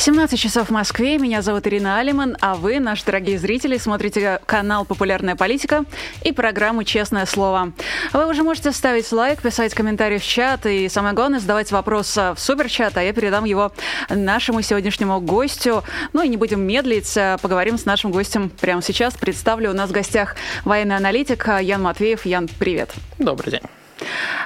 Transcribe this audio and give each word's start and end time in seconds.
17 0.00 0.40
часов 0.40 0.68
в 0.68 0.70
Москве. 0.72 1.18
Меня 1.18 1.42
зовут 1.42 1.66
Ирина 1.66 1.98
Алиман, 1.98 2.34
а 2.40 2.54
вы, 2.54 2.80
наши 2.80 3.04
дорогие 3.04 3.38
зрители, 3.38 3.76
смотрите 3.76 4.40
канал 4.46 4.86
«Популярная 4.86 5.36
политика» 5.36 5.84
и 6.24 6.32
программу 6.32 6.84
«Честное 6.84 7.26
слово». 7.26 7.74
Вы 8.14 8.26
уже 8.26 8.42
можете 8.42 8.72
ставить 8.72 9.12
лайк, 9.12 9.42
писать 9.42 9.74
комментарии 9.74 10.16
в 10.16 10.24
чат 10.24 10.64
и, 10.64 10.88
самое 10.88 11.14
главное, 11.14 11.38
задавать 11.38 11.70
вопрос 11.70 12.16
в 12.16 12.36
суперчат, 12.38 12.96
а 12.96 13.02
я 13.02 13.12
передам 13.12 13.44
его 13.44 13.72
нашему 14.08 14.62
сегодняшнему 14.62 15.20
гостю. 15.20 15.84
Ну 16.14 16.22
и 16.22 16.28
не 16.28 16.38
будем 16.38 16.62
медлить, 16.62 17.18
поговорим 17.42 17.76
с 17.76 17.84
нашим 17.84 18.10
гостем 18.10 18.48
прямо 18.48 18.80
сейчас. 18.80 19.12
Представлю, 19.18 19.70
у 19.70 19.74
нас 19.74 19.90
в 19.90 19.92
гостях 19.92 20.34
военный 20.64 20.96
аналитик 20.96 21.46
Ян 21.60 21.82
Матвеев. 21.82 22.24
Ян, 22.24 22.48
привет. 22.58 22.94
Добрый 23.18 23.50
день. 23.50 23.79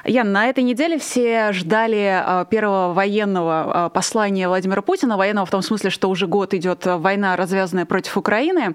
Ян, 0.05 0.33
на 0.33 0.49
этой 0.49 0.63
неделе 0.65 0.99
все 0.99 1.53
ждали 1.53 2.23
а, 2.25 2.45
первого 2.45 2.93
военного 2.93 3.87
а, 3.87 3.89
послания 3.89 4.49
Владимира 4.49 4.83
Путина, 4.83 5.17
военного 5.17 5.47
в 5.47 5.51
том 5.51 5.63
смысле, 5.63 5.91
что 5.91 6.11
уже 6.11 6.27
год 6.27 6.55
идет 6.55 6.85
война, 6.85 7.37
развязанная 7.37 7.87
против 7.87 8.17
Украины. 8.17 8.75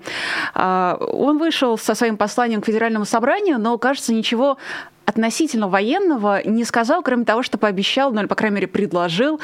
А, 0.54 0.98
он 1.00 1.38
вышел 1.38 1.78
со 1.78 1.96
своим 1.96 2.18
посланием 2.18 2.62
к 2.62 2.66
Федеральному 2.66 3.06
собранию, 3.06 3.60
но, 3.60 3.78
кажется, 3.78 4.14
ничего 4.14 4.58
относительно 5.06 5.68
военного 5.68 6.48
не 6.48 6.64
сказал, 6.64 7.02
кроме 7.02 7.26
того, 7.26 7.42
что 7.42 7.58
пообещал, 7.58 8.12
ну 8.12 8.20
или, 8.22 8.28
по 8.28 8.36
крайней 8.36 8.58
мере, 8.58 8.68
предложил 8.68 9.40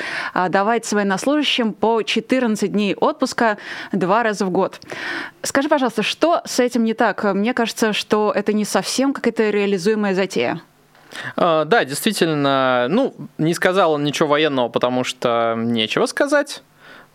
давать 0.50 0.92
военнослужащим 0.94 1.74
по 1.74 2.04
14 2.04 2.72
дней 2.72 2.94
отпуска 2.94 3.58
два 3.92 4.22
раза 4.22 4.46
в 4.46 4.52
год. 4.52 4.80
Скажи, 5.42 5.68
пожалуйста, 5.68 6.04
что 6.04 6.42
с 6.46 6.60
этим 6.60 6.84
не 6.84 6.94
так? 6.94 7.24
Мне 7.34 7.56
кажется, 7.56 7.94
что 7.94 8.32
это 8.36 8.54
не 8.54 8.64
совсем 8.64 9.12
какая-то 9.12 9.50
реализуемая 9.50 10.14
затея. 10.14 10.62
А, 11.36 11.66
да, 11.66 11.86
действительно, 11.86 12.88
ну, 12.90 13.14
не 13.38 13.54
сказал 13.54 13.94
он 13.94 14.04
ничего 14.04 14.30
военного, 14.30 14.70
потому 14.70 15.04
что 15.04 15.56
нечего 15.58 16.06
сказать. 16.06 16.64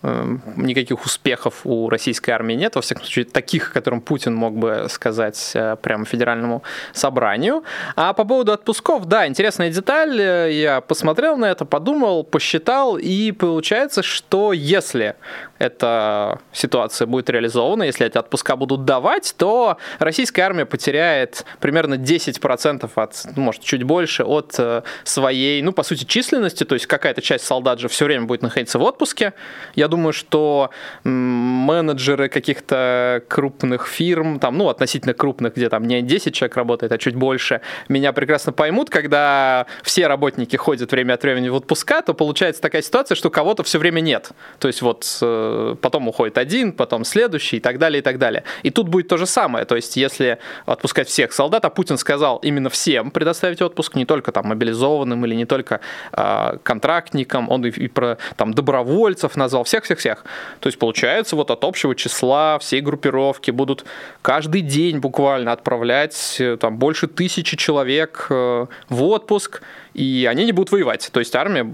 Эм, 0.02 0.40
никаких 0.56 1.04
успехов 1.04 1.60
у 1.64 1.90
российской 1.90 2.30
армии 2.30 2.54
нет, 2.54 2.74
во 2.74 2.80
всяком 2.80 3.04
случае, 3.04 3.26
таких, 3.26 3.70
которым 3.70 4.00
Путин 4.00 4.34
мог 4.34 4.56
бы 4.56 4.86
сказать 4.88 5.52
э, 5.52 5.76
прямо 5.76 6.06
федеральному 6.06 6.62
собранию. 6.94 7.64
А 7.96 8.14
по 8.14 8.24
поводу 8.24 8.52
отпусков, 8.52 9.04
да, 9.04 9.26
интересная 9.26 9.68
деталь, 9.68 10.18
я 10.52 10.80
посмотрел 10.80 11.36
на 11.36 11.50
это, 11.50 11.66
подумал, 11.66 12.24
посчитал, 12.24 12.96
и 12.96 13.30
получается, 13.32 14.02
что 14.02 14.54
если 14.54 15.16
эта 15.58 16.40
ситуация 16.50 17.06
будет 17.06 17.28
реализована, 17.28 17.82
если 17.82 18.06
эти 18.06 18.16
отпуска 18.16 18.56
будут 18.56 18.86
давать, 18.86 19.34
то 19.36 19.76
российская 19.98 20.42
армия 20.42 20.64
потеряет 20.64 21.44
примерно 21.60 21.96
10% 21.96 22.90
от, 22.94 23.22
ну, 23.36 23.42
может, 23.42 23.62
чуть 23.62 23.82
больше 23.82 24.24
от 24.24 24.54
э, 24.56 24.80
своей, 25.04 25.60
ну, 25.60 25.72
по 25.72 25.82
сути, 25.82 26.04
численности, 26.04 26.64
то 26.64 26.74
есть 26.74 26.86
какая-то 26.86 27.20
часть 27.20 27.44
солдат 27.44 27.80
же 27.80 27.88
все 27.88 28.06
время 28.06 28.24
будет 28.24 28.40
находиться 28.40 28.78
в 28.78 28.82
отпуске. 28.82 29.34
Я 29.74 29.89
думаю, 29.90 30.12
что 30.12 30.70
менеджеры 31.04 32.28
каких-то 32.28 33.22
крупных 33.28 33.86
фирм, 33.86 34.38
там, 34.38 34.56
ну, 34.56 34.68
относительно 34.68 35.14
крупных, 35.14 35.54
где 35.56 35.68
там 35.68 35.86
не 35.86 36.02
10 36.02 36.34
человек 36.34 36.56
работает, 36.56 36.92
а 36.92 36.98
чуть 36.98 37.14
больше, 37.14 37.60
меня 37.88 38.12
прекрасно 38.12 38.52
поймут, 38.52 38.90
когда 38.90 39.66
все 39.82 40.06
работники 40.06 40.56
ходят 40.56 40.92
время 40.92 41.14
от 41.14 41.22
времени 41.22 41.48
в 41.48 41.54
отпуска, 41.54 42.02
то 42.02 42.14
получается 42.14 42.62
такая 42.62 42.82
ситуация, 42.82 43.14
что 43.14 43.30
кого-то 43.30 43.62
все 43.62 43.78
время 43.78 44.00
нет. 44.00 44.30
То 44.58 44.68
есть 44.68 44.82
вот 44.82 45.18
э, 45.20 45.76
потом 45.80 46.08
уходит 46.08 46.38
один, 46.38 46.72
потом 46.72 47.04
следующий 47.04 47.56
и 47.56 47.60
так 47.60 47.78
далее, 47.78 48.00
и 48.00 48.02
так 48.02 48.18
далее. 48.18 48.44
И 48.62 48.70
тут 48.70 48.88
будет 48.88 49.08
то 49.08 49.16
же 49.16 49.26
самое. 49.26 49.64
То 49.64 49.76
есть 49.76 49.96
если 49.96 50.38
отпускать 50.66 51.08
всех 51.08 51.32
солдат, 51.32 51.64
а 51.64 51.70
Путин 51.70 51.98
сказал 51.98 52.38
именно 52.38 52.70
всем 52.70 53.10
предоставить 53.10 53.62
отпуск, 53.62 53.94
не 53.96 54.04
только 54.04 54.32
там 54.32 54.46
мобилизованным 54.46 55.24
или 55.26 55.34
не 55.34 55.46
только 55.46 55.80
э, 56.12 56.56
контрактникам, 56.62 57.48
он 57.50 57.66
и, 57.66 57.70
и 57.70 57.88
про 57.88 58.18
там 58.36 58.54
добровольцев 58.54 59.36
назвал, 59.36 59.64
всех 59.64 59.79
всех-всех. 59.84 60.24
То 60.60 60.68
есть 60.68 60.78
получается 60.78 61.36
вот 61.36 61.50
от 61.50 61.64
общего 61.64 61.94
числа 61.94 62.58
всей 62.58 62.80
группировки 62.80 63.50
будут 63.50 63.84
каждый 64.22 64.60
день 64.60 64.98
буквально 64.98 65.52
отправлять 65.52 66.36
э, 66.38 66.56
там 66.56 66.78
больше 66.78 67.06
тысячи 67.06 67.56
человек 67.56 68.26
э, 68.30 68.66
в 68.88 69.02
отпуск, 69.02 69.62
и 69.94 70.26
они 70.30 70.44
не 70.44 70.52
будут 70.52 70.72
воевать. 70.72 71.10
То 71.12 71.20
есть 71.20 71.34
армия, 71.34 71.66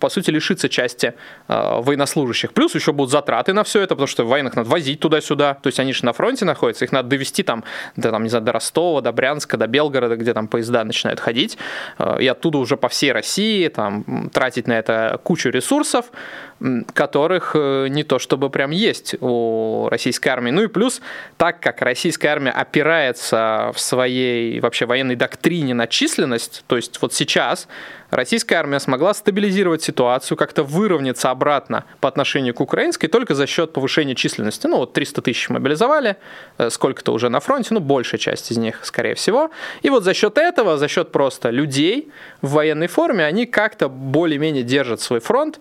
по 0.00 0.08
сути, 0.08 0.30
лишится 0.30 0.68
части 0.68 1.14
э, 1.48 1.80
военнослужащих. 1.80 2.52
Плюс 2.52 2.74
еще 2.74 2.92
будут 2.92 3.10
затраты 3.10 3.52
на 3.52 3.64
все 3.64 3.80
это, 3.80 3.94
потому 3.94 4.06
что 4.06 4.24
военных 4.24 4.56
надо 4.56 4.68
возить 4.68 5.00
туда-сюда. 5.00 5.54
То 5.54 5.68
есть 5.68 5.80
они 5.80 5.92
же 5.92 6.04
на 6.04 6.12
фронте 6.12 6.44
находятся, 6.44 6.84
их 6.84 6.92
надо 6.92 7.08
довести 7.08 7.42
там, 7.42 7.64
до, 7.96 8.10
там, 8.10 8.22
не 8.22 8.28
знаю, 8.28 8.44
до 8.44 8.52
Ростова, 8.52 9.00
до 9.00 9.12
Брянска, 9.12 9.56
до 9.56 9.66
Белгорода, 9.66 10.16
где 10.16 10.32
там 10.32 10.48
поезда 10.48 10.84
начинают 10.84 11.20
ходить. 11.20 11.58
Э, 11.98 12.16
и 12.20 12.26
оттуда 12.26 12.58
уже 12.58 12.76
по 12.76 12.88
всей 12.88 13.12
России 13.12 13.68
там, 13.68 14.30
тратить 14.32 14.66
на 14.66 14.78
это 14.78 15.20
кучу 15.22 15.50
ресурсов, 15.50 16.06
которых 16.94 17.52
э, 17.54 17.88
не 17.88 18.04
то 18.04 18.18
чтобы 18.18 18.50
прям 18.50 18.70
есть 18.70 19.14
у 19.20 19.88
российской 19.90 20.28
армии. 20.28 20.50
Ну 20.50 20.62
и 20.62 20.66
плюс, 20.66 21.00
так 21.36 21.60
как 21.60 21.80
российская 21.82 22.28
армия 22.28 22.50
опирается 22.50 23.72
в 23.74 23.80
своей 23.80 24.60
вообще 24.60 24.86
военной 24.86 25.16
доктрине 25.16 25.74
на 25.74 25.86
численность, 25.86 26.64
то 26.66 26.76
есть 26.76 27.00
вот 27.00 27.14
сейчас 27.14 27.49
сейчас 27.50 27.68
российская 28.10 28.56
армия 28.56 28.80
смогла 28.80 29.14
стабилизировать 29.14 29.82
ситуацию, 29.82 30.36
как-то 30.36 30.62
выровняться 30.62 31.30
обратно 31.30 31.84
по 32.00 32.08
отношению 32.08 32.54
к 32.54 32.60
украинской 32.60 33.08
только 33.08 33.34
за 33.34 33.46
счет 33.46 33.72
повышения 33.72 34.14
численности. 34.14 34.66
Ну, 34.66 34.78
вот 34.78 34.92
300 34.92 35.22
тысяч 35.22 35.48
мобилизовали, 35.48 36.16
э, 36.58 36.70
сколько-то 36.70 37.12
уже 37.12 37.28
на 37.28 37.40
фронте, 37.40 37.74
ну, 37.74 37.80
большая 37.80 38.18
часть 38.18 38.52
из 38.52 38.58
них, 38.58 38.80
скорее 38.84 39.14
всего. 39.14 39.50
И 39.82 39.90
вот 39.90 40.04
за 40.04 40.14
счет 40.14 40.38
этого, 40.38 40.78
за 40.78 40.88
счет 40.88 41.12
просто 41.12 41.50
людей 41.50 42.10
в 42.42 42.52
военной 42.52 42.88
форме, 42.88 43.24
они 43.24 43.46
как-то 43.46 43.88
более-менее 43.88 44.62
держат 44.62 45.00
свой 45.00 45.20
фронт, 45.20 45.58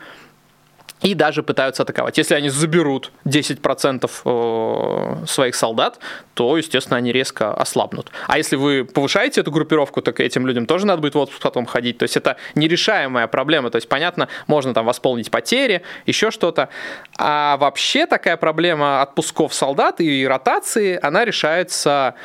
и 1.02 1.14
даже 1.14 1.44
пытаются 1.44 1.84
атаковать. 1.84 2.18
Если 2.18 2.34
они 2.36 2.50
заберут 2.50 3.12
10% 3.26 4.10
э, 4.26 5.26
своих 5.26 5.56
солдат, 5.56 6.00
то, 6.34 6.58
естественно, 6.58 6.98
они 6.98 7.12
резко 7.12 7.54
ослабнут. 7.54 8.12
А 8.28 8.38
если 8.38 8.56
вы 8.56 8.86
повышаете 8.86 9.42
эту 9.42 9.52
группировку, 9.52 10.02
так 10.02 10.20
этим 10.20 10.46
людям 10.46 10.66
тоже 10.66 10.86
надо 10.86 11.02
будет 11.02 11.16
в 11.16 11.20
отпуск 11.20 11.42
потом 11.42 11.66
ходить. 11.66 11.98
То 11.98 12.04
есть 12.04 12.18
это 12.18 12.38
нерешаемая 12.56 13.28
проблема. 13.28 13.70
То 13.70 13.78
есть, 13.78 13.88
понятно, 13.88 14.28
можно 14.48 14.74
там 14.74 14.86
восполнить 14.86 15.32
потери, 15.32 15.84
еще 16.06 16.32
что-то. 16.32 16.70
А 17.18 17.58
вообще 17.58 18.06
такая 18.06 18.38
проблема 18.38 19.02
отпусков 19.02 19.54
солдат 19.54 20.02
и 20.02 20.28
ротации, 20.28 21.00
она 21.02 21.26
решается 21.26 22.16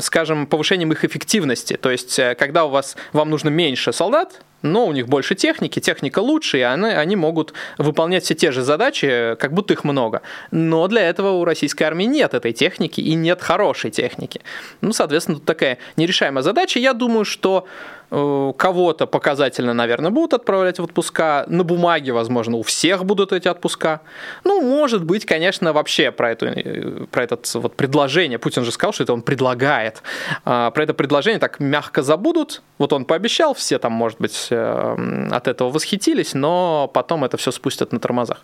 скажем, 0.00 0.46
повышением 0.46 0.92
их 0.92 1.04
эффективности. 1.04 1.76
То 1.76 1.90
есть, 1.90 2.16
э, 2.20 2.36
когда 2.36 2.66
у 2.66 2.68
вас, 2.68 2.96
вам 3.12 3.30
нужно 3.30 3.48
меньше 3.48 3.92
солдат, 3.92 4.42
но 4.62 4.86
у 4.86 4.92
них 4.92 5.08
больше 5.08 5.34
техники, 5.34 5.78
техника 5.80 6.18
лучше, 6.18 6.58
и 6.58 6.62
они, 6.62 6.86
они 6.86 7.16
могут 7.16 7.52
выполнять 7.78 8.24
все 8.24 8.34
те 8.34 8.50
же 8.50 8.62
задачи, 8.62 9.36
как 9.38 9.52
будто 9.52 9.74
их 9.74 9.84
много. 9.84 10.22
Но 10.50 10.88
для 10.88 11.02
этого 11.08 11.32
у 11.32 11.44
российской 11.44 11.84
армии 11.84 12.04
нет 12.04 12.34
этой 12.34 12.52
техники 12.52 13.00
и 13.00 13.14
нет 13.14 13.40
хорошей 13.40 13.90
техники. 13.90 14.40
Ну, 14.80 14.92
соответственно, 14.92 15.38
тут 15.38 15.46
такая 15.46 15.78
нерешаемая 15.96 16.42
задача. 16.42 16.78
Я 16.78 16.92
думаю, 16.92 17.24
что 17.24 17.66
кого-то 18.10 19.06
показательно, 19.06 19.74
наверное, 19.74 20.10
будут 20.10 20.32
отправлять 20.32 20.78
в 20.78 20.84
отпуска. 20.84 21.44
На 21.48 21.62
бумаге, 21.62 22.12
возможно, 22.12 22.56
у 22.56 22.62
всех 22.62 23.04
будут 23.04 23.32
эти 23.32 23.48
отпуска. 23.48 24.00
Ну, 24.44 24.62
может 24.62 25.04
быть, 25.04 25.26
конечно, 25.26 25.72
вообще 25.72 26.10
про, 26.10 26.32
эту, 26.32 26.46
э, 26.46 27.06
про 27.10 27.24
это 27.24 27.38
вот 27.54 27.76
предложение. 27.76 28.38
Путин 28.38 28.64
же 28.64 28.72
сказал, 28.72 28.92
что 28.92 29.02
это 29.04 29.12
он 29.12 29.22
предлагает. 29.22 30.02
А, 30.44 30.70
про 30.70 30.84
это 30.84 30.94
предложение 30.94 31.38
так 31.38 31.60
мягко 31.60 32.02
забудут. 32.02 32.62
Вот 32.78 32.92
он 32.92 33.04
пообещал, 33.04 33.52
все 33.54 33.78
там, 33.78 33.92
может 33.92 34.18
быть, 34.20 34.48
э, 34.50 35.28
от 35.30 35.46
этого 35.46 35.70
восхитились, 35.70 36.34
но 36.34 36.90
потом 36.92 37.24
это 37.24 37.36
все 37.36 37.50
спустят 37.50 37.92
на 37.92 38.00
тормозах. 38.00 38.42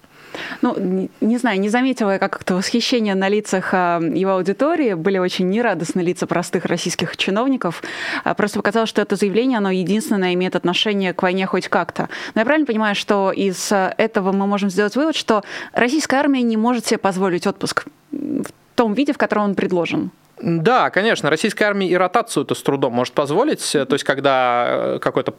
Ну, 0.63 1.09
не 1.21 1.39
знаю, 1.39 1.61
не 1.61 1.69
заметила 1.69 2.13
я 2.13 2.19
как-то 2.19 2.57
восхищение 2.57 3.15
на 3.15 3.29
лицах 3.29 3.71
а, 3.73 4.01
его 4.01 4.33
аудитории. 4.33 4.95
Были 4.95 5.19
очень 5.19 5.49
нерадостны 5.49 6.01
лица 6.01 6.27
простых 6.27 6.65
российских 6.65 7.17
чиновников. 7.17 7.83
А, 8.25 8.35
просто 8.35 8.59
показалось, 8.59 8.89
что 8.89 9.03
это 9.03 9.17
заявление, 9.17 9.59
оно 9.59 9.71
единственное 9.71 10.35
имеет 10.35 10.57
отношение 10.57 11.13
к 11.13 11.23
войне 11.23 11.47
хоть 11.47 11.69
как-то. 11.69 12.09
Но 12.35 12.41
я 12.41 12.45
правильно 12.45 12.67
понимаю, 12.67 12.95
что 12.95 13.33
из 13.33 13.71
а, 13.73 13.95
этого 13.97 14.33
мы 14.33 14.47
можем 14.47 14.71
сделать 14.71 14.97
вывод, 14.97 15.17
что 15.17 15.43
российская 15.73 16.17
армия 16.17 16.43
не 16.43 16.57
может 16.57 16.87
себе 16.87 16.99
позволить 16.99 17.47
отпуск 17.47 17.87
в 18.13 18.51
том 18.75 18.95
виде, 18.95 19.13
в 19.13 19.19
котором 19.19 19.45
он 19.45 19.55
предложен? 19.55 20.11
Да, 20.41 20.91
конечно, 20.91 21.31
российская 21.31 21.67
армия 21.67 21.89
и 21.89 21.95
ротацию 21.95 22.45
это 22.45 22.55
с 22.55 22.63
трудом 22.63 22.93
может 22.93 23.15
позволить. 23.15 23.71
То 23.73 23.87
есть, 23.91 24.05
когда 24.05 24.67
э, 24.69 24.99
какое-то, 25.01 25.33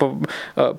э, 0.56 0.74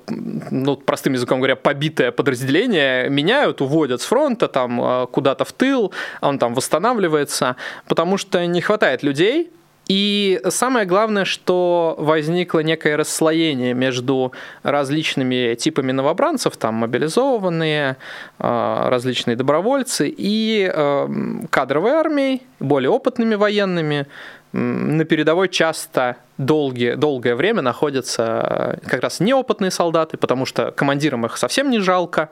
ну, 0.49 0.75
простым 0.75 1.13
языком 1.13 1.39
говоря, 1.39 1.55
побитое 1.55 2.11
подразделение 2.11 3.09
меняют, 3.09 3.61
уводят 3.61 4.01
с 4.01 4.05
фронта 4.05 4.47
там 4.47 4.81
э, 4.81 5.07
куда-то 5.11 5.45
в 5.45 5.51
тыл, 5.51 5.93
он 6.21 6.39
там 6.39 6.55
восстанавливается, 6.55 7.57
потому 7.87 8.17
что 8.17 8.43
не 8.45 8.61
хватает 8.61 9.03
людей, 9.03 9.51
И 9.87 10.41
самое 10.49 10.85
главное, 10.85 11.23
что 11.23 11.95
возникло 11.97 12.59
некое 12.59 12.97
расслоение 12.97 13.73
между 13.73 14.33
различными 14.63 15.55
типами 15.55 15.93
новобранцев, 15.93 16.57
там 16.57 16.75
мобилизованные, 16.75 17.95
э, 18.39 18.87
различные 18.89 19.37
добровольцы 19.37 20.13
и 20.15 20.69
э, 20.71 21.07
кадровой 21.49 21.91
армией, 21.91 22.41
более 22.59 22.89
опытными 22.89 23.35
военными, 23.35 24.07
на 24.53 25.03
передовой 25.05 25.49
часто 25.49 26.15
долгие, 26.37 26.95
долгое 26.95 27.35
время 27.35 27.61
находятся 27.61 28.79
как 28.87 29.01
раз 29.01 29.19
неопытные 29.19 29.71
солдаты, 29.71 30.17
потому 30.17 30.45
что 30.45 30.71
командирам 30.71 31.25
их 31.25 31.37
совсем 31.37 31.69
не 31.69 31.79
жалко, 31.79 32.29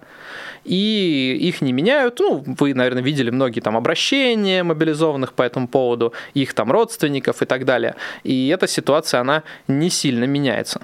и 0.66 1.38
их 1.40 1.62
не 1.62 1.72
меняют. 1.72 2.20
Ну, 2.20 2.44
вы, 2.46 2.74
наверное, 2.74 3.04
видели 3.04 3.30
многие 3.30 3.62
там 3.62 3.78
обращения 3.78 4.64
мобилизованных 4.64 5.34
по 5.34 5.44
этому 5.44 5.68
поводу, 5.68 6.14
их 6.34 6.54
там 6.54 6.72
родственников 6.72 7.42
и 7.42 7.46
так 7.46 7.66
далее. 7.66 7.96
И 8.24 8.48
эта 8.48 8.68
ситуация, 8.68 9.22
она 9.22 9.44
не 9.68 9.90
сильно 9.90 10.26
меняется. 10.26 10.82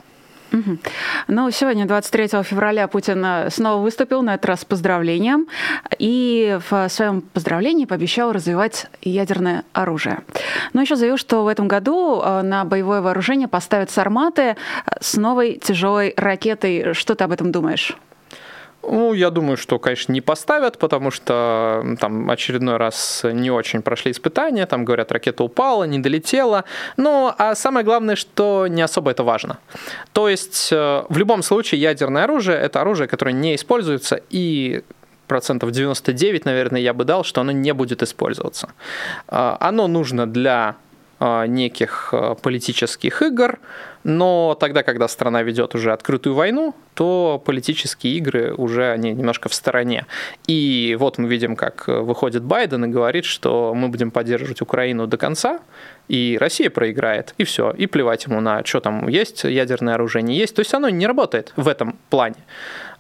Ну, 1.27 1.49
сегодня, 1.51 1.85
23 1.85 2.43
февраля, 2.43 2.87
Путин 2.87 3.23
э, 3.23 3.49
снова 3.49 3.81
выступил, 3.81 4.21
на 4.21 4.35
этот 4.35 4.47
раз 4.47 4.61
с 4.61 4.65
поздравлением, 4.65 5.47
и 5.97 6.59
в 6.69 6.89
своем 6.89 7.21
поздравлении 7.21 7.85
пообещал 7.85 8.33
развивать 8.33 8.87
ядерное 9.01 9.63
оружие. 9.73 10.19
Но 10.73 10.81
еще 10.81 10.95
заявил, 10.95 11.17
что 11.17 11.43
в 11.43 11.47
этом 11.47 11.67
году 11.67 12.21
э, 12.21 12.41
на 12.41 12.65
боевое 12.65 13.01
вооружение 13.01 13.47
поставят 13.47 13.91
«Сарматы» 13.91 14.41
э, 14.41 14.55
с 14.99 15.15
новой 15.15 15.57
тяжелой 15.57 16.13
ракетой. 16.17 16.93
Что 16.93 17.15
ты 17.15 17.23
об 17.23 17.31
этом 17.31 17.51
думаешь? 17.51 17.97
Ну, 18.83 19.13
я 19.13 19.29
думаю, 19.29 19.57
что, 19.57 19.79
конечно, 19.79 20.11
не 20.13 20.21
поставят, 20.21 20.77
потому 20.77 21.11
что 21.11 21.83
там 21.99 22.29
очередной 22.29 22.77
раз 22.77 23.21
не 23.23 23.51
очень 23.51 23.81
прошли 23.81 24.11
испытания, 24.11 24.65
там 24.65 24.85
говорят, 24.85 25.11
ракета 25.11 25.43
упала, 25.43 25.83
не 25.83 25.99
долетела. 25.99 26.63
Ну, 26.97 27.33
а 27.37 27.55
самое 27.55 27.85
главное, 27.85 28.15
что 28.15 28.67
не 28.67 28.81
особо 28.81 29.11
это 29.11 29.23
важно. 29.23 29.57
То 30.13 30.29
есть, 30.29 30.69
э, 30.71 31.03
в 31.09 31.17
любом 31.17 31.43
случае, 31.43 31.81
ядерное 31.81 32.23
оружие– 32.23 32.57
это 32.61 32.81
оружие, 32.81 33.07
которое 33.07 33.33
не 33.33 33.55
используется, 33.55 34.19
и 34.29 34.83
процентов 35.27 35.71
99, 35.71 36.45
наверное, 36.45 36.81
я 36.81 36.93
бы 36.93 37.05
дал, 37.05 37.23
что 37.23 37.41
оно 37.41 37.51
не 37.51 37.73
будет 37.73 38.03
использоваться. 38.03 38.69
Э, 39.27 39.57
оно 39.59 39.87
нужно 39.87 40.25
для 40.25 40.75
неких 41.47 42.13
политических 42.41 43.21
игр, 43.21 43.59
но 44.03 44.57
тогда, 44.59 44.81
когда 44.81 45.07
страна 45.07 45.43
ведет 45.43 45.75
уже 45.75 45.93
открытую 45.93 46.33
войну, 46.33 46.73
то 46.95 47.41
политические 47.45 48.15
игры 48.17 48.53
уже 48.55 48.91
они 48.91 49.11
немножко 49.11 49.47
в 49.47 49.53
стороне. 49.53 50.07
И 50.47 50.97
вот 50.99 51.19
мы 51.19 51.27
видим, 51.27 51.55
как 51.55 51.87
выходит 51.87 52.41
Байден 52.41 52.85
и 52.85 52.87
говорит, 52.87 53.25
что 53.25 53.73
мы 53.75 53.89
будем 53.89 54.09
поддерживать 54.09 54.61
Украину 54.61 55.05
до 55.05 55.17
конца, 55.17 55.59
и 56.07 56.37
Россия 56.39 56.71
проиграет, 56.71 57.35
и 57.37 57.43
все, 57.43 57.71
и 57.71 57.85
плевать 57.85 58.25
ему 58.25 58.41
на 58.41 58.65
что 58.65 58.79
там 58.79 59.07
есть, 59.07 59.43
ядерное 59.43 59.93
оружие 59.93 60.23
не 60.23 60.35
есть. 60.35 60.55
То 60.55 60.61
есть 60.61 60.73
оно 60.73 60.89
не 60.89 61.05
работает 61.05 61.53
в 61.55 61.67
этом 61.67 61.99
плане. 62.09 62.37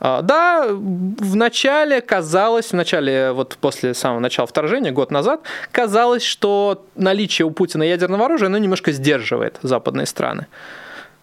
А, 0.03 0.23
да, 0.23 0.65
в 0.67 1.35
начале 1.35 2.01
казалось, 2.01 2.71
в 2.71 2.73
начале, 2.73 3.31
вот 3.33 3.55
после 3.61 3.93
самого 3.93 4.19
начала 4.19 4.47
вторжения, 4.47 4.91
год 4.91 5.11
назад, 5.11 5.41
казалось, 5.71 6.23
что 6.23 6.83
наличие 6.95 7.45
у 7.45 7.51
Путина 7.51 7.83
ядерного 7.83 8.25
оружия, 8.25 8.47
оно 8.47 8.57
немножко 8.57 8.91
сдерживает 8.91 9.59
западные 9.61 10.07
страны. 10.07 10.47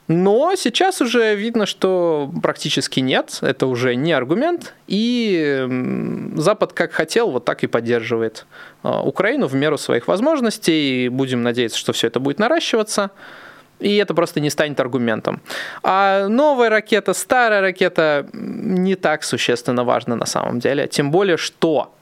Но 0.06 0.54
сейчас 0.56 1.00
уже 1.00 1.34
видно, 1.34 1.66
что 1.66 2.30
практически 2.40 3.00
нет, 3.00 3.40
это 3.42 3.66
уже 3.66 3.96
не 3.96 4.12
аргумент, 4.12 4.75
и 4.86 6.30
Запад 6.36 6.72
как 6.72 6.92
хотел, 6.92 7.32
вот 7.32 7.44
так 7.44 7.64
и 7.64 7.66
поддерживает 7.66 8.46
а, 8.84 9.02
Украину 9.02 9.48
в 9.48 9.54
меру 9.54 9.76
своих 9.76 10.06
возможностей, 10.06 11.08
будем 11.08 11.42
надеяться, 11.42 11.76
что 11.76 11.92
все 11.92 12.06
это 12.06 12.20
будет 12.20 12.38
наращиваться, 12.38 13.10
и 13.80 13.96
это 13.96 14.14
просто 14.14 14.40
не 14.40 14.50
станет 14.50 14.80
аргументом. 14.80 15.40
А 15.82 16.28
новая 16.28 16.69
ракета, 16.69 17.14
старая 17.14 17.60
ракета 17.60 18.26
не 18.32 18.94
так 18.94 19.22
существенно 19.25 19.84
важна 19.84 20.16
на 20.16 20.26
самом 20.26 20.58
деле, 20.58 20.86
тем 20.88 21.10
более, 21.10 21.36
что 21.36 21.94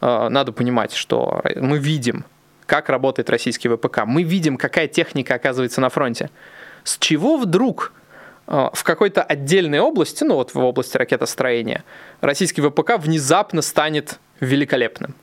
а, 0.00 0.28
надо 0.28 0.52
понимать, 0.52 0.92
что 0.92 1.42
мы 1.56 1.78
видим, 1.78 2.24
как 2.66 2.88
работает 2.88 3.28
российский 3.30 3.68
ВПК, 3.68 4.04
мы 4.06 4.22
видим, 4.22 4.56
какая 4.56 4.86
техника 4.86 5.34
оказывается 5.34 5.80
на 5.80 5.88
фронте. 5.88 6.30
С 6.84 6.96
чего 6.98 7.36
вдруг 7.36 7.92
э, 8.46 8.68
в 8.72 8.84
какой-то 8.84 9.22
отдельной 9.22 9.80
области, 9.80 10.22
ну 10.24 10.36
вот 10.36 10.54
в 10.54 10.58
области 10.58 10.96
ракетостроения, 10.96 11.82
российский 12.20 12.62
ВПК 12.62 12.92
внезапно 12.96 13.60
станет 13.60 14.20
великолепным? 14.38 15.14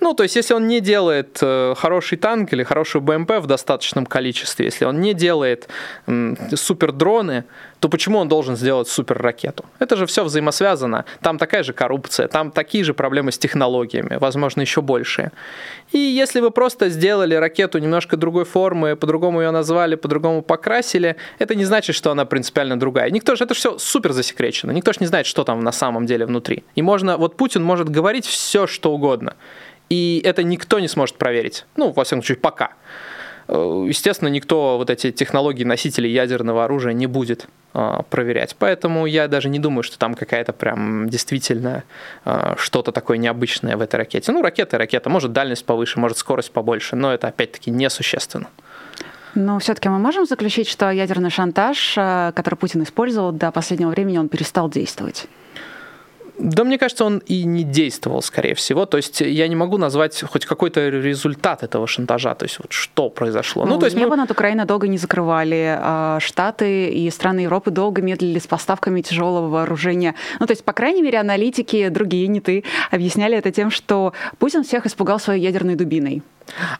Ну, 0.00 0.14
то 0.14 0.22
есть, 0.22 0.36
если 0.36 0.54
он 0.54 0.68
не 0.68 0.80
делает 0.80 1.38
э, 1.40 1.74
хороший 1.76 2.18
танк 2.18 2.52
или 2.52 2.62
хорошую 2.62 3.02
БМП 3.02 3.38
в 3.40 3.46
достаточном 3.46 4.04
количестве, 4.04 4.66
если 4.66 4.84
он 4.84 5.00
не 5.00 5.14
делает 5.14 5.68
супердроны, 6.54 7.44
то 7.80 7.88
почему 7.88 8.18
он 8.18 8.28
должен 8.28 8.56
сделать 8.56 8.88
суперракету? 8.88 9.64
Это 9.78 9.96
же 9.96 10.06
все 10.06 10.24
взаимосвязано. 10.24 11.04
Там 11.20 11.38
такая 11.38 11.62
же 11.62 11.72
коррупция, 11.72 12.28
там 12.28 12.50
такие 12.50 12.84
же 12.84 12.94
проблемы 12.94 13.32
с 13.32 13.38
технологиями, 13.38 14.16
возможно, 14.20 14.62
еще 14.62 14.80
большие. 14.80 15.32
И 15.92 15.98
если 15.98 16.40
вы 16.40 16.50
просто 16.50 16.88
сделали 16.88 17.34
ракету 17.34 17.78
немножко 17.78 18.16
другой 18.16 18.44
формы, 18.44 18.96
по-другому 18.96 19.40
ее 19.40 19.50
назвали, 19.50 19.94
по-другому 19.94 20.42
покрасили, 20.42 21.16
это 21.38 21.54
не 21.54 21.64
значит, 21.64 21.96
что 21.96 22.10
она 22.10 22.24
принципиально 22.24 22.78
другая. 22.78 23.10
Никто 23.10 23.36
же, 23.36 23.44
это 23.44 23.54
все 23.54 23.78
супер 23.78 24.12
засекречено. 24.12 24.72
Никто 24.72 24.92
же 24.92 24.98
не 25.00 25.06
знает, 25.06 25.26
что 25.26 25.44
там 25.44 25.60
на 25.60 25.72
самом 25.72 26.06
деле 26.06 26.26
внутри. 26.26 26.64
И 26.74 26.82
можно, 26.82 27.16
вот 27.16 27.36
Путин 27.36 27.62
может 27.62 27.88
говорить 27.88 28.26
все, 28.26 28.66
что 28.66 28.92
угодно. 28.92 29.34
И 29.88 30.20
это 30.24 30.42
никто 30.42 30.80
не 30.80 30.88
сможет 30.88 31.16
проверить. 31.16 31.64
Ну, 31.76 31.92
во 31.92 32.04
всяком 32.04 32.22
случае, 32.22 32.38
пока. 32.38 32.72
Э, 33.48 33.84
естественно, 33.88 34.28
никто 34.28 34.78
вот 34.78 34.90
эти 34.90 35.12
технологии 35.12 35.64
носителей 35.64 36.10
ядерного 36.10 36.64
оружия 36.64 36.92
не 36.92 37.06
будет 37.06 37.46
э, 37.74 37.98
проверять. 38.10 38.56
Поэтому 38.58 39.06
я 39.06 39.28
даже 39.28 39.48
не 39.48 39.58
думаю, 39.58 39.82
что 39.82 39.98
там 39.98 40.14
какая-то 40.14 40.52
прям 40.52 41.08
действительно 41.08 41.84
э, 42.24 42.54
что-то 42.58 42.92
такое 42.92 43.18
необычное 43.18 43.76
в 43.76 43.80
этой 43.80 43.96
ракете. 43.96 44.32
Ну, 44.32 44.42
ракета 44.42 44.78
ракета. 44.78 45.10
Может, 45.10 45.32
дальность 45.32 45.64
повыше, 45.64 46.00
может, 46.00 46.18
скорость 46.18 46.50
побольше, 46.50 46.96
но 46.96 47.12
это 47.12 47.28
опять-таки 47.28 47.70
несущественно. 47.70 48.48
Но 49.34 49.58
все-таки 49.58 49.88
мы 49.90 49.98
можем 49.98 50.24
заключить, 50.24 50.66
что 50.66 50.90
ядерный 50.90 51.28
шантаж, 51.28 51.92
который 51.94 52.54
Путин 52.54 52.82
использовал 52.82 53.32
до 53.32 53.52
последнего 53.52 53.90
времени, 53.90 54.16
он 54.16 54.30
перестал 54.30 54.70
действовать? 54.70 55.26
Да, 56.38 56.64
мне 56.64 56.78
кажется, 56.78 57.04
он 57.04 57.22
и 57.26 57.44
не 57.44 57.62
действовал, 57.62 58.22
скорее 58.22 58.54
всего. 58.54 58.86
То 58.86 58.96
есть 58.98 59.20
я 59.20 59.48
не 59.48 59.56
могу 59.56 59.78
назвать 59.78 60.22
хоть 60.22 60.44
какой-то 60.44 60.88
результат 60.88 61.62
этого 61.62 61.86
шантажа. 61.86 62.34
То 62.34 62.44
есть 62.44 62.58
вот 62.58 62.72
что 62.72 63.08
произошло. 63.08 63.64
Ну, 63.64 63.74
ну 63.74 63.78
то 63.78 63.86
есть 63.86 63.96
небо 63.96 64.10
мы... 64.10 64.16
над 64.16 64.30
Украиной 64.30 64.64
долго 64.66 64.88
не 64.88 64.98
закрывали. 64.98 65.78
А 65.78 66.18
Штаты 66.20 66.88
и 66.88 67.10
страны 67.10 67.40
Европы 67.40 67.70
долго 67.70 68.02
медлили 68.02 68.38
с 68.38 68.46
поставками 68.46 69.00
тяжелого 69.00 69.48
вооружения. 69.48 70.14
Ну, 70.40 70.46
то 70.46 70.52
есть, 70.52 70.64
по 70.64 70.72
крайней 70.72 71.02
мере, 71.02 71.18
аналитики, 71.18 71.88
другие, 71.88 72.28
не 72.28 72.40
ты, 72.40 72.64
объясняли 72.90 73.36
это 73.38 73.50
тем, 73.50 73.70
что 73.70 74.12
Путин 74.38 74.62
всех 74.62 74.86
испугал 74.86 75.18
своей 75.18 75.42
ядерной 75.42 75.74
дубиной. 75.74 76.22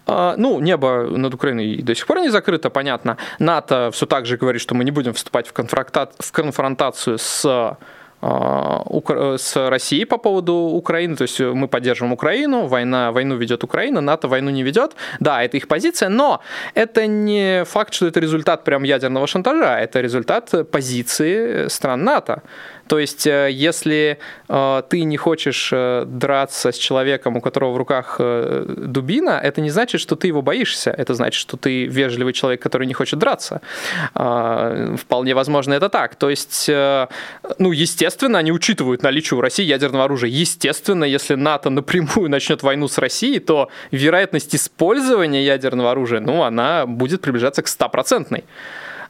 А, 0.07 0.35
ну, 0.37 0.61
небо 0.61 1.09
над 1.11 1.35
Украиной 1.35 1.83
до 1.83 1.95
сих 1.95 2.07
пор 2.07 2.21
не 2.21 2.28
закрыто, 2.28 2.71
понятно. 2.71 3.16
НАТО 3.38 3.90
все 3.92 4.07
так 4.07 4.26
же 4.26 4.37
говорит, 4.37 4.61
что 4.61 4.75
мы 4.75 4.85
не 4.85 4.90
будем 4.90 5.14
вступать 5.14 5.49
в, 5.49 5.52
конфронтацию 5.52 7.19
с 7.19 7.76
с 8.23 9.68
Россией 9.70 10.04
по 10.04 10.18
поводу 10.18 10.54
Украины, 10.54 11.16
то 11.16 11.23
есть 11.23 11.40
мы 11.40 11.68
поддерживаем 11.68 12.12
Украину, 12.12 12.66
война, 12.66 13.12
войну 13.12 13.37
ведет 13.37 13.64
Украина, 13.64 14.00
НАТО 14.00 14.28
войну 14.28 14.50
не 14.50 14.62
ведет. 14.62 14.96
Да, 15.20 15.42
это 15.42 15.56
их 15.56 15.68
позиция, 15.68 16.08
но 16.08 16.40
это 16.75 17.06
не 17.06 17.64
факт, 17.64 17.94
что 17.94 18.06
это 18.06 18.20
результат 18.20 18.64
прям 18.64 18.85
ядерного 18.85 19.26
шантажа, 19.26 19.78
это 19.78 20.00
результат 20.00 20.70
позиции 20.70 21.68
стран 21.68 22.04
НАТО. 22.04 22.42
То 22.87 22.99
есть, 22.99 23.26
э, 23.26 23.49
если 23.50 24.18
э, 24.49 24.82
ты 24.88 25.04
не 25.04 25.16
хочешь 25.16 25.70
э, 25.73 26.04
драться 26.06 26.70
с 26.70 26.78
человеком, 26.78 27.37
у 27.37 27.40
которого 27.40 27.73
в 27.73 27.76
руках 27.76 28.16
дубина, 28.18 29.40
это 29.42 29.61
не 29.61 29.70
значит, 29.70 30.00
что 30.00 30.16
ты 30.16 30.28
его 30.28 30.42
боишься. 30.42 30.90
Это 30.90 31.14
значит, 31.14 31.40
что 31.40 31.56
ты 31.56 31.87
вежливый 31.87 32.32
человек, 32.32 32.62
который 32.62 32.87
не 32.87 32.94
хочет 32.94 33.18
драться. 33.18 33.61
Вполне 34.14 35.35
возможно, 35.35 35.75
это 35.75 35.88
так. 35.88 36.14
То 36.14 36.30
есть, 36.30 36.68
ну, 36.68 37.73
естественно, 37.73 38.05
они 38.38 38.52
учитывают 38.52 39.02
наличие 39.02 39.38
у 39.38 39.40
России 39.40 39.64
ядерного 39.64 40.04
оружия. 40.04 40.30
Естественно, 40.30 41.04
если 41.04 41.34
НАТО 41.34 41.70
напрямую 41.70 42.30
начнет 42.30 42.62
войну 42.62 42.88
с 42.88 42.98
Россией, 42.98 43.40
то 43.40 43.70
вероятность 43.90 44.54
использования 44.54 45.44
ядерного 45.44 45.90
оружия, 45.90 46.20
ну, 46.20 46.42
она 46.42 46.86
будет 46.86 47.20
приближаться 47.20 47.62
к 47.62 47.68
стопроцентной. 47.68 48.44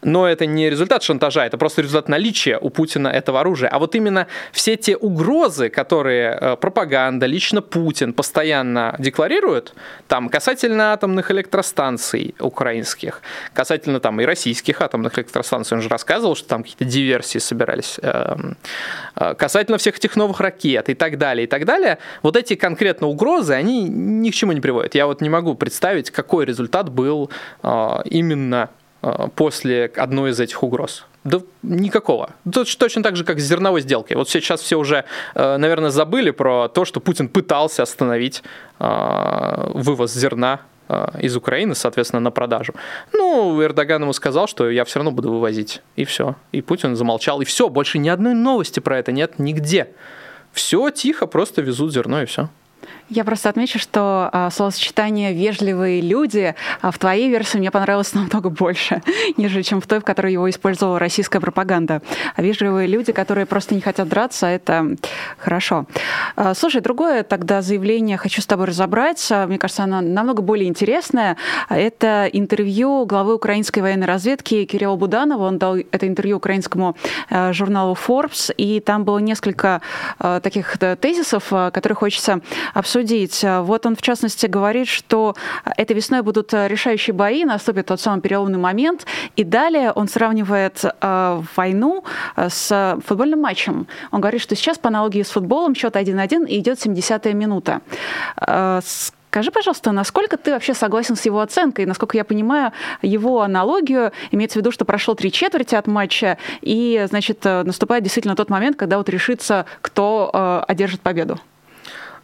Но 0.07 0.29
это 0.29 0.47
не 0.47 0.71
результат 0.71 1.03
шантажа, 1.03 1.45
это 1.45 1.59
просто 1.59 1.83
результат 1.83 2.09
наличия 2.09 2.59
у 2.59 2.71
Путина 2.71 3.09
этого 3.09 3.41
оружия. 3.41 3.69
А 3.69 3.81
вот 3.81 3.97
именно 3.97 4.29
все 4.53 4.77
те 4.77 4.97
угрозы, 4.97 5.69
которые 5.69 6.39
э, 6.41 6.57
пропаганда, 6.57 7.27
лично 7.27 7.61
Путин 7.61 8.13
постоянно 8.13 8.95
декларирует, 9.01 9.75
там 10.07 10.29
касательно 10.29 10.93
атомных 10.93 11.33
электростанций 11.33 12.37
украинских, 12.39 13.21
касательно 13.53 13.99
там 13.99 14.21
и 14.21 14.25
российских 14.25 14.81
атомных 14.81 15.19
электростанций, 15.19 15.77
он 15.77 15.83
же 15.83 15.89
рассказывал, 15.89 16.37
что 16.37 16.49
там 16.49 16.63
какие-то 16.63 16.85
диверсии 16.85 17.39
собирались, 17.39 17.99
эм, 18.01 18.57
э, 19.17 19.35
касательно 19.35 19.77
всех 19.77 19.97
этих 19.97 20.15
новых 20.15 20.39
ракет 20.39 20.89
и 20.89 20.95
так 20.95 21.19
далее, 21.19 21.47
и 21.47 21.49
так 21.49 21.65
далее, 21.65 21.99
вот 22.23 22.37
эти 22.37 22.55
конкретно 22.55 23.09
угрозы, 23.09 23.55
они 23.55 23.83
ни 23.89 24.31
к 24.31 24.35
чему 24.35 24.53
не 24.53 24.61
приводят. 24.61 24.95
Я 24.95 25.07
вот 25.07 25.21
не 25.21 25.29
могу 25.29 25.57
представить, 25.57 26.13
какой 26.13 26.45
результат 26.45 26.91
был 26.91 27.29
э, 27.65 27.97
именно 28.05 28.71
после 29.35 29.91
одной 29.97 30.31
из 30.31 30.41
этих 30.41 30.63
угроз? 30.63 31.07
Да 31.25 31.41
никакого. 31.63 32.31
Точно 32.53 33.03
так 33.03 33.17
же, 33.17 33.25
как 33.25 33.41
с 33.41 33.43
зерновой 33.43 33.81
сделкой. 33.81 34.17
Вот 34.17 34.29
сейчас 34.29 34.61
все 34.61 34.79
уже, 34.79 35.05
э, 35.35 35.57
наверное, 35.57 35.91
забыли 35.91 36.31
про 36.31 36.69
то, 36.69 36.85
что 36.85 37.01
Путин 37.01 37.29
пытался 37.29 37.83
остановить 37.83 38.43
э, 38.79 39.71
вывоз 39.75 40.15
зерна 40.15 40.61
из 41.21 41.37
Украины, 41.37 41.75
соответственно, 41.75 42.21
на 42.21 42.31
продажу. 42.31 42.73
Ну, 43.13 43.61
Эрдоган 43.61 44.03
ему 44.03 44.13
сказал, 44.13 44.47
что 44.47 44.71
я 44.71 44.85
все 44.85 45.01
равно 45.01 45.11
буду 45.11 45.33
вывозить. 45.33 45.83
И 45.97 46.05
все. 46.05 46.37
И 46.53 46.63
Путин 46.63 46.95
замолчал. 46.95 47.41
И 47.41 47.45
все, 47.45 47.69
больше 47.69 47.99
ни 47.99 48.09
одной 48.09 48.35
новости 48.35 48.79
про 48.79 48.97
это 48.97 49.11
нет 49.11 49.41
нигде. 49.41 49.89
Все 50.53 50.91
тихо, 50.91 51.27
просто 51.27 51.61
везут 51.61 51.93
зерно 51.93 52.23
и 52.23 52.25
все. 52.25 52.51
Я 53.09 53.25
просто 53.25 53.49
отмечу, 53.49 53.79
что 53.79 54.31
а, 54.33 54.51
словосочетание 54.51 55.33
«вежливые 55.33 56.01
люди» 56.01 56.55
а 56.81 56.91
в 56.91 56.99
твоей 56.99 57.31
версии 57.31 57.59
мне 57.59 57.71
понравилось 57.71 58.15
намного 58.15 58.51
больше, 58.51 59.03
нежели 59.37 59.63
чем 59.63 59.81
в 59.81 59.87
той, 59.87 60.01
в 60.01 60.05
которой 60.05 60.33
его 60.33 60.49
использовала 60.49 60.99
российская 60.99 61.41
пропаганда. 61.41 62.03
А 62.35 62.43
вежливые 62.43 62.87
люди, 62.87 63.13
которые 63.13 63.47
просто 63.47 63.75
не 63.75 63.81
хотят 63.81 64.09
драться, 64.09 64.47
это 64.47 64.97
хорошо. 65.39 65.87
А, 66.37 66.55
слушай, 66.55 66.81
другое 66.81 67.23
тогда 67.23 67.63
заявление 67.63 68.17
хочу 68.17 68.41
с 68.41 68.47
тобой 68.47 68.67
разобрать. 68.67 69.27
А, 69.31 69.47
мне 69.47 69.59
кажется, 69.59 69.85
оно 69.85 70.01
намного 70.01 70.43
более 70.43 70.69
интересное. 70.69 71.37
Это 71.69 72.29
интервью 72.33 73.07
главы 73.07 73.35
украинской 73.35 73.81
военной 73.81 74.07
разведки 74.07 74.65
Кирилла 74.65 74.97
Буданова. 74.97 75.47
Он 75.47 75.59
дал 75.59 75.77
это 75.77 76.07
интервью 76.07 76.37
украинскому 76.37 76.97
а, 77.31 77.53
журналу 77.53 77.95
Forbes, 77.95 78.53
и 78.57 78.81
там 78.81 79.05
было 79.05 79.19
несколько 79.19 79.81
а, 80.19 80.41
таких 80.41 80.77
тезисов, 81.01 81.49
которые 81.49 81.97
хочется 81.97 82.41
обсудить. 82.77 83.43
Вот 83.43 83.87
он, 83.87 83.97
в 83.97 84.03
частности, 84.03 84.47
говорит, 84.47 84.89
что 84.89 85.35
этой 85.77 85.97
весной 85.97 86.23
будут 86.23 86.53
решающие 86.53 87.15
бои, 87.15 87.45
наступит 87.45 87.87
тот 87.87 88.01
самый 88.01 88.21
переломный 88.21 88.59
момент. 88.59 89.07
И 89.35 89.45
далее 89.45 89.93
он 89.93 90.09
сравнивает 90.09 90.85
э, 90.85 91.43
войну 91.57 92.05
с 92.37 92.99
футбольным 93.07 93.41
матчем. 93.41 93.87
Он 94.11 94.21
говорит, 94.21 94.43
что 94.43 94.55
сейчас 94.55 94.79
по 94.79 94.89
аналогии 94.89 95.23
с 95.23 95.31
футболом 95.31 95.75
счет 95.75 95.97
1-1 95.97 96.49
и 96.49 96.59
идет 96.59 96.85
70-я 96.85 97.33
минута. 97.33 97.81
Э, 98.37 98.81
Скажи, 99.37 99.51
пожалуйста, 99.51 99.93
насколько 99.93 100.39
ты 100.39 100.53
вообще 100.53 100.73
согласен 100.73 101.15
с 101.15 101.27
его 101.27 101.41
оценкой? 101.41 101.85
Насколько 101.85 102.17
я 102.17 102.25
понимаю, 102.25 102.73
его 103.03 103.43
аналогию 103.43 104.13
имеется 104.31 104.59
в 104.59 104.61
виду, 104.63 104.73
что 104.73 104.87
прошло 104.87 105.15
три 105.15 105.31
четверти 105.31 105.75
от 105.75 105.87
матча, 105.87 106.39
и, 106.63 107.05
значит, 107.11 107.45
наступает 107.45 108.03
действительно 108.03 108.35
тот 108.35 108.49
момент, 108.49 108.79
когда 108.79 108.97
вот 108.97 109.11
решится, 109.11 109.67
кто 109.83 110.31
э, 110.33 110.63
одержит 110.69 111.03
победу. 111.03 111.39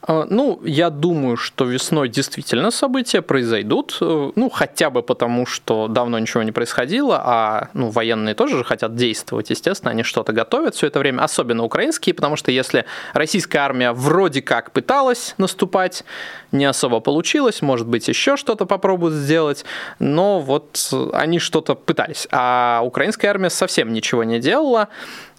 А, 0.04 0.26
ну, 0.28 0.61
я 0.64 0.90
думаю, 0.90 1.37
что 1.37 1.64
весной 1.64 2.09
действительно 2.09 2.73
события 2.73 3.23
произойдут, 3.23 3.99
э, 4.00 4.32
ну, 4.35 4.50
хотя 4.50 4.90
бы 4.90 5.02
потому, 5.02 5.47
что 5.47 5.87
давно 5.87 6.18
ничего 6.18 6.42
не 6.42 6.50
происходило, 6.50 7.23
а 7.25 7.68
ну, 7.73 7.88
военные 7.88 8.35
тоже 8.35 8.59
же 8.59 8.64
хотят 8.64 8.97
действовать, 8.97 9.50
естественно, 9.50 9.92
они 9.92 10.02
что-то 10.02 10.32
готовят 10.32 10.75
все 10.75 10.88
это 10.88 10.99
время, 10.99 11.23
особенно 11.23 11.62
украинские, 11.62 12.14
потому 12.14 12.35
что 12.35 12.50
если 12.50 12.85
российская 13.14 13.61
армия 13.61 13.92
вроде 13.92 14.42
как 14.42 14.73
пыталась 14.73 15.35
наступать, 15.38 16.04
не 16.50 16.64
особо 16.64 16.99
получилось, 16.99 17.62
может 17.62 17.87
быть, 17.87 18.09
еще 18.09 18.37
что-то 18.37 18.66
попробуют 18.66 19.14
сделать, 19.14 19.64
но 20.00 20.40
вот 20.40 20.92
они 21.12 21.38
что-то 21.38 21.76
пытались, 21.76 22.26
а 22.32 22.80
украинская 22.85 23.30
армия 23.30 23.50
совсем 23.50 23.92
ничего 23.92 24.25
не 24.25 24.40
делала, 24.40 24.88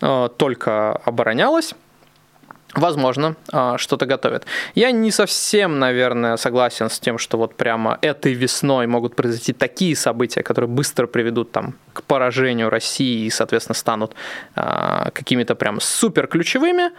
э, 0.02 0.30
только 0.38 0.94
оборонялась. 0.94 1.74
Возможно, 2.76 3.36
а, 3.52 3.78
что-то 3.78 4.08
готовят. 4.08 4.46
Я 4.74 4.92
не 4.92 5.12
совсем, 5.12 5.78
наверное, 5.78 6.38
согласен 6.38 6.90
с 6.90 7.00
тем, 7.00 7.20
что 7.20 7.38
вот 7.38 7.56
прямо 7.56 8.00
этой 8.02 8.34
весной 8.34 8.88
могут 8.88 9.16
произойти 9.16 9.54
такие 9.54 9.96
события, 9.96 10.42
которые 10.42 10.70
быстро 10.70 11.06
приведут 11.06 11.52
там, 11.52 11.76
к 11.94 12.02
поражению 12.04 12.72
России 12.72 13.26
и, 13.26 13.30
соответственно, 13.30 13.76
станут 13.76 14.16
а, 14.56 15.12
какими-то 15.12 15.54
прям 15.54 15.80
супер 15.80 16.26
ключевыми. 16.26 16.90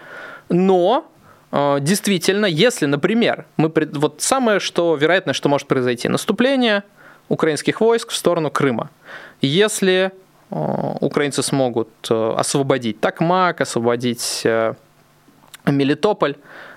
Но 0.48 1.10
а, 1.50 1.80
действительно, 1.80 2.46
если, 2.46 2.86
например, 2.86 3.46
мы 3.56 3.72
вот 3.94 4.20
самое, 4.20 4.60
что 4.60 4.94
вероятно, 4.94 5.32
что 5.32 5.48
может 5.48 5.66
произойти, 5.66 6.08
наступление 6.08 6.84
украинских 7.28 7.80
войск 7.80 8.10
в 8.10 8.16
сторону 8.16 8.48
Крыма. 8.50 8.90
Если 9.40 10.12
украинцы 10.50 11.42
смогут 11.42 11.88
освободить 12.08 13.00
Такмак, 13.00 13.60
освободить 13.60 14.42
э, 14.44 14.74
Мелитополь 15.66 16.36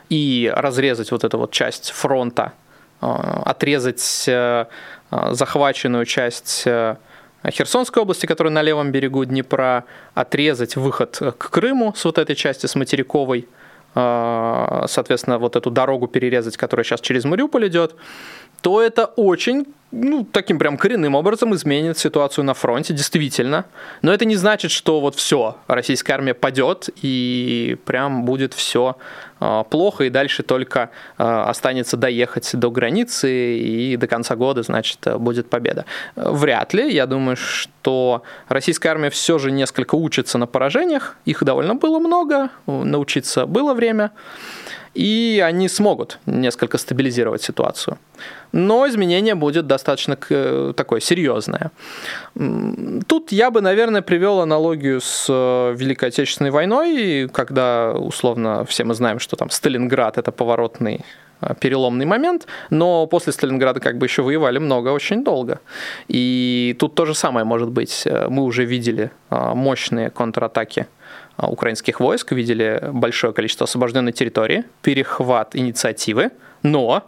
и 0.09 0.51
разрезать 0.55 1.11
вот 1.11 1.23
эту 1.23 1.37
вот 1.37 1.51
часть 1.51 1.91
фронта, 1.91 2.53
э, 3.01 3.05
отрезать 3.45 4.25
э, 4.27 4.65
захваченную 5.11 6.05
часть 6.05 6.63
э, 6.65 6.95
Херсонской 7.49 8.01
области, 8.01 8.25
которая 8.25 8.53
на 8.53 8.61
левом 8.61 8.91
берегу 8.91 9.23
Днепра, 9.25 9.85
отрезать 10.13 10.75
выход 10.75 11.17
к 11.37 11.49
Крыму 11.49 11.93
с 11.95 12.03
вот 12.05 12.17
этой 12.17 12.35
части, 12.35 12.65
с 12.65 12.75
материковой, 12.75 13.47
соответственно, 13.93 15.39
вот 15.39 15.55
эту 15.55 15.71
дорогу 15.71 16.07
перерезать, 16.07 16.57
которая 16.57 16.83
сейчас 16.83 16.99
через 17.01 17.23
Мариуполь 17.23 17.67
идет, 17.67 17.95
то 18.61 18.81
это 18.81 19.05
очень 19.05 19.65
ну, 19.91 20.25
таким 20.25 20.59
прям 20.59 20.77
коренным 20.77 21.15
образом 21.15 21.55
изменит 21.55 21.97
ситуацию 21.97 22.43
на 22.43 22.53
фронте, 22.53 22.93
действительно. 22.93 23.65
Но 24.01 24.13
это 24.13 24.25
не 24.25 24.35
значит, 24.35 24.71
что 24.71 24.99
вот 24.99 25.15
все, 25.15 25.57
российская 25.67 26.13
армия 26.13 26.33
падет 26.33 26.89
и 27.01 27.77
прям 27.85 28.25
будет 28.25 28.53
все 28.53 28.97
а, 29.39 29.63
плохо, 29.63 30.03
и 30.03 30.09
дальше 30.09 30.43
только 30.43 30.89
а, 31.17 31.49
останется 31.49 31.95
доехать 31.95 32.49
до 32.53 32.69
границы, 32.69 33.57
и 33.57 33.95
до 33.95 34.07
конца 34.07 34.35
года, 34.35 34.61
значит, 34.63 34.99
будет 35.19 35.49
победа. 35.49 35.85
Вряд 36.15 36.73
ли. 36.73 36.91
Я 36.93 37.05
думаю, 37.05 37.37
что 37.37 38.23
российская 38.49 38.89
армия 38.89 39.09
все 39.09 39.37
же 39.37 39.51
несколько 39.51 39.95
учится 39.95 40.37
на 40.37 40.47
поражениях. 40.47 41.15
Их 41.23 41.43
довольно 41.43 41.75
было 41.75 41.99
много, 41.99 42.49
научиться 42.65 43.45
было 43.45 43.73
время 43.73 44.11
и 44.93 45.43
они 45.45 45.69
смогут 45.69 46.19
несколько 46.25 46.77
стабилизировать 46.77 47.41
ситуацию. 47.41 47.97
Но 48.51 48.87
изменение 48.87 49.35
будет 49.35 49.67
достаточно 49.67 50.17
э, 50.29 50.73
такое 50.75 50.99
серьезное. 50.99 51.71
Тут 53.07 53.31
я 53.31 53.51
бы, 53.51 53.61
наверное, 53.61 54.01
привел 54.01 54.39
аналогию 54.39 55.01
с 55.01 55.27
э, 55.29 55.75
Великой 55.77 56.09
Отечественной 56.09 56.51
войной, 56.51 57.29
когда, 57.31 57.91
условно, 57.91 58.65
все 58.65 58.83
мы 58.83 58.93
знаем, 58.93 59.19
что 59.19 59.35
там 59.35 59.49
Сталинград– 59.49 60.17
это 60.19 60.31
поворотный 60.31 61.05
э, 61.41 61.53
переломный 61.59 62.05
момент, 62.05 62.47
но 62.69 63.05
после 63.07 63.33
Сталинграда 63.33 63.79
как 63.79 63.97
бы 63.97 64.05
еще 64.05 64.21
воевали 64.21 64.59
много, 64.59 64.89
очень 64.89 65.23
долго. 65.23 65.59
И 66.07 66.75
тут 66.79 66.95
то 66.95 67.05
же 67.05 67.13
самое 67.13 67.45
может 67.45 67.69
быть. 67.69 68.07
Мы 68.29 68.43
уже 68.43 68.65
видели 68.65 69.11
мощные 69.29 70.09
контратаки 70.09 70.87
украинских 71.37 71.99
войск, 71.99 72.31
видели 72.31 72.81
большое 72.91 73.33
количество 73.33 73.65
освобожденной 73.65 74.11
территории, 74.11 74.63
перехват 74.81 75.55
инициативы, 75.55 76.31
но 76.63 77.03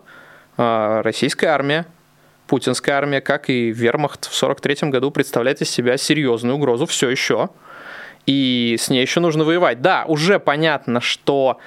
а, 0.58 1.02
российская 1.04 1.48
армия, 1.48 1.86
путинская 2.48 2.96
армия, 2.96 3.22
как 3.22 3.50
и 3.50 3.72
вермахт 3.72 4.26
в 4.26 4.44
1943 4.44 4.90
году 4.90 5.12
представляет 5.12 5.62
из 5.62 5.70
себя 5.70 5.98
серьезную 5.98 6.56
угрозу 6.56 6.86
все 6.86 7.10
еще. 7.10 7.50
И 8.26 8.76
с 8.78 8.90
ней 8.90 9.02
еще 9.02 9.22
нужно 9.22 9.44
воевать. 9.44 9.82
Да, 9.82 10.06
уже 10.08 10.40
понятно, 10.40 11.02
что 11.02 11.60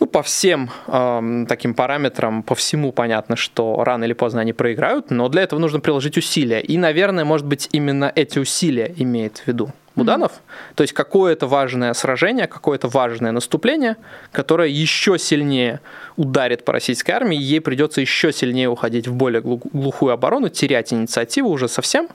ну, 0.00 0.06
по 0.06 0.22
всем 0.22 0.70
э, 0.86 1.44
таким 1.48 1.74
параметрам, 1.74 2.42
по 2.42 2.54
всему 2.54 2.90
понятно, 2.90 3.36
что 3.36 3.84
рано 3.84 4.04
или 4.04 4.14
поздно 4.14 4.40
они 4.40 4.52
проиграют, 4.52 5.10
но 5.10 5.28
для 5.28 5.42
этого 5.42 5.60
нужно 5.60 5.80
приложить 5.80 6.16
усилия. 6.16 6.60
И, 6.60 6.76
наверное, 6.78 7.24
может 7.24 7.46
быть, 7.46 7.68
именно 7.72 8.10
эти 8.14 8.38
усилия 8.38 8.92
имеет 8.96 9.38
в 9.38 9.46
виду 9.46 9.70
Буданов. 9.96 10.32
Mm-hmm. 10.32 10.74
То 10.76 10.82
есть 10.82 10.92
какое-то 10.92 11.46
важное 11.46 11.92
сражение, 11.94 12.46
какое-то 12.46 12.88
важное 12.88 13.32
наступление, 13.32 13.96
которое 14.32 14.68
еще 14.68 15.18
сильнее 15.18 15.80
ударит 16.16 16.64
по 16.64 16.72
российской 16.72 17.10
армии, 17.10 17.36
ей 17.36 17.60
придется 17.60 18.00
еще 18.00 18.32
сильнее 18.32 18.68
уходить 18.68 19.08
в 19.08 19.14
более 19.14 19.42
глухую 19.42 20.12
оборону, 20.12 20.48
терять 20.48 20.92
инициативу 20.92 21.50
уже 21.50 21.68
совсем, 21.68 22.08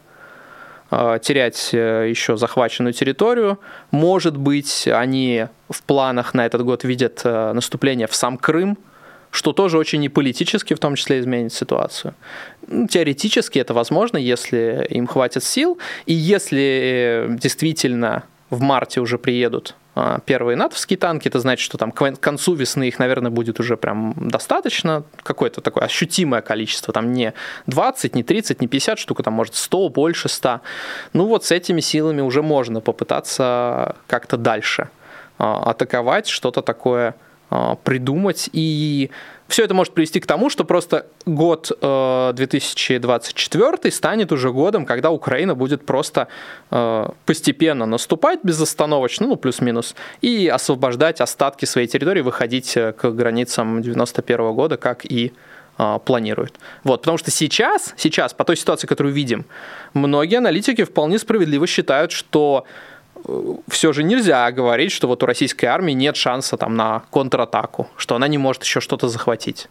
а, 0.92 1.20
терять 1.20 1.72
э, 1.74 2.08
еще 2.10 2.38
захваченную 2.38 2.94
территорию. 2.94 3.60
Может 3.92 4.38
быть, 4.38 4.88
они 4.88 5.48
в 5.70 5.84
планах 5.84 6.34
на 6.34 6.46
этот 6.46 6.64
год 6.64 6.84
видят 6.84 7.22
э, 7.24 7.54
наступление 7.54 8.08
в 8.08 8.16
сам 8.16 8.38
Крым, 8.38 8.78
что 9.32 9.52
тоже 9.52 9.78
очень 9.78 10.04
и 10.04 10.10
политически 10.10 10.74
в 10.74 10.80
том 10.80 10.96
числе 10.96 11.20
изменит 11.20 11.52
ситуацию. 11.52 12.14
Ну, 12.68 12.88
теоретически 12.88 13.60
это 13.60 13.74
возможно, 13.74 14.18
если 14.18 14.86
им 14.90 15.08
хватит 15.08 15.44
сил, 15.44 15.78
и 16.06 16.14
если 16.14 17.28
действительно 17.42 18.24
в 18.50 18.62
марте 18.62 19.02
уже 19.02 19.18
приедут 19.18 19.76
а, 19.96 20.20
первые 20.26 20.56
натовские 20.56 20.98
танки, 20.98 21.28
это 21.28 21.40
значит, 21.40 21.64
что 21.64 21.78
там 21.78 21.92
к 21.92 22.20
концу 22.20 22.54
весны 22.54 22.88
их, 22.88 23.00
наверное, 23.00 23.32
будет 23.32 23.60
уже 23.60 23.78
прям 23.78 24.14
достаточно, 24.18 25.04
какое-то 25.24 25.62
такое 25.62 25.86
ощутимое 25.86 26.42
количество, 26.42 26.94
там 26.94 27.14
не 27.14 27.34
20, 27.68 28.16
не 28.16 28.24
30, 28.24 28.62
не 28.62 28.68
50 28.68 29.00
штук, 29.00 29.24
там 29.24 29.34
может 29.34 29.56
100, 29.56 29.90
больше 29.90 30.30
100. 30.30 30.62
Ну 31.14 31.26
вот 31.26 31.46
с 31.46 31.52
этими 31.52 31.82
силами 31.82 32.22
уже 32.22 32.42
можно 32.42 32.82
попытаться 32.82 33.96
как-то 34.08 34.38
дальше 34.38 34.90
а, 35.38 35.72
атаковать, 35.72 36.28
что-то 36.28 36.62
такое 36.62 37.16
придумать. 37.84 38.50
И 38.54 39.12
все 39.48 39.64
это 39.64 39.74
может 39.74 39.94
привести 39.94 40.20
к 40.20 40.26
тому, 40.26 40.50
что 40.50 40.64
просто 40.64 41.06
год 41.26 41.72
2024 41.80 43.72
э, 43.84 43.92
станет 43.92 44.32
уже 44.32 44.52
годом, 44.52 44.86
когда 44.86 45.12
Украина 45.12 45.54
будет 45.56 45.86
просто 45.86 46.28
э, 46.72 47.08
постепенно 47.26 47.86
наступать 47.86 48.40
безостановочно, 48.44 49.28
ну, 49.28 49.36
плюс-минус, 49.36 49.96
и 50.22 50.48
освобождать 50.48 51.22
остатки 51.22 51.66
своей 51.66 51.88
территории, 51.88 52.22
выходить 52.22 52.76
э, 52.76 52.94
к 52.94 53.12
границам 53.12 53.82
91 53.82 54.54
года, 54.54 54.78
как 54.78 55.06
и 55.06 55.34
планирует. 56.06 56.58
Вот, 56.86 57.02
потому 57.02 57.18
что 57.18 57.32
сейчас, 57.32 57.94
сейчас, 57.98 58.34
по 58.34 58.46
той 58.46 58.56
ситуации, 58.56 58.88
которую 58.88 59.14
видим, 59.14 59.44
многие 59.94 60.38
аналитики 60.38 60.86
вполне 60.86 61.20
справедливо 61.20 61.68
считают, 61.68 62.14
что 62.14 62.64
все 63.68 63.94
же 63.94 64.04
нельзя 64.04 64.52
говорить, 64.52 64.92
что 64.92 65.08
вот 65.08 65.24
у 65.24 65.26
российской 65.26 65.66
армии 65.66 65.94
нет 65.94 66.16
шанса 66.16 66.58
там 66.58 66.76
на 66.76 67.04
контратаку, 67.12 67.88
что 67.98 68.16
она 68.16 68.28
не 68.28 68.38
может 68.38 68.64
еще 68.64 68.80
что-то 68.80 69.08
захватить. 69.08 69.68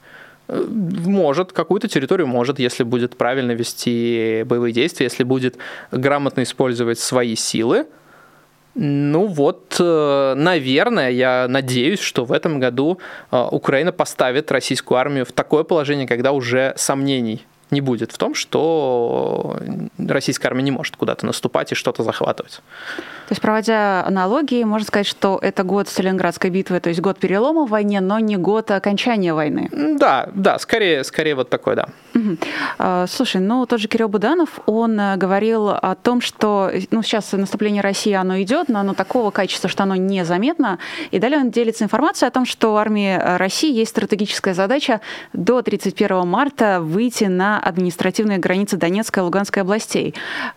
Э, 0.48 0.64
может, 0.68 1.52
какую-то 1.52 1.88
территорию 1.88 2.26
может, 2.26 2.58
если 2.58 2.84
будет 2.84 3.16
правильно 3.16 3.52
вести 3.52 4.42
боевые 4.46 4.72
действия, 4.72 5.04
если 5.04 5.24
будет 5.24 5.56
грамотно 5.90 6.42
использовать 6.42 6.98
свои 6.98 7.36
силы. 7.36 7.86
Ну 8.74 9.26
вот, 9.26 9.76
э, 9.78 10.34
наверное, 10.36 11.10
я 11.10 11.46
надеюсь, 11.48 12.00
что 12.00 12.24
в 12.24 12.32
этом 12.32 12.58
году 12.58 12.98
э, 13.30 13.48
Украина 13.52 13.92
поставит 13.92 14.50
российскую 14.50 14.98
армию 14.98 15.24
в 15.24 15.32
такое 15.32 15.62
положение, 15.62 16.08
когда 16.08 16.32
уже 16.32 16.74
сомнений 16.76 17.46
не 17.74 17.80
будет 17.80 18.12
в 18.12 18.18
том, 18.18 18.34
что 18.34 19.58
российская 19.98 20.48
армия 20.48 20.62
не 20.62 20.70
может 20.70 20.96
куда-то 20.96 21.26
наступать 21.26 21.72
и 21.72 21.74
что-то 21.74 22.02
захватывать. 22.02 22.62
То 23.26 23.32
есть, 23.32 23.40
проводя 23.40 24.04
аналогии, 24.04 24.64
можно 24.64 24.86
сказать, 24.86 25.06
что 25.06 25.38
это 25.40 25.64
год 25.64 25.88
Сталинградской 25.88 26.50
битвы, 26.50 26.80
то 26.80 26.88
есть 26.90 27.00
год 27.00 27.18
перелома 27.18 27.66
в 27.66 27.70
войне, 27.70 28.00
но 28.00 28.18
не 28.18 28.36
год 28.36 28.70
окончания 28.70 29.32
войны. 29.32 29.68
Да, 29.98 30.28
да, 30.34 30.58
скорее, 30.58 31.04
скорее 31.04 31.34
вот 31.34 31.48
такой, 31.48 31.74
да. 31.74 31.88
Угу. 32.14 33.06
Слушай, 33.08 33.40
ну 33.40 33.66
тот 33.66 33.80
же 33.80 33.88
Кирилл 33.88 34.08
Буданов, 34.08 34.60
он 34.66 35.00
э, 35.00 35.16
говорил 35.16 35.70
о 35.70 35.96
том, 35.96 36.20
что 36.20 36.70
ну, 36.90 37.02
сейчас 37.02 37.32
наступление 37.32 37.82
России, 37.82 38.12
оно 38.12 38.40
идет, 38.42 38.68
но 38.68 38.80
оно 38.80 38.94
такого 38.94 39.30
качества, 39.30 39.68
что 39.68 39.82
оно 39.82 39.96
незаметно. 39.96 40.78
И 41.10 41.18
далее 41.18 41.40
он 41.40 41.50
делится 41.50 41.84
информацией 41.84 42.28
о 42.28 42.30
том, 42.30 42.46
что 42.46 42.74
у 42.74 42.76
армии 42.76 43.18
России 43.36 43.72
есть 43.72 43.90
стратегическая 43.90 44.54
задача 44.54 45.00
до 45.32 45.62
31 45.62 46.26
марта 46.26 46.80
выйти 46.80 47.24
на 47.24 47.58
административные 47.64 48.38
границы 48.38 48.76
Донецкой 48.76 49.22
и 49.22 49.24
Луганской 49.24 49.62
областей. 49.62 50.14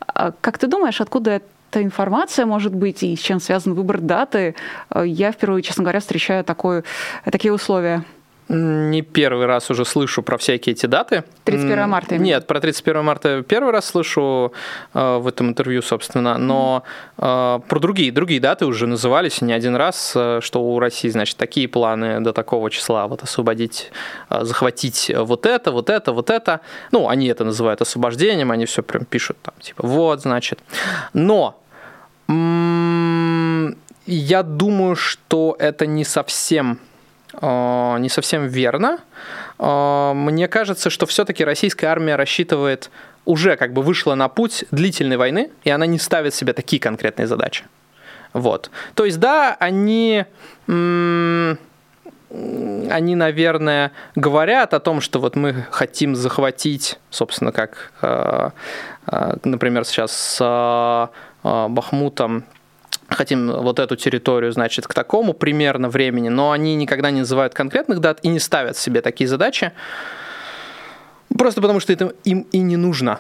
А 0.07 0.33
как 0.41 0.57
ты 0.57 0.67
думаешь, 0.67 0.99
откуда 1.01 1.41
эта 1.69 1.83
информация 1.83 2.45
может 2.45 2.75
быть 2.75 3.03
и 3.03 3.15
с 3.15 3.19
чем 3.19 3.39
связан 3.39 3.73
выбор 3.73 3.99
даты? 3.99 4.55
Я 4.93 5.31
впервые, 5.31 5.63
честно 5.63 5.83
говоря, 5.83 5.99
встречаю 5.99 6.43
такое, 6.43 6.83
такие 7.23 7.53
условия. 7.53 8.03
Не 8.49 9.01
первый 9.01 9.45
раз 9.45 9.69
уже 9.69 9.83
слышу 9.83 10.23
про 10.23 10.37
всякие 10.37 10.73
эти 10.73 10.85
даты. 10.85 11.25
31 11.43 11.89
марта? 11.89 12.15
Именно. 12.15 12.25
Нет, 12.25 12.47
про 12.47 12.61
31 12.61 13.03
марта 13.03 13.43
первый 13.43 13.71
раз 13.73 13.87
слышу 13.87 14.53
э, 14.93 15.17
в 15.17 15.27
этом 15.27 15.49
интервью, 15.49 15.81
собственно, 15.81 16.37
но 16.37 16.83
э, 17.17 17.59
про 17.67 17.79
другие, 17.79 18.11
другие 18.11 18.39
даты 18.39 18.65
уже 18.65 18.87
назывались 18.87 19.41
не 19.41 19.51
один 19.51 19.75
раз, 19.75 20.13
э, 20.15 20.39
что 20.41 20.63
у 20.63 20.79
России, 20.79 21.09
значит, 21.09 21.35
такие 21.35 21.67
планы 21.67 22.21
до 22.21 22.31
такого 22.31 22.71
числа, 22.71 23.07
вот 23.07 23.21
освободить, 23.21 23.91
э, 24.29 24.39
захватить 24.43 25.11
вот 25.13 25.45
это, 25.45 25.71
вот 25.71 25.89
это, 25.89 26.13
вот 26.13 26.29
это. 26.29 26.61
Ну, 26.91 27.09
они 27.09 27.27
это 27.27 27.43
называют 27.43 27.81
освобождением, 27.81 28.51
они 28.51 28.65
все 28.65 28.81
прям 28.81 29.03
пишут 29.03 29.37
там, 29.41 29.55
типа, 29.59 29.85
вот, 29.85 30.21
значит. 30.21 30.59
Но 31.13 31.61
я 34.07 34.43
думаю, 34.43 34.95
что 34.95 35.55
это 35.59 35.85
не 35.85 36.05
совсем 36.05 36.79
не 37.41 38.09
совсем 38.09 38.47
верно. 38.47 38.99
Э, 39.59 40.13
мне 40.13 40.47
кажется, 40.47 40.89
что 40.89 41.05
все-таки 41.05 41.43
российская 41.43 41.87
армия 41.87 42.15
рассчитывает, 42.15 42.89
уже 43.25 43.57
как 43.57 43.73
бы 43.73 43.81
вышла 43.81 44.15
на 44.15 44.29
путь 44.29 44.65
длительной 44.71 45.17
войны, 45.17 45.51
и 45.63 45.69
она 45.69 45.85
не 45.85 45.99
ставит 45.99 46.33
себе 46.33 46.53
такие 46.53 46.79
конкретные 46.79 47.27
задачи. 47.27 47.65
Вот. 48.33 48.71
То 48.93 49.05
есть, 49.05 49.19
да, 49.19 49.55
они, 49.59 50.25
они, 50.67 51.55
наверное, 53.15 53.91
говорят 54.15 54.73
о 54.73 54.79
том, 54.79 55.01
что 55.01 55.19
вот 55.19 55.35
мы 55.35 55.65
хотим 55.71 56.15
захватить, 56.15 56.99
собственно, 57.09 57.51
как, 57.51 57.91
э, 58.01 58.51
например, 59.43 59.85
сейчас 59.85 60.11
с 60.11 61.09
Бахмутом 61.43 62.45
хотим 63.09 63.51
вот 63.51 63.79
эту 63.79 63.95
территорию, 63.95 64.51
значит, 64.51 64.87
к 64.87 64.93
такому 64.93 65.33
примерно 65.33 65.89
времени, 65.89 66.29
но 66.29 66.51
они 66.51 66.75
никогда 66.75 67.11
не 67.11 67.19
называют 67.19 67.53
конкретных 67.53 67.99
дат 67.99 68.19
и 68.23 68.27
не 68.27 68.39
ставят 68.39 68.77
себе 68.77 69.01
такие 69.01 69.27
задачи, 69.27 69.71
просто 71.37 71.61
потому 71.61 71.79
что 71.79 71.93
это 71.93 72.13
им 72.23 72.41
и 72.51 72.59
не 72.59 72.77
нужно. 72.77 73.19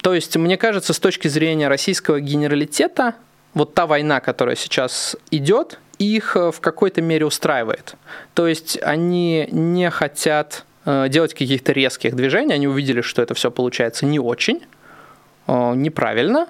То 0.00 0.14
есть, 0.14 0.36
мне 0.36 0.56
кажется, 0.56 0.92
с 0.92 0.98
точки 0.98 1.28
зрения 1.28 1.68
российского 1.68 2.20
генералитета, 2.20 3.14
вот 3.54 3.74
та 3.74 3.86
война, 3.86 4.20
которая 4.20 4.56
сейчас 4.56 5.16
идет, 5.30 5.78
их 5.98 6.36
э, 6.36 6.50
в 6.50 6.60
какой-то 6.60 7.02
мере 7.02 7.26
устраивает. 7.26 7.94
То 8.34 8.46
есть 8.46 8.78
они 8.82 9.48
не 9.50 9.90
хотят 9.90 10.64
э, 10.84 11.08
делать 11.08 11.34
каких-то 11.34 11.72
резких 11.72 12.16
движений, 12.16 12.54
они 12.54 12.66
увидели, 12.66 13.02
что 13.02 13.22
это 13.22 13.34
все 13.34 13.50
получается 13.50 14.06
не 14.06 14.18
очень, 14.18 14.62
э, 15.46 15.74
неправильно, 15.74 16.48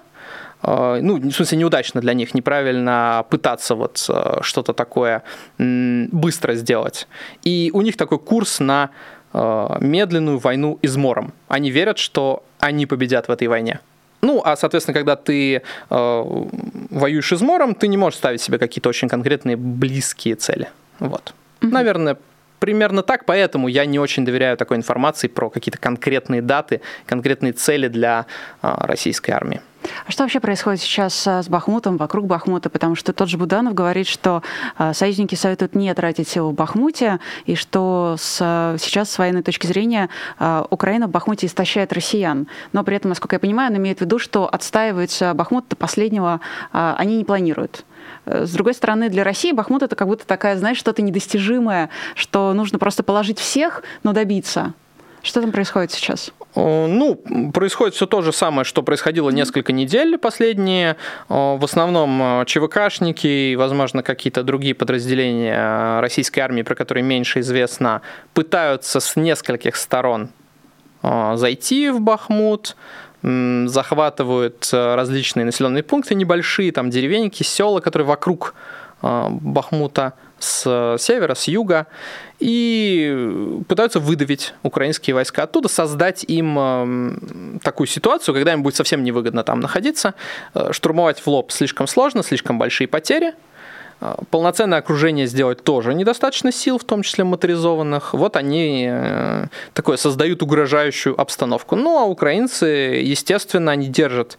ну, 0.64 1.16
в 1.16 1.32
смысле, 1.32 1.58
неудачно 1.58 2.00
для 2.00 2.14
них, 2.14 2.34
неправильно 2.34 3.24
пытаться 3.30 3.74
вот 3.74 4.04
э, 4.08 4.38
что-то 4.42 4.72
такое 4.72 5.22
быстро 5.58 6.54
сделать. 6.54 7.08
И 7.42 7.70
у 7.74 7.82
них 7.82 7.96
такой 7.96 8.18
курс 8.18 8.60
на 8.60 8.90
э, 9.32 9.76
медленную 9.80 10.38
войну 10.38 10.78
измором. 10.82 11.32
Они 11.48 11.70
верят, 11.70 11.98
что 11.98 12.42
они 12.60 12.86
победят 12.86 13.28
в 13.28 13.30
этой 13.30 13.48
войне. 13.48 13.80
Ну, 14.20 14.40
а, 14.44 14.56
соответственно, 14.56 14.94
когда 14.94 15.16
ты 15.16 15.56
э, 15.56 15.62
воюешь 16.90 17.32
измором, 17.32 17.74
ты 17.74 17.88
не 17.88 17.96
можешь 17.96 18.18
ставить 18.18 18.40
себе 18.40 18.58
какие-то 18.58 18.88
очень 18.88 19.08
конкретные 19.08 19.56
близкие 19.56 20.36
цели. 20.36 20.68
Вот. 21.00 21.34
Mm-hmm. 21.60 21.70
Наверное, 21.70 22.16
примерно 22.62 23.02
так, 23.02 23.24
поэтому 23.24 23.66
я 23.66 23.84
не 23.86 23.98
очень 23.98 24.24
доверяю 24.24 24.56
такой 24.56 24.76
информации 24.76 25.26
про 25.26 25.50
какие-то 25.50 25.78
конкретные 25.78 26.42
даты, 26.42 26.80
конкретные 27.06 27.52
цели 27.52 27.88
для 27.88 28.26
э, 28.62 28.74
российской 28.86 29.32
армии. 29.32 29.60
А 30.06 30.12
что 30.12 30.22
вообще 30.22 30.38
происходит 30.38 30.80
сейчас 30.80 31.26
с 31.26 31.48
Бахмутом, 31.48 31.96
вокруг 31.96 32.26
Бахмута? 32.26 32.70
Потому 32.70 32.94
что 32.94 33.12
тот 33.12 33.28
же 33.28 33.36
Буданов 33.36 33.74
говорит, 33.74 34.06
что 34.06 34.44
а, 34.78 34.94
союзники 34.94 35.34
советуют 35.34 35.74
не 35.74 35.92
тратить 35.92 36.28
силы 36.28 36.50
в 36.50 36.54
Бахмуте, 36.54 37.18
и 37.46 37.56
что 37.56 38.14
с, 38.16 38.76
сейчас, 38.78 39.10
с 39.10 39.18
военной 39.18 39.42
точки 39.42 39.66
зрения, 39.66 40.08
а, 40.38 40.64
Украина 40.70 41.08
в 41.08 41.10
Бахмуте 41.10 41.48
истощает 41.48 41.92
россиян. 41.92 42.46
Но 42.72 42.84
при 42.84 42.96
этом, 42.96 43.08
насколько 43.08 43.34
я 43.34 43.40
понимаю, 43.40 43.72
он 43.72 43.78
имеет 43.78 43.98
в 43.98 44.02
виду, 44.02 44.20
что 44.20 44.48
отстаивается 44.48 45.34
Бахмут 45.34 45.66
до 45.68 45.74
последнего 45.74 46.40
а, 46.72 46.94
они 46.96 47.16
не 47.16 47.24
планируют. 47.24 47.84
С 48.24 48.52
другой 48.52 48.74
стороны, 48.74 49.08
для 49.08 49.24
России 49.24 49.52
Бахмут 49.52 49.82
это 49.82 49.96
как 49.96 50.06
будто 50.08 50.26
такая, 50.26 50.56
знаешь, 50.56 50.78
что-то 50.78 51.02
недостижимое, 51.02 51.90
что 52.14 52.52
нужно 52.52 52.78
просто 52.78 53.02
положить 53.02 53.38
всех, 53.38 53.82
но 54.02 54.12
добиться. 54.12 54.74
Что 55.22 55.40
там 55.40 55.52
происходит 55.52 55.92
сейчас? 55.92 56.32
Ну, 56.54 57.14
происходит 57.54 57.94
все 57.94 58.06
то 58.06 58.22
же 58.22 58.32
самое, 58.32 58.64
что 58.64 58.82
происходило 58.82 59.30
несколько 59.30 59.72
недель 59.72 60.18
последние. 60.18 60.96
В 61.28 61.64
основном 61.64 62.44
ЧВКшники 62.44 63.26
и, 63.52 63.56
возможно, 63.56 64.02
какие-то 64.02 64.42
другие 64.42 64.74
подразделения 64.74 66.00
российской 66.00 66.40
армии, 66.40 66.62
про 66.62 66.74
которые 66.74 67.04
меньше 67.04 67.40
известно, 67.40 68.02
пытаются 68.34 68.98
с 69.00 69.14
нескольких 69.16 69.76
сторон 69.76 70.30
зайти 71.02 71.90
в 71.90 72.00
Бахмут, 72.00 72.76
захватывают 73.22 74.68
различные 74.72 75.44
населенные 75.44 75.82
пункты 75.82 76.14
небольшие, 76.14 76.72
там 76.72 76.90
деревеньки, 76.90 77.42
села, 77.42 77.80
которые 77.80 78.06
вокруг 78.06 78.54
Бахмута 79.00 80.14
с 80.38 80.96
севера, 80.98 81.34
с 81.34 81.48
юга, 81.48 81.86
и 82.40 83.60
пытаются 83.68 84.00
выдавить 84.00 84.54
украинские 84.62 85.14
войска 85.14 85.44
оттуда, 85.44 85.68
создать 85.68 86.24
им 86.24 87.60
такую 87.62 87.86
ситуацию, 87.86 88.34
когда 88.34 88.52
им 88.52 88.62
будет 88.62 88.74
совсем 88.74 89.04
невыгодно 89.04 89.44
там 89.44 89.60
находиться. 89.60 90.14
Э, 90.54 90.72
штурмовать 90.72 91.20
в 91.20 91.26
лоб 91.28 91.52
слишком 91.52 91.86
сложно, 91.86 92.22
слишком 92.22 92.58
большие 92.58 92.88
потери. 92.88 93.34
Э, 94.02 94.16
полноценное 94.30 94.78
окружение 94.78 95.26
сделать 95.26 95.62
тоже 95.62 95.94
недостаточно 95.94 96.50
сил, 96.50 96.78
в 96.78 96.84
том 96.84 97.02
числе 97.02 97.22
моторизованных. 97.24 98.14
Вот 98.14 98.36
они 98.36 98.88
э, 98.90 99.46
такое 99.74 99.96
создают 99.96 100.42
угрожающую 100.42 101.18
обстановку. 101.18 101.76
Ну 101.76 101.98
а 101.98 102.04
украинцы, 102.04 102.66
естественно, 102.66 103.72
они 103.72 103.86
держат 103.88 104.38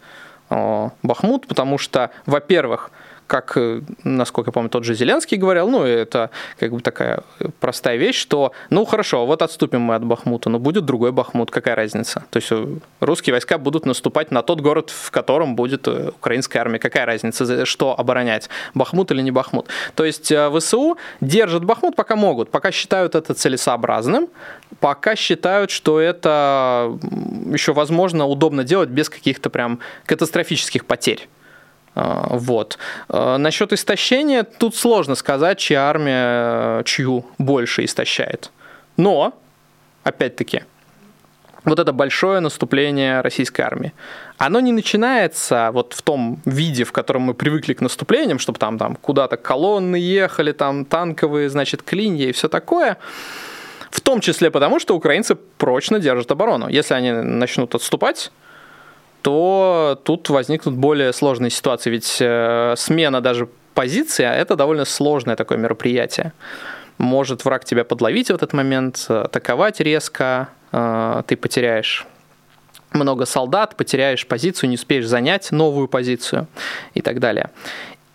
Бахмут, 1.02 1.46
потому 1.48 1.78
что, 1.78 2.10
во-первых, 2.26 2.90
как, 3.26 3.56
э, 3.56 3.80
насколько 4.04 4.48
я 4.48 4.52
помню, 4.52 4.68
тот 4.68 4.84
же 4.84 4.94
Зеленский 4.94 5.36
говорил, 5.36 5.68
ну, 5.68 5.82
это 5.82 6.30
как 6.58 6.72
бы 6.72 6.80
такая 6.80 7.22
простая 7.60 7.96
вещь, 7.96 8.16
что, 8.16 8.52
ну, 8.70 8.84
хорошо, 8.84 9.26
вот 9.26 9.42
отступим 9.42 9.80
мы 9.80 9.94
от 9.94 10.04
Бахмута, 10.04 10.50
но 10.50 10.58
будет 10.58 10.84
другой 10.84 11.12
Бахмут, 11.12 11.50
какая 11.50 11.74
разница? 11.74 12.24
То 12.30 12.36
есть 12.36 12.52
э, 12.52 12.66
русские 13.00 13.32
войска 13.32 13.58
будут 13.58 13.86
наступать 13.86 14.30
на 14.30 14.42
тот 14.42 14.60
город, 14.60 14.90
в 14.90 15.10
котором 15.10 15.56
будет 15.56 15.88
э, 15.88 16.10
украинская 16.10 16.62
армия, 16.62 16.78
какая 16.78 17.06
разница, 17.06 17.64
что 17.64 17.98
оборонять, 17.98 18.48
Бахмут 18.74 19.10
или 19.10 19.22
не 19.22 19.30
Бахмут? 19.30 19.68
То 19.94 20.04
есть 20.04 20.32
ВСУ 20.32 20.96
держат 21.20 21.64
Бахмут, 21.64 21.96
пока 21.96 22.16
могут, 22.16 22.50
пока 22.50 22.70
считают 22.70 23.14
это 23.14 23.34
целесообразным, 23.34 24.28
пока 24.80 25.16
считают, 25.16 25.70
что 25.70 26.00
это 26.00 26.98
еще 27.52 27.72
возможно 27.72 28.26
удобно 28.26 28.64
делать 28.64 28.90
без 28.90 29.08
каких-то 29.08 29.50
прям 29.50 29.78
катастрофических 30.06 30.84
потерь. 30.84 31.28
А, 31.94 32.28
вот. 32.30 32.78
А, 33.08 33.38
насчет 33.38 33.72
истощения 33.72 34.42
тут 34.42 34.76
сложно 34.76 35.14
сказать, 35.14 35.58
чья 35.58 35.88
армия 35.88 36.82
чью 36.84 37.24
больше 37.38 37.84
истощает. 37.84 38.50
Но, 38.96 39.34
опять-таки, 40.02 40.62
вот 41.64 41.78
это 41.78 41.92
большое 41.92 42.40
наступление 42.40 43.20
российской 43.20 43.62
армии. 43.62 43.92
Оно 44.36 44.60
не 44.60 44.72
начинается 44.72 45.70
вот 45.72 45.94
в 45.94 46.02
том 46.02 46.40
виде, 46.44 46.84
в 46.84 46.92
котором 46.92 47.22
мы 47.22 47.34
привыкли 47.34 47.72
к 47.72 47.80
наступлениям, 47.80 48.38
чтобы 48.38 48.58
там, 48.58 48.78
там 48.78 48.96
куда-то 48.96 49.36
колонны 49.36 49.96
ехали, 49.96 50.52
там 50.52 50.84
танковые, 50.84 51.48
значит, 51.48 51.82
клинья 51.82 52.28
и 52.28 52.32
все 52.32 52.48
такое. 52.48 52.98
В 53.90 54.00
том 54.00 54.20
числе 54.20 54.50
потому, 54.50 54.80
что 54.80 54.96
украинцы 54.96 55.36
прочно 55.36 56.00
держат 56.00 56.30
оборону. 56.30 56.68
Если 56.68 56.94
они 56.94 57.12
начнут 57.12 57.74
отступать, 57.74 58.32
то 59.24 59.98
тут 60.04 60.28
возникнут 60.28 60.74
более 60.74 61.14
сложные 61.14 61.48
ситуации. 61.48 61.88
Ведь 61.88 62.18
э, 62.20 62.74
смена 62.76 63.22
даже 63.22 63.48
позиции, 63.72 64.22
а 64.22 64.34
это 64.34 64.54
довольно 64.54 64.84
сложное 64.84 65.34
такое 65.34 65.56
мероприятие. 65.56 66.34
Может 66.98 67.46
враг 67.46 67.64
тебя 67.64 67.84
подловить 67.84 68.28
в 68.28 68.34
этот 68.34 68.52
момент, 68.52 69.06
атаковать 69.08 69.80
резко, 69.80 70.50
э, 70.72 71.22
ты 71.26 71.36
потеряешь 71.36 72.06
много 72.92 73.24
солдат, 73.24 73.76
потеряешь 73.76 74.26
позицию, 74.26 74.68
не 74.68 74.74
успеешь 74.76 75.06
занять 75.06 75.52
новую 75.52 75.88
позицию 75.88 76.46
и 76.92 77.00
так 77.00 77.18
далее. 77.18 77.48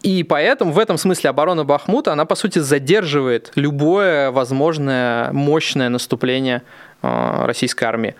И 0.03 0.21
поэтому 0.21 0.71
в 0.71 0.77
этом 0.77 0.99
смысле 0.99 1.31
оборона 1.31 1.65
Бахмута, 1.65 2.13
она 2.13 2.25
по 2.25 2.35
сути 2.35 2.59
задерживает 2.59 3.51
любое 3.55 4.29
возможное 4.29 5.31
мощное 5.31 5.89
наступление 5.89 6.61
э, 7.01 7.45
российской 7.45 7.85
армии. 7.85 8.13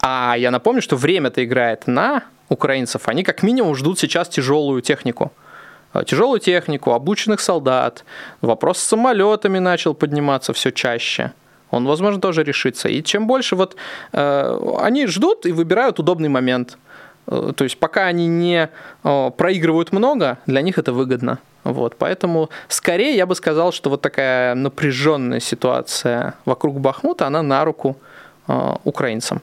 А 0.00 0.34
я 0.38 0.50
напомню, 0.50 0.82
что 0.82 0.96
время-то 0.96 1.44
играет 1.44 1.86
на 1.86 2.22
украинцев. 2.48 3.08
Они 3.08 3.22
как 3.22 3.42
минимум 3.42 3.74
ждут 3.74 3.98
сейчас 3.98 4.28
тяжелую 4.28 4.80
технику. 4.82 5.32
Э, 5.94 6.04
тяжелую 6.04 6.40
технику, 6.40 6.92
обученных 6.92 7.40
солдат. 7.40 8.04
Вопрос 8.40 8.78
с 8.78 8.86
самолетами 8.86 9.58
начал 9.58 9.94
подниматься 9.94 10.52
все 10.52 10.70
чаще. 10.70 11.32
Он, 11.70 11.86
возможно, 11.86 12.20
тоже 12.20 12.44
решится. 12.44 12.88
И 12.88 13.02
чем 13.02 13.26
больше 13.26 13.56
вот 13.56 13.76
э, 14.12 14.58
они 14.80 15.06
ждут 15.06 15.46
и 15.46 15.52
выбирают 15.52 15.98
удобный 15.98 16.28
момент. 16.28 16.78
Э, 17.26 17.52
то 17.54 17.64
есть 17.64 17.78
пока 17.78 18.06
они 18.06 18.26
не 18.26 18.68
э, 19.04 19.30
проигрывают 19.36 19.92
много, 19.92 20.38
для 20.46 20.62
них 20.62 20.78
это 20.78 20.92
выгодно. 20.92 21.38
Вот, 21.64 21.96
поэтому 21.98 22.48
скорее 22.68 23.14
я 23.16 23.26
бы 23.26 23.34
сказал, 23.34 23.72
что 23.72 23.90
вот 23.90 24.00
такая 24.00 24.54
напряженная 24.54 25.40
ситуация 25.40 26.34
вокруг 26.46 26.80
Бахмута, 26.80 27.26
она 27.26 27.42
на 27.42 27.64
руку 27.64 27.96
э, 28.46 28.74
украинцам. 28.84 29.42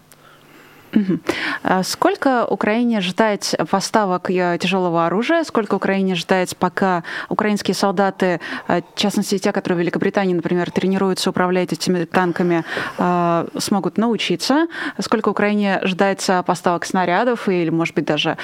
А 1.64 1.84
сколько 1.84 2.46
Украине 2.46 3.02
ждать 3.02 3.56
поставок 3.70 4.30
э, 4.30 4.58
тяжелого 4.60 5.06
оружия? 5.06 5.44
Сколько 5.44 5.76
Украине 5.76 6.16
ждать, 6.16 6.56
пока 6.58 7.04
украинские 7.30 7.76
солдаты, 7.76 8.40
э, 8.68 8.82
в 8.94 9.00
частности 9.00 9.38
те, 9.38 9.52
которые 9.52 9.78
в 9.78 9.80
Великобритании, 9.82 10.34
например, 10.34 10.72
тренируются 10.72 11.30
управлять 11.30 11.74
этими 11.74 12.06
танками, 12.06 12.64
э, 12.98 13.48
смогут 13.58 13.98
научиться? 13.98 14.68
Сколько 15.00 15.30
Украине 15.30 15.80
ждать 15.84 16.30
поставок 16.46 16.86
снарядов 16.86 17.50
или, 17.50 17.70
может 17.70 17.96
быть, 17.96 18.06
даже 18.06 18.38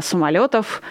самолетов, 0.00 0.82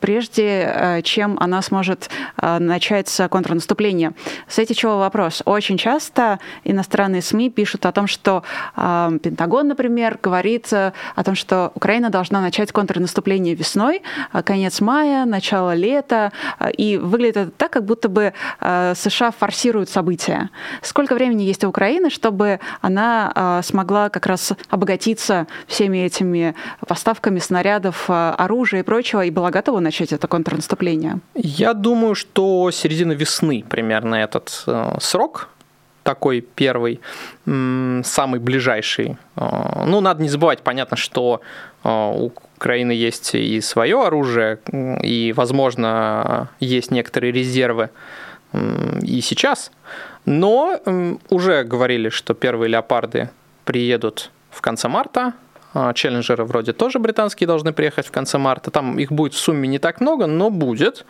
прежде 0.00 1.00
чем 1.04 1.36
она 1.40 1.62
сможет 1.62 2.10
начать 2.40 3.20
контрнаступление? 3.30 4.12
С 4.48 4.58
этим 4.58 4.74
чего 4.74 4.98
вопрос? 4.98 5.42
Очень 5.44 5.78
часто 5.78 6.38
иностранные 6.64 7.22
СМИ 7.22 7.50
пишут 7.50 7.86
о 7.86 7.92
том, 7.92 8.06
что 8.06 8.42
Пентагон, 8.76 9.68
например, 9.68 10.13
говорит 10.20 10.72
о 10.72 10.92
том, 11.24 11.34
что 11.34 11.72
Украина 11.74 12.10
должна 12.10 12.40
начать 12.40 12.72
контрнаступление 12.72 13.54
весной, 13.54 14.02
а 14.32 14.42
конец 14.42 14.80
мая, 14.80 15.24
начало 15.24 15.74
лета, 15.74 16.32
а, 16.58 16.68
и 16.68 16.96
выглядит 16.96 17.36
это 17.36 17.50
так, 17.50 17.72
как 17.72 17.84
будто 17.84 18.08
бы 18.08 18.32
а, 18.60 18.94
США 18.94 19.30
форсируют 19.30 19.88
события. 19.88 20.50
Сколько 20.82 21.14
времени 21.14 21.42
есть 21.42 21.64
у 21.64 21.68
Украины, 21.68 22.10
чтобы 22.10 22.60
она 22.80 23.60
смогла 23.64 24.08
как 24.08 24.26
раз 24.26 24.52
обогатиться 24.68 25.46
всеми 25.66 25.98
этими 25.98 26.54
поставками 26.86 27.38
снарядов, 27.38 28.04
оружия 28.08 28.80
и 28.80 28.82
прочего, 28.82 29.24
и 29.24 29.30
была 29.30 29.50
готова 29.50 29.80
начать 29.80 30.12
это 30.12 30.28
контрнаступление? 30.28 31.20
Я 31.34 31.74
думаю, 31.74 32.14
что 32.14 32.70
середина 32.70 33.12
весны 33.12 33.64
примерно 33.68 34.16
этот 34.16 34.64
э, 34.66 34.96
срок, 35.00 35.48
такой 36.04 36.40
первый, 36.42 37.00
самый 37.44 38.38
ближайший. 38.38 39.16
А, 39.34 39.84
ну, 39.86 40.00
надо 40.00 40.22
не 40.22 40.28
забывать, 40.28 40.62
понятно, 40.62 40.96
что 40.96 41.40
а, 41.82 42.10
у 42.10 42.32
Украины 42.56 42.92
есть 42.92 43.34
и 43.34 43.60
свое 43.60 44.06
оружие, 44.06 44.58
и, 45.02 45.34
возможно, 45.36 46.48
есть 46.60 46.90
некоторые 46.90 47.32
резервы 47.32 47.90
и 49.02 49.20
сейчас. 49.20 49.72
Но 50.24 50.80
уже 51.28 51.64
говорили, 51.64 52.08
что 52.08 52.34
первые 52.34 52.68
леопарды 52.68 53.28
приедут 53.64 54.30
в 54.50 54.60
конце 54.60 54.88
марта, 54.88 55.34
челленджеры 55.94 56.44
вроде 56.44 56.72
тоже 56.72 56.98
британские 56.98 57.46
должны 57.46 57.72
приехать 57.72 58.06
в 58.06 58.10
конце 58.10 58.38
марта. 58.38 58.70
Там 58.70 58.98
их 58.98 59.10
будет 59.10 59.34
в 59.34 59.38
сумме 59.38 59.68
не 59.68 59.78
так 59.78 60.00
много, 60.00 60.26
но 60.26 60.50
будет. 60.50 61.04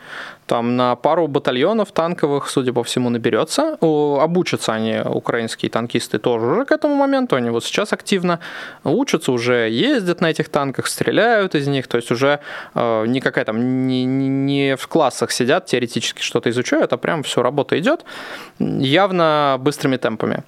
Там 0.47 0.77
на 0.77 0.97
пару 0.97 1.27
батальонов 1.27 1.93
танковых, 1.93 2.49
судя 2.49 2.73
по 2.73 2.83
всему, 2.83 3.11
наберется. 3.11 3.77
Обучатся 3.81 4.73
они, 4.73 5.01
украинские 5.05 5.71
танкисты, 5.71 6.19
тоже 6.19 6.47
уже 6.47 6.65
к 6.65 6.73
этому 6.73 6.95
моменту. 6.95 7.37
Они 7.37 7.51
вот 7.51 7.65
сейчас 7.65 7.93
активно 7.93 8.41
учатся, 8.85 9.33
уже 9.33 9.69
ездят 9.71 10.21
на 10.21 10.31
этих 10.31 10.49
танках, 10.49 10.87
стреляют 10.87 11.55
из 11.55 11.67
них. 11.67 11.87
То 11.87 11.97
есть 11.97 12.11
уже 12.11 12.41
э, 12.75 13.07
никакая 13.07 13.45
там 13.45 13.87
не, 13.87 14.05
не 14.05 14.77
в 14.77 14.89
классах 14.89 15.31
сидят, 15.31 15.67
теоретически 15.67 16.23
что-то 16.23 16.51
изучают, 16.51 16.93
а 16.93 16.97
прям 16.97 17.23
все, 17.23 17.43
работа 17.43 17.79
идет. 17.79 18.05
Явно 18.59 19.57
быстрыми 19.61 19.97
темпами. 19.97 20.43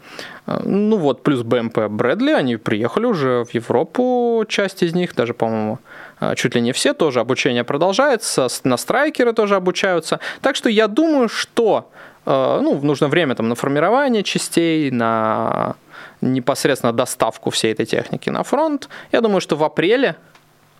Ну 0.46 0.96
вот, 0.96 1.22
плюс 1.22 1.42
БМП 1.42 1.88
Брэдли, 1.88 2.30
они 2.30 2.56
приехали 2.56 3.06
уже 3.06 3.44
в 3.44 3.54
Европу, 3.54 4.44
часть 4.48 4.82
из 4.82 4.94
них, 4.94 5.14
даже, 5.14 5.34
по-моему, 5.34 5.80
а, 6.20 6.36
чуть 6.36 6.54
ли 6.54 6.60
не 6.60 6.72
все, 6.72 6.94
тоже 6.94 7.20
обучение 7.20 7.64
продолжается, 7.64 8.46
на 8.62 8.76
страйкеры 8.76 9.32
тоже 9.32 9.56
обучаются. 9.56 10.20
Так 10.42 10.54
что 10.54 10.68
я 10.68 10.86
думаю, 10.86 11.28
что 11.28 11.90
э, 12.26 12.60
ну, 12.62 12.80
нужно 12.80 13.08
время 13.08 13.34
там, 13.34 13.48
на 13.48 13.56
формирование 13.56 14.22
частей, 14.22 14.90
на 14.92 15.74
непосредственно 16.20 16.92
доставку 16.92 17.50
всей 17.50 17.72
этой 17.72 17.86
техники 17.86 18.30
на 18.30 18.44
фронт. 18.44 18.88
Я 19.10 19.20
думаю, 19.20 19.40
что 19.40 19.56
в 19.56 19.64
апреле 19.64 20.14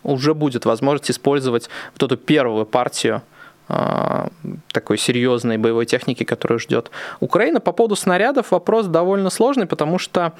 уже 0.03 0.33
будет 0.33 0.65
возможность 0.65 1.11
использовать 1.11 1.69
вот 1.93 2.03
эту 2.03 2.17
первую 2.17 2.65
партию 2.65 3.15
а, 3.17 3.36
такой 4.71 4.97
серьезной 4.97 5.57
боевой 5.57 5.85
техники, 5.85 6.23
которую 6.23 6.59
ждет 6.59 6.89
Украина. 7.19 7.59
По 7.59 7.73
поводу 7.73 7.95
снарядов 7.95 8.51
вопрос 8.51 8.85
довольно 8.85 9.29
сложный, 9.29 9.65
потому 9.65 9.99
что 9.99 10.33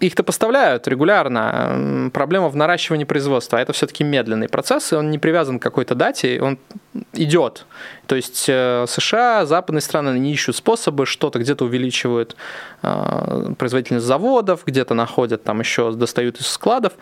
их-то 0.00 0.22
поставляют 0.22 0.86
регулярно. 0.86 2.10
Проблема 2.12 2.48
в 2.48 2.56
наращивании 2.56 3.04
производства. 3.04 3.58
А 3.58 3.62
это 3.62 3.72
все-таки 3.72 4.04
медленный 4.04 4.48
процесс, 4.48 4.92
и 4.92 4.96
он 4.96 5.10
не 5.10 5.18
привязан 5.18 5.58
к 5.58 5.62
какой-то 5.62 5.94
дате, 5.94 6.40
он 6.42 6.58
идет. 7.14 7.64
То 8.06 8.16
есть 8.16 8.44
э, 8.48 8.84
США, 8.86 9.46
западные 9.46 9.80
страны 9.80 10.18
не 10.18 10.32
ищут 10.32 10.56
способы, 10.56 11.06
что-то 11.06 11.38
где-то 11.38 11.64
увеличивают 11.64 12.36
а, 12.82 13.52
производительность 13.58 14.06
заводов, 14.06 14.64
где-то 14.64 14.94
находят 14.94 15.42
там 15.44 15.60
еще, 15.60 15.92
достают 15.92 16.40
из 16.40 16.46
складов. 16.46 16.92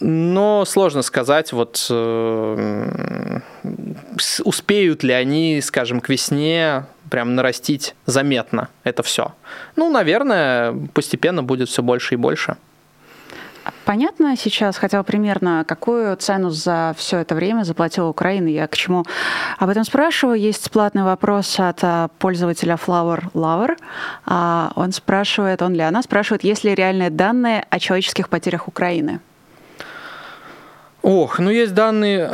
Но 0.00 0.64
сложно 0.64 1.02
сказать, 1.02 1.52
вот 1.52 1.86
э, 1.88 3.40
успеют 4.44 5.02
ли 5.04 5.12
они, 5.12 5.60
скажем, 5.60 6.00
к 6.00 6.08
весне 6.08 6.84
прям 7.10 7.34
нарастить 7.34 7.94
заметно 8.06 8.68
это 8.84 9.02
все. 9.02 9.32
Ну, 9.76 9.90
наверное, 9.90 10.74
постепенно 10.94 11.42
будет 11.42 11.68
все 11.68 11.82
больше 11.82 12.14
и 12.14 12.16
больше. 12.16 12.56
понятно 13.84 14.36
сейчас, 14.36 14.76
хотя 14.76 14.98
бы 14.98 15.04
примерно, 15.04 15.64
какую 15.66 16.16
цену 16.16 16.50
за 16.50 16.94
все 16.98 17.18
это 17.18 17.34
время 17.34 17.64
заплатила 17.64 18.08
Украина? 18.08 18.48
Я 18.48 18.66
к 18.66 18.76
чему 18.76 19.04
об 19.58 19.68
этом 19.68 19.84
спрашиваю. 19.84 20.38
Есть 20.38 20.70
платный 20.70 21.04
вопрос 21.04 21.58
от 21.60 21.78
а, 21.82 22.08
пользователя 22.18 22.74
Flower 22.74 23.32
Lover. 23.32 23.76
А, 24.26 24.72
он 24.74 24.92
спрашивает, 24.92 25.62
он 25.62 25.74
ли 25.74 25.80
она 25.80 26.02
спрашивает, 26.02 26.44
есть 26.44 26.64
ли 26.64 26.74
реальные 26.74 27.10
данные 27.10 27.64
о 27.70 27.78
человеческих 27.78 28.28
потерях 28.28 28.68
Украины? 28.68 29.20
Ох, 31.02 31.38
ну 31.38 31.48
есть 31.50 31.74
данные, 31.74 32.28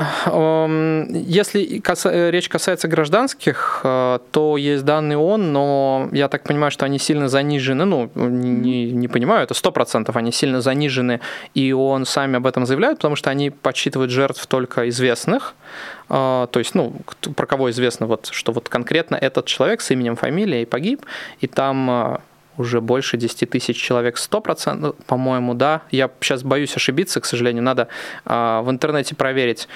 если 1.11 1.83
речь 2.31 2.49
касается 2.49 2.89
гражданских, 2.89 3.83
э, 3.85 4.19
то 4.31 4.57
есть 4.57 4.87
данные 4.87 5.19
ООН, 5.19 5.53
но 5.53 6.09
я 6.13 6.29
так 6.29 6.45
понимаю, 6.45 6.71
что 6.71 6.87
они 6.87 6.99
сильно 6.99 7.29
занижены, 7.29 7.85
ну, 7.85 8.11
не, 8.15 8.91
не 8.91 9.07
понимаю, 9.07 9.45
это 9.45 9.53
100% 9.53 10.11
они 10.15 10.33
сильно 10.33 10.63
занижены, 10.63 11.21
и 11.53 11.75
ООН 11.75 12.07
сами 12.07 12.37
об 12.39 12.47
этом 12.47 12.65
заявляют, 12.65 13.01
потому 13.01 13.17
что 13.17 13.29
они 13.29 13.51
подсчитывают 13.51 14.11
жертв 14.11 14.47
только 14.47 14.89
известных, 14.89 15.55
э, 16.09 16.47
то 16.51 16.59
есть, 16.59 16.75
ну, 16.75 16.95
про 17.37 17.47
кого 17.47 17.71
известно, 17.71 18.07
вот, 18.07 18.31
что 18.33 18.53
вот 18.53 18.71
конкретно 18.71 19.17
этот 19.17 19.45
человек 19.45 19.83
с 19.83 19.91
именем, 19.91 20.17
фамилией 20.17 20.65
погиб, 20.65 21.05
и 21.41 21.47
там 21.47 21.91
э, 21.91 22.17
уже 22.59 22.81
больше 22.81 23.17
10 23.17 23.51
тысяч 23.51 23.77
человек, 23.77 24.17
100%, 24.17 24.75
ну, 24.75 24.93
по-моему, 25.07 25.55
да. 25.55 25.83
Я 25.91 26.11
сейчас 26.21 26.43
боюсь 26.43 26.77
ошибиться, 26.77 27.21
к 27.21 27.25
сожалению, 27.25 27.63
надо 27.63 27.89
а, 28.25 28.63
в 28.63 28.71
интернете 28.71 29.15
проверить. 29.15 29.69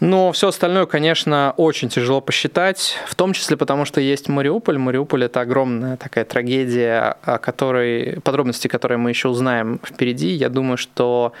Но 0.00 0.32
все 0.32 0.48
остальное, 0.48 0.86
конечно, 0.86 1.54
очень 1.56 1.88
тяжело 1.88 2.20
посчитать, 2.20 2.98
в 3.06 3.14
том 3.14 3.32
числе 3.32 3.56
потому, 3.56 3.84
что 3.84 4.00
есть 4.00 4.28
Мариуполь. 4.28 4.76
Мариуполь– 4.76 5.24
это 5.26 5.40
огромная 5.40 5.96
такая 5.96 6.24
трагедия, 6.24 7.16
о 7.22 7.38
которой, 7.38 8.20
подробности 8.22 8.68
которой 8.68 8.98
мы 8.98 9.10
еще 9.10 9.28
узнаем 9.28 9.80
впереди. 9.84 10.30
Я 10.30 10.48
думаю, 10.48 10.76
что 10.76 11.32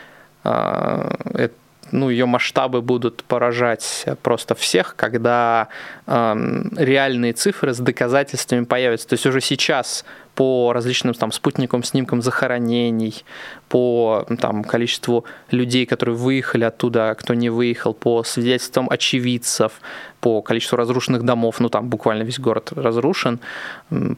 э, 0.44 1.48
ну, 1.90 2.10
ее 2.10 2.26
масштабы 2.26 2.80
будут 2.80 3.24
поражать 3.24 4.06
просто 4.22 4.54
всех, 4.54 4.96
когда 4.96 5.68
э, 6.06 6.34
реальные 6.76 7.32
цифры 7.34 7.74
с 7.74 7.78
доказательствами 7.78 8.64
появятся. 8.64 9.08
То 9.08 9.14
есть 9.14 9.26
уже 9.26 9.40
сейчас 9.40 10.04
по 10.34 10.72
различным 10.72 11.14
там, 11.14 11.32
спутниковым 11.32 11.84
снимкам 11.84 12.22
захоронений, 12.22 13.24
по 13.68 14.26
там, 14.40 14.64
количеству 14.64 15.24
людей, 15.50 15.86
которые 15.86 16.16
выехали 16.16 16.64
оттуда, 16.64 17.14
кто 17.18 17.34
не 17.34 17.50
выехал, 17.50 17.94
по 17.94 18.24
свидетельствам 18.24 18.88
очевидцев, 18.90 19.80
по 20.20 20.42
количеству 20.42 20.76
разрушенных 20.76 21.22
домов, 21.22 21.60
ну 21.60 21.68
там 21.68 21.88
буквально 21.88 22.22
весь 22.22 22.38
город 22.38 22.72
разрушен, 22.74 23.40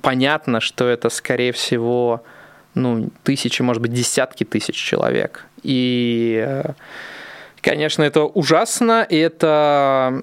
понятно, 0.02 0.60
что 0.60 0.86
это, 0.86 1.10
скорее 1.10 1.52
всего, 1.52 2.22
ну, 2.74 3.10
тысячи, 3.22 3.62
может 3.62 3.82
быть, 3.82 3.92
десятки 3.92 4.44
тысяч 4.44 4.76
человек. 4.76 5.46
И, 5.62 6.44
э, 6.46 6.72
конечно, 7.60 8.02
это 8.02 8.24
ужасно, 8.24 9.06
и 9.08 9.16
это 9.16 10.22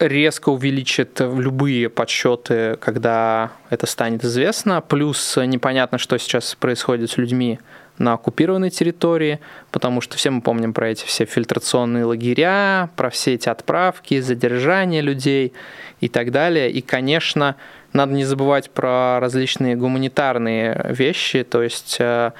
резко 0.00 0.48
увеличит 0.48 1.20
любые 1.20 1.88
подсчеты, 1.88 2.76
когда 2.80 3.52
это 3.68 3.86
станет 3.86 4.24
известно. 4.24 4.80
Плюс 4.80 5.36
непонятно, 5.36 5.98
что 5.98 6.18
сейчас 6.18 6.54
происходит 6.54 7.10
с 7.10 7.18
людьми 7.18 7.60
на 7.98 8.14
оккупированной 8.14 8.70
территории, 8.70 9.40
потому 9.70 10.00
что 10.00 10.16
все 10.16 10.30
мы 10.30 10.40
помним 10.40 10.72
про 10.72 10.88
эти 10.88 11.04
все 11.04 11.26
фильтрационные 11.26 12.04
лагеря, 12.04 12.88
про 12.96 13.10
все 13.10 13.34
эти 13.34 13.50
отправки, 13.50 14.20
задержания 14.20 15.02
людей 15.02 15.52
и 16.00 16.08
так 16.08 16.32
далее. 16.32 16.70
И, 16.70 16.80
конечно, 16.80 17.56
надо 17.92 18.14
не 18.14 18.24
забывать 18.24 18.70
про 18.70 19.20
различные 19.20 19.76
гуманитарные 19.76 20.86
вещи, 20.88 21.44
то 21.44 21.62
есть 21.62 21.98
э, 22.00 22.32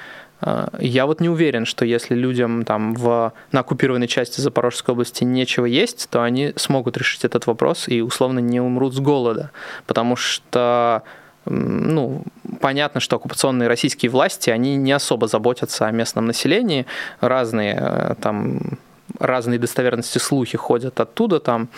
я 0.79 1.05
вот 1.05 1.21
не 1.21 1.29
уверен, 1.29 1.65
что 1.65 1.85
если 1.85 2.15
людям 2.15 2.65
там 2.65 2.95
в, 2.95 3.33
на 3.51 3.59
оккупированной 3.59 4.07
части 4.07 4.41
Запорожской 4.41 4.93
области 4.93 5.23
нечего 5.23 5.65
есть, 5.65 6.09
то 6.09 6.23
они 6.23 6.53
смогут 6.55 6.97
решить 6.97 7.23
этот 7.25 7.47
вопрос 7.47 7.87
и 7.87 8.01
условно 8.01 8.39
не 8.39 8.59
умрут 8.59 8.95
с 8.95 8.99
голода. 8.99 9.51
Потому 9.85 10.15
что 10.15 11.03
ну, 11.45 12.23
понятно, 12.59 13.01
что 13.01 13.15
оккупационные 13.15 13.67
российские 13.67 14.11
власти, 14.11 14.49
они 14.49 14.75
не 14.75 14.91
особо 14.91 15.27
заботятся 15.27 15.87
о 15.87 15.91
местном 15.91 16.27
населении. 16.27 16.85
Разные 17.19 17.75
э, 17.79 18.15
там 18.21 18.77
разные 19.19 19.59
достоверности 19.59 20.17
слухи 20.17 20.57
ходят 20.57 20.99
оттуда 20.99 21.39
там. 21.39 21.69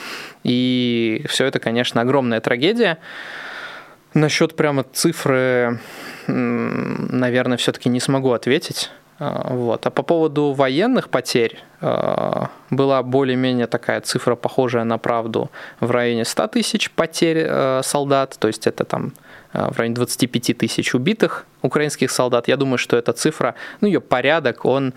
И 0.44 1.26
все 1.30 1.46
это, 1.46 1.60
конечно, 1.60 2.02
огромная 2.02 2.42
трагедия. 2.42 2.98
Насчет 4.14 4.56
прямо 4.56 4.84
цифры 4.84 5.80
наверное, 6.28 7.58
все-таки 7.58 7.90
не 7.90 8.00
смогу 8.00 8.32
ответить. 8.32 8.90
А, 9.20 9.54
вот. 9.54 9.86
А 9.86 9.90
по 9.90 10.04
поводу 10.04 10.54
военных 10.54 11.10
потерь 11.10 11.60
а, 11.82 12.50
была 12.70 13.04
более-менее 13.04 13.68
такая 13.68 14.02
цифра, 14.02 14.36
похожая 14.36 14.84
на 14.84 14.98
правду, 14.98 15.52
в 15.80 15.92
районе 15.92 16.26
100 16.26 16.48
тысяч 16.48 16.92
потерь 16.92 17.46
а, 17.48 17.82
солдат, 17.84 18.36
то 18.40 18.48
есть 18.48 18.68
это 18.68 18.84
там 18.84 19.14
в 19.54 19.78
районе 19.78 19.94
25 19.94 20.58
тысяч 20.58 20.96
убитых 20.96 21.46
украинских 21.62 22.10
солдат. 22.10 22.48
Я 22.48 22.58
думаю, 22.58 22.80
что 22.80 22.98
эта 22.98 23.14
цифра, 23.14 23.54
ну, 23.82 23.88
ее 23.88 24.02
порядок, 24.02 24.66
он 24.66 24.96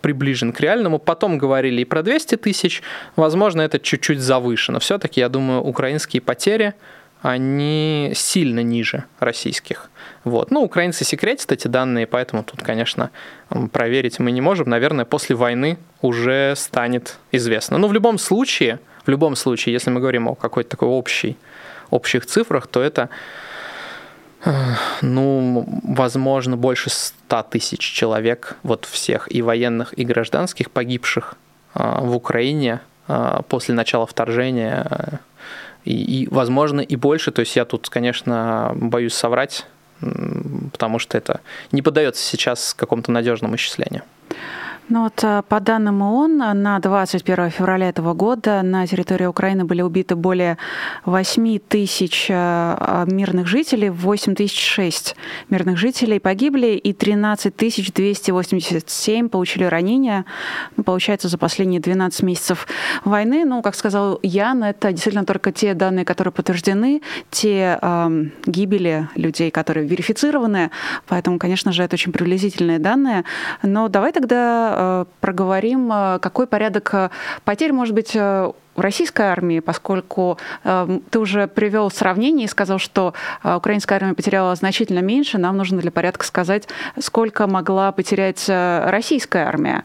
приближен 0.00 0.54
к 0.54 0.60
реальному. 0.60 0.98
Потом 0.98 1.36
говорили 1.36 1.82
и 1.82 1.84
про 1.84 2.02
200 2.02 2.36
тысяч, 2.36 2.82
возможно, 3.16 3.60
это 3.60 3.78
чуть-чуть 3.78 4.20
завышено. 4.20 4.78
Все-таки, 4.78 5.20
я 5.20 5.28
думаю, 5.28 5.60
украинские 5.60 6.22
потери, 6.22 6.72
они 7.22 8.12
сильно 8.14 8.60
ниже 8.60 9.04
российских. 9.18 9.90
Вот. 10.24 10.50
Ну, 10.50 10.62
украинцы 10.62 11.04
секретят 11.04 11.50
эти 11.52 11.68
данные, 11.68 12.06
поэтому 12.06 12.42
тут, 12.42 12.62
конечно, 12.62 13.10
проверить 13.72 14.18
мы 14.18 14.32
не 14.32 14.40
можем. 14.40 14.68
Наверное, 14.68 15.04
после 15.04 15.36
войны 15.36 15.78
уже 16.02 16.54
станет 16.56 17.18
известно. 17.32 17.78
Но 17.78 17.88
в 17.88 17.92
любом 17.92 18.18
случае, 18.18 18.80
в 19.04 19.10
любом 19.10 19.36
случае, 19.36 19.72
если 19.72 19.90
мы 19.90 20.00
говорим 20.00 20.28
о 20.28 20.34
какой-то 20.34 20.70
такой 20.70 20.88
общей, 20.88 21.36
общих 21.90 22.26
цифрах, 22.26 22.66
то 22.66 22.82
это, 22.82 23.08
э, 24.44 24.52
ну, 25.00 25.80
возможно, 25.84 26.56
больше 26.56 26.90
100 26.90 27.42
тысяч 27.44 27.80
человек, 27.80 28.56
вот 28.62 28.84
всех 28.84 29.32
и 29.32 29.42
военных, 29.42 29.94
и 29.96 30.04
гражданских, 30.04 30.70
погибших 30.70 31.34
э, 31.74 31.98
в 32.00 32.14
Украине 32.16 32.80
э, 33.08 33.40
после 33.48 33.74
начала 33.74 34.06
вторжения 34.06 35.20
и, 35.86 36.22
и, 36.22 36.28
возможно, 36.28 36.80
и 36.80 36.96
больше. 36.96 37.30
То 37.30 37.40
есть 37.40 37.56
я 37.56 37.64
тут, 37.64 37.88
конечно, 37.88 38.72
боюсь 38.74 39.14
соврать, 39.14 39.66
потому 40.72 40.98
что 40.98 41.16
это 41.16 41.40
не 41.72 41.80
поддается 41.80 42.22
сейчас 42.22 42.74
какому-то 42.74 43.12
надежному 43.12 43.54
исчислению. 43.54 44.02
Ну 44.88 45.02
вот 45.02 45.24
э, 45.24 45.42
по 45.48 45.58
данным 45.58 46.00
ООН, 46.00 46.38
на 46.62 46.78
21 46.78 47.50
февраля 47.50 47.88
этого 47.88 48.14
года 48.14 48.62
на 48.62 48.86
территории 48.86 49.26
Украины 49.26 49.64
были 49.64 49.82
убиты 49.82 50.14
более 50.14 50.58
8 51.04 51.58
тысяч 51.58 52.26
э, 52.28 53.04
мирных 53.08 53.48
жителей, 53.48 53.90
8 53.90 54.36
тысяч 54.36 54.60
6 54.60 55.16
мирных 55.50 55.76
жителей 55.76 56.20
погибли 56.20 56.76
и 56.76 56.92
13 56.92 57.56
тысяч 57.56 57.92
287 57.92 59.28
получили 59.28 59.64
ранения. 59.64 60.24
Ну, 60.76 60.84
получается, 60.84 61.26
за 61.26 61.36
последние 61.36 61.80
12 61.80 62.22
месяцев 62.22 62.68
войны. 63.04 63.44
Ну, 63.44 63.62
как 63.62 63.74
сказал 63.74 64.20
Ян, 64.22 64.62
это 64.62 64.92
действительно 64.92 65.26
только 65.26 65.50
те 65.50 65.74
данные, 65.74 66.04
которые 66.04 66.30
подтверждены, 66.30 67.02
те 67.30 67.76
э, 67.82 68.24
гибели 68.46 69.08
людей, 69.16 69.50
которые 69.50 69.84
верифицированы. 69.88 70.70
Поэтому, 71.08 71.40
конечно 71.40 71.72
же, 71.72 71.82
это 71.82 71.94
очень 71.94 72.12
приблизительные 72.12 72.78
данные. 72.78 73.24
Но 73.64 73.88
давай 73.88 74.12
тогда 74.12 74.75
Э, 74.78 75.04
проговорим, 75.20 75.90
э, 75.90 76.18
какой 76.18 76.46
порядок 76.46 76.90
э, 76.92 77.08
потерь 77.44 77.72
может 77.72 77.94
быть 77.94 78.14
в 78.14 78.54
российской 78.76 79.26
армии, 79.26 79.60
поскольку 79.60 80.38
э, 80.64 80.98
ты 81.10 81.18
уже 81.18 81.46
привел 81.46 81.90
сравнение 81.90 82.44
и 82.44 82.48
сказал, 82.48 82.78
что 82.78 83.14
э, 83.42 83.56
украинская 83.56 83.98
армия 83.98 84.14
потеряла 84.14 84.54
значительно 84.54 84.98
меньше, 84.98 85.38
нам 85.38 85.56
нужно 85.56 85.80
для 85.80 85.90
порядка 85.90 86.26
сказать, 86.26 86.68
сколько 86.98 87.46
могла 87.46 87.90
потерять 87.90 88.44
э, 88.48 88.90
российская 88.90 89.46
армия. 89.46 89.82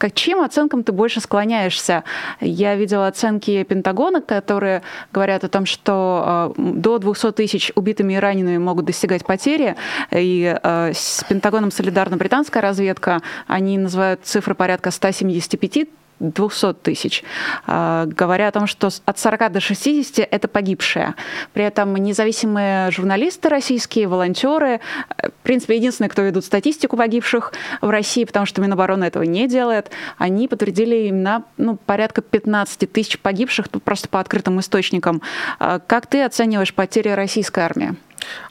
К 0.00 0.10
чьим 0.12 0.40
оценкам 0.40 0.82
ты 0.82 0.92
больше 0.92 1.20
склоняешься? 1.20 2.04
Я 2.40 2.74
видела 2.74 3.06
оценки 3.06 3.62
Пентагона, 3.64 4.22
которые 4.22 4.80
говорят 5.12 5.44
о 5.44 5.50
том, 5.50 5.66
что 5.66 6.54
э, 6.56 6.62
до 6.62 6.98
200 6.98 7.32
тысяч 7.32 7.70
убитыми 7.74 8.14
и 8.14 8.16
ранеными 8.16 8.56
могут 8.56 8.86
достигать 8.86 9.26
потери. 9.26 9.76
И 10.10 10.58
э, 10.62 10.92
с 10.94 11.22
Пентагоном 11.28 11.70
солидарна 11.70 12.16
британская 12.16 12.60
разведка. 12.60 13.20
Они 13.46 13.76
называют 13.76 14.20
цифры 14.24 14.54
порядка 14.54 14.90
175 14.90 15.86
200 16.20 16.74
тысяч, 16.74 17.24
а, 17.66 18.06
говоря 18.06 18.48
о 18.48 18.52
том, 18.52 18.66
что 18.66 18.90
от 19.04 19.18
40 19.18 19.52
до 19.52 19.60
60 19.60 20.26
это 20.30 20.48
погибшие. 20.48 21.14
При 21.52 21.64
этом 21.64 21.94
независимые 21.96 22.90
журналисты 22.90 23.48
российские, 23.48 24.06
волонтеры, 24.06 24.80
э, 25.18 25.28
в 25.28 25.42
принципе, 25.42 25.76
единственные, 25.76 26.10
кто 26.10 26.22
ведут 26.22 26.44
статистику 26.44 26.96
погибших 26.96 27.52
в 27.80 27.88
России, 27.88 28.24
потому 28.24 28.46
что 28.46 28.60
Минобороны 28.60 29.04
этого 29.04 29.22
не 29.22 29.48
делает, 29.48 29.90
они 30.18 30.46
подтвердили 30.46 31.08
именно 31.08 31.44
ну, 31.56 31.76
порядка 31.76 32.20
15 32.20 32.92
тысяч 32.92 33.18
погибших, 33.18 33.70
просто 33.70 34.08
по 34.08 34.20
открытым 34.20 34.60
источникам. 34.60 35.22
А 35.58 35.78
как 35.78 36.06
ты 36.06 36.22
оцениваешь 36.22 36.74
потери 36.74 37.08
российской 37.08 37.60
армии? 37.60 37.94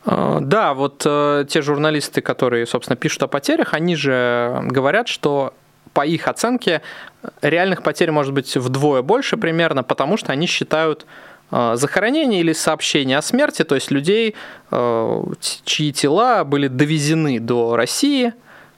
Да, 0.06 0.74
вот 0.74 1.00
те 1.00 1.62
журналисты, 1.62 2.22
которые, 2.22 2.66
собственно, 2.66 2.96
пишут 2.96 3.24
о 3.24 3.28
потерях, 3.28 3.76
они 3.76 3.96
же 3.96 4.62
говорят, 4.64 5.08
что 5.08 5.54
по 6.00 6.06
их 6.06 6.30
оценке 6.30 6.82
реальных 7.42 7.84
потерь 7.84 8.12
может 8.12 8.34
быть 8.34 8.56
вдвое 8.56 9.02
больше 9.02 9.36
примерно, 9.36 9.84
потому 9.84 10.18
что 10.18 10.32
они 10.32 10.48
считают 10.48 11.06
Э, 11.52 11.76
захоронение 11.76 12.42
или 12.42 12.54
сообщение 12.54 13.18
о 13.18 13.22
смерти, 13.22 13.64
то 13.64 13.76
есть 13.76 13.92
людей, 13.92 14.36
э, 14.72 15.24
чьи 15.64 15.92
тела 15.92 16.44
были 16.44 16.68
довезены 16.68 17.40
до 17.40 17.76
России, 17.76 18.34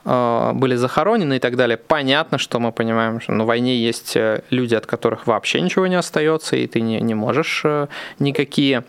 э, 0.06 0.52
были 0.54 0.76
захоронены 0.76 1.36
и 1.36 1.40
так 1.40 1.58
далее. 1.58 1.78
Понятно, 1.78 2.38
что 2.38 2.60
мы 2.60 2.72
понимаем, 2.72 3.20
что 3.20 3.34
на 3.34 3.46
войне 3.46 3.76
есть 3.76 4.18
люди, 4.50 4.76
от 4.76 4.86
которых 4.86 5.28
вообще 5.28 5.62
ничего 5.62 5.88
не 5.88 5.96
остается, 5.96 6.56
и 6.56 6.66
ты 6.66 6.82
не, 6.82 7.02
не 7.02 7.14
можешь 7.14 7.66
никакие 8.20 8.84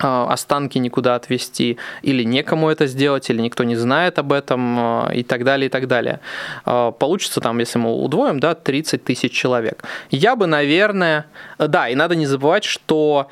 останки 0.00 0.78
никуда 0.78 1.14
отвезти, 1.14 1.78
или 2.02 2.24
некому 2.24 2.70
это 2.70 2.86
сделать, 2.86 3.30
или 3.30 3.40
никто 3.40 3.64
не 3.64 3.76
знает 3.76 4.18
об 4.18 4.32
этом, 4.32 4.76
а, 4.78 5.10
и 5.12 5.22
так 5.22 5.44
далее, 5.44 5.66
и 5.66 5.70
так 5.70 5.86
далее. 5.86 6.20
А, 6.64 6.90
получится 6.90 7.40
там, 7.40 7.58
если 7.58 7.78
мы 7.78 7.94
удвоим, 7.94 8.40
да, 8.40 8.54
30 8.54 9.04
тысяч 9.04 9.32
человек. 9.32 9.84
Я 10.10 10.36
бы, 10.36 10.46
наверное... 10.46 11.26
Да, 11.58 11.88
и 11.88 11.94
надо 11.94 12.16
не 12.16 12.26
забывать, 12.26 12.64
что 12.64 13.28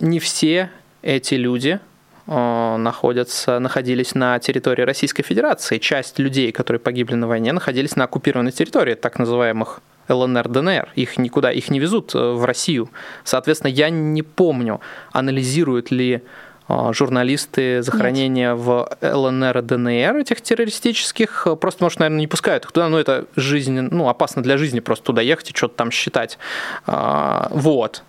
не 0.00 0.20
все 0.20 0.70
эти 1.02 1.34
люди 1.34 1.80
находятся, 2.26 3.58
находились 3.58 4.14
на 4.14 4.38
территории 4.38 4.82
Российской 4.82 5.24
Федерации. 5.24 5.78
Часть 5.78 6.20
людей, 6.20 6.52
которые 6.52 6.78
погибли 6.78 7.16
на 7.16 7.26
войне, 7.26 7.52
находились 7.52 7.96
на 7.96 8.04
оккупированной 8.04 8.52
территории, 8.52 8.94
так 8.94 9.18
называемых 9.18 9.80
ЛНР, 10.10 10.48
ДНР. 10.48 10.88
Их 10.96 11.18
никуда, 11.18 11.52
их 11.52 11.70
не 11.70 11.78
везут 11.78 12.14
э, 12.14 12.18
в 12.18 12.44
Россию. 12.44 12.90
Соответственно, 13.24 13.70
я 13.70 13.90
не 13.90 14.22
помню, 14.22 14.80
анализируют 15.12 15.90
ли 15.90 16.22
э, 16.68 16.92
журналисты 16.92 17.82
захоронения 17.82 18.54
Нет. 18.54 18.58
в 18.58 18.88
ЛНР 19.00 19.58
и 19.58 19.62
ДНР 19.62 20.16
этих 20.16 20.40
террористических, 20.40 21.46
э, 21.46 21.56
просто, 21.56 21.84
может, 21.84 22.00
наверное, 22.00 22.20
не 22.20 22.26
пускают 22.26 22.64
их 22.64 22.72
туда, 22.72 22.88
но 22.88 22.98
это 22.98 23.26
жизнь, 23.36 23.80
ну, 23.80 24.08
опасно 24.08 24.42
для 24.42 24.56
жизни 24.56 24.80
просто 24.80 25.06
туда 25.06 25.22
ехать 25.22 25.50
и 25.50 25.56
что-то 25.56 25.74
там 25.76 25.90
считать. 25.90 26.38
А, 26.86 27.48
вот. 27.50 28.02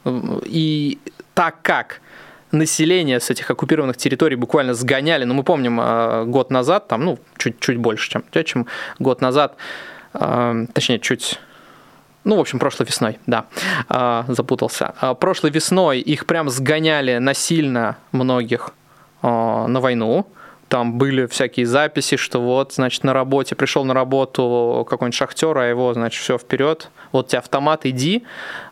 И 0.45 0.99
так 1.33 1.61
как 1.61 2.01
население 2.51 3.19
с 3.19 3.29
этих 3.29 3.49
оккупированных 3.49 3.95
территорий 3.95 4.35
буквально 4.35 4.73
сгоняли, 4.73 5.23
ну, 5.23 5.33
мы 5.33 5.43
помним, 5.43 6.31
год 6.31 6.51
назад, 6.51 6.87
там, 6.87 7.05
ну, 7.05 7.19
чуть-чуть 7.37 7.77
больше, 7.77 8.09
чем, 8.09 8.23
чем 8.43 8.67
год 8.99 9.21
назад, 9.21 9.55
точнее, 10.11 10.99
чуть 10.99 11.39
ну, 12.23 12.37
в 12.37 12.39
общем, 12.39 12.59
прошлой 12.59 12.85
весной, 12.85 13.19
да, 13.25 13.45
а, 13.89 14.25
запутался. 14.27 14.93
А, 14.99 15.13
прошлой 15.15 15.51
весной 15.51 15.99
их 15.99 16.25
прям 16.25 16.49
сгоняли 16.49 17.17
насильно 17.17 17.97
многих 18.11 18.71
а, 19.21 19.67
на 19.67 19.79
войну. 19.79 20.27
Там 20.69 20.93
были 20.97 21.25
всякие 21.25 21.65
записи, 21.65 22.15
что 22.17 22.39
вот, 22.39 22.73
значит, 22.73 23.03
на 23.03 23.13
работе, 23.13 23.55
пришел 23.55 23.83
на 23.83 23.93
работу 23.93 24.85
какой-нибудь 24.89 25.17
шахтер, 25.17 25.57
а 25.57 25.65
его, 25.65 25.93
значит, 25.93 26.21
все 26.21 26.37
вперед, 26.37 26.89
вот 27.11 27.27
тебе 27.27 27.39
автомат, 27.39 27.85
иди, 27.85 28.23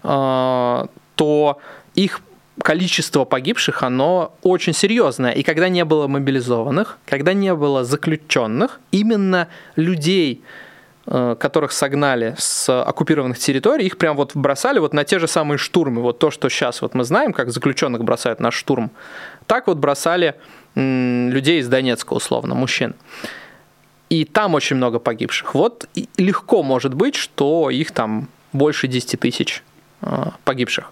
то 0.02 1.58
их 1.96 2.22
количество 2.64 3.26
погибших, 3.26 3.84
оно 3.84 4.34
очень 4.44 4.74
серьезное. 4.74 5.32
И 5.32 5.44
когда 5.44 5.68
не 5.68 5.84
было 5.84 6.08
мобилизованных, 6.08 6.98
когда 7.06 7.34
не 7.34 7.54
было 7.54 7.84
заключенных, 7.84 8.80
именно 8.92 9.50
людей, 9.76 10.42
которых 11.10 11.72
согнали 11.72 12.36
с 12.38 12.70
оккупированных 12.84 13.40
территорий, 13.40 13.88
их 13.88 13.98
прям 13.98 14.16
вот 14.16 14.36
бросали 14.36 14.78
вот 14.78 14.94
на 14.94 15.04
те 15.04 15.18
же 15.18 15.28
самые 15.28 15.58
штурмы. 15.58 16.02
Вот 16.02 16.20
то, 16.20 16.30
что 16.30 16.50
сейчас 16.50 16.84
вот 16.84 16.94
мы 16.94 17.04
знаем, 17.04 17.34
как 17.34 17.50
заключенных 17.50 18.04
бросают 18.04 18.40
на 18.40 18.52
штурм, 18.52 18.92
так 19.48 19.66
вот 19.66 19.78
бросали 19.78 20.36
людей 20.76 21.60
из 21.60 21.68
Донецка, 21.68 22.14
условно, 22.14 22.54
мужчин. 22.54 22.94
И 24.10 24.26
там 24.26 24.56
очень 24.56 24.76
много 24.76 25.00
погибших. 25.00 25.54
Вот 25.54 25.88
легко 26.18 26.64
может 26.64 26.94
быть, 26.94 27.16
что 27.16 27.70
их 27.70 27.92
там 27.92 28.28
больше 28.54 28.88
10 28.88 29.20
тысяч 29.20 29.64
э, 30.02 30.26
погибших. 30.44 30.92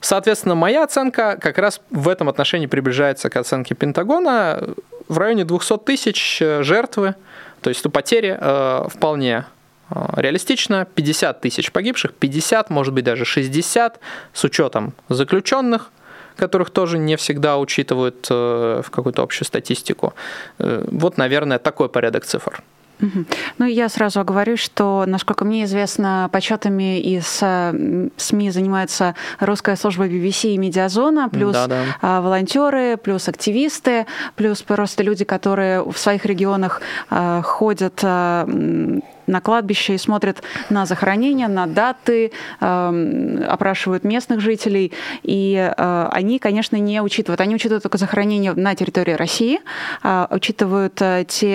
Соответственно, 0.00 0.54
моя 0.54 0.84
оценка 0.84 1.36
как 1.40 1.58
раз 1.58 1.80
в 1.90 2.08
этом 2.08 2.28
отношении 2.28 2.66
приближается 2.66 3.30
к 3.30 3.36
оценке 3.36 3.74
Пентагона 3.74 4.74
в 5.08 5.18
районе 5.18 5.44
200 5.44 5.78
тысяч 5.78 6.40
э, 6.40 6.62
жертвы 6.62 7.16
то 7.62 7.70
есть 7.70 7.90
потери 7.90 8.36
э, 8.38 8.88
вполне 8.88 9.46
э, 9.90 9.94
реалистично. 10.16 10.86
50 10.94 11.40
тысяч 11.40 11.72
погибших, 11.72 12.12
50, 12.12 12.70
может 12.70 12.92
быть 12.92 13.04
даже 13.04 13.24
60, 13.24 14.00
с 14.32 14.44
учетом 14.44 14.92
заключенных, 15.08 15.90
которых 16.36 16.70
тоже 16.70 16.98
не 16.98 17.16
всегда 17.16 17.56
учитывают 17.58 18.26
э, 18.30 18.82
в 18.84 18.90
какую-то 18.90 19.22
общую 19.22 19.46
статистику. 19.46 20.14
Э, 20.58 20.84
вот, 20.90 21.18
наверное, 21.18 21.58
такой 21.58 21.88
порядок 21.88 22.24
цифр. 22.24 22.62
Ну, 23.58 23.66
я 23.66 23.88
сразу 23.88 24.20
оговорю, 24.20 24.56
что, 24.56 25.04
насколько 25.06 25.44
мне 25.44 25.64
известно, 25.64 26.28
подсчетами 26.32 27.00
из 27.00 27.26
СМИ 28.16 28.50
занимается 28.50 29.14
русская 29.40 29.76
служба 29.76 30.06
BBC 30.06 30.54
и 30.54 30.58
Медиазона, 30.58 31.28
плюс 31.28 31.52
да, 31.52 31.66
да. 31.66 32.20
Волонтеры, 32.20 32.96
плюс 32.96 33.28
активисты, 33.28 34.06
плюс 34.36 34.62
просто 34.62 35.02
люди, 35.02 35.24
которые 35.24 35.82
в 35.82 35.98
своих 35.98 36.24
регионах 36.26 36.80
а, 37.10 37.42
ходят 37.42 38.00
а, 38.02 38.46
на 39.32 39.40
кладбище 39.40 39.94
и 39.94 39.98
смотрят 39.98 40.42
на 40.70 40.86
захоронения, 40.86 41.48
на 41.48 41.66
даты, 41.66 42.32
э, 42.60 43.46
опрашивают 43.48 44.04
местных 44.04 44.40
жителей. 44.40 44.92
И 45.22 45.56
э, 45.56 46.08
они, 46.12 46.38
конечно, 46.38 46.76
не 46.76 47.00
учитывают. 47.00 47.40
Они 47.40 47.54
учитывают 47.54 47.82
только 47.82 47.98
захоронения 47.98 48.52
на 48.54 48.74
территории 48.74 49.12
России, 49.12 49.60
э, 50.04 50.26
учитывают 50.30 51.00
э, 51.00 51.24
те 51.26 51.52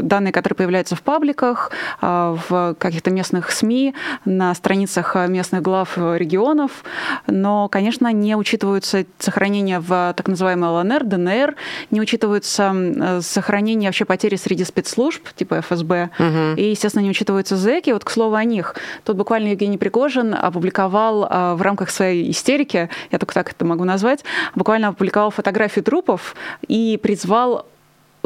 данные, 0.00 0.32
которые 0.32 0.56
появляются 0.56 0.96
в 0.96 1.02
пабликах, 1.02 1.70
в 2.00 2.76
каких-то 2.78 3.10
местных 3.10 3.50
СМИ, 3.50 3.94
на 4.24 4.54
страницах 4.54 5.14
местных 5.28 5.62
глав 5.62 5.98
регионов. 5.98 6.84
Но, 7.26 7.68
конечно, 7.68 8.10
не 8.12 8.36
учитываются 8.36 9.04
захоронения 9.18 9.80
в 9.80 10.14
так 10.16 10.28
называемой 10.28 10.70
ЛНР, 10.70 11.04
ДНР, 11.04 11.56
не 11.90 12.00
учитываются 12.00 13.20
захоронения 13.20 13.88
вообще 13.88 14.04
потери 14.04 14.36
среди 14.36 14.64
спецслужб, 14.64 15.22
типа 15.34 15.60
ФСБ, 15.60 16.10
угу. 16.18 16.60
и 16.60 16.74
естественно, 16.86 17.02
не 17.02 17.10
учитываются 17.10 17.56
зэки. 17.56 17.90
Вот, 17.90 18.04
к 18.04 18.10
слову, 18.10 18.36
о 18.36 18.44
них. 18.44 18.76
Тут 19.04 19.16
буквально 19.16 19.48
Евгений 19.48 19.76
Пригожин 19.76 20.34
опубликовал 20.34 21.26
а, 21.28 21.54
в 21.56 21.62
рамках 21.62 21.90
своей 21.90 22.30
истерики, 22.30 22.88
я 23.10 23.18
только 23.18 23.34
так 23.34 23.50
это 23.50 23.64
могу 23.64 23.84
назвать, 23.84 24.24
буквально 24.54 24.88
опубликовал 24.88 25.30
фотографии 25.30 25.80
трупов 25.80 26.36
и 26.68 26.98
призвал 27.02 27.66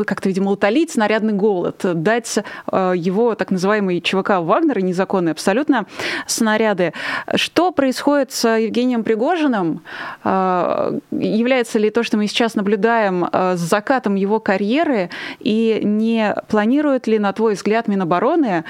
как-то, 0.05 0.29
видимо, 0.29 0.51
утолить 0.51 0.93
снарядный 0.93 1.33
голод, 1.33 1.81
дать 1.83 2.39
э, 2.71 2.93
его 2.97 3.35
так 3.35 3.51
называемый 3.51 4.01
ЧВК 4.01 4.41
Вагнера, 4.41 4.81
незаконные 4.81 5.33
абсолютно, 5.33 5.87
снаряды. 6.27 6.93
Что 7.35 7.73
происходит 7.73 8.33
с 8.33 8.49
Евгением 8.49 9.05
Пригожиным? 9.05 9.83
Э, 10.25 10.99
является 11.11 11.79
ли 11.79 11.91
то, 11.91 12.03
что 12.03 12.17
мы 12.17 12.27
сейчас 12.27 12.55
наблюдаем, 12.55 13.29
э, 13.31 13.57
с 13.57 13.61
закатом 13.61 14.15
его 14.15 14.41
карьеры? 14.41 15.11
И 15.39 15.81
не 15.83 16.35
планирует 16.49 17.07
ли, 17.07 17.19
на 17.19 17.33
твой 17.33 17.55
взгляд, 17.55 17.89
Минобороны 17.89 18.65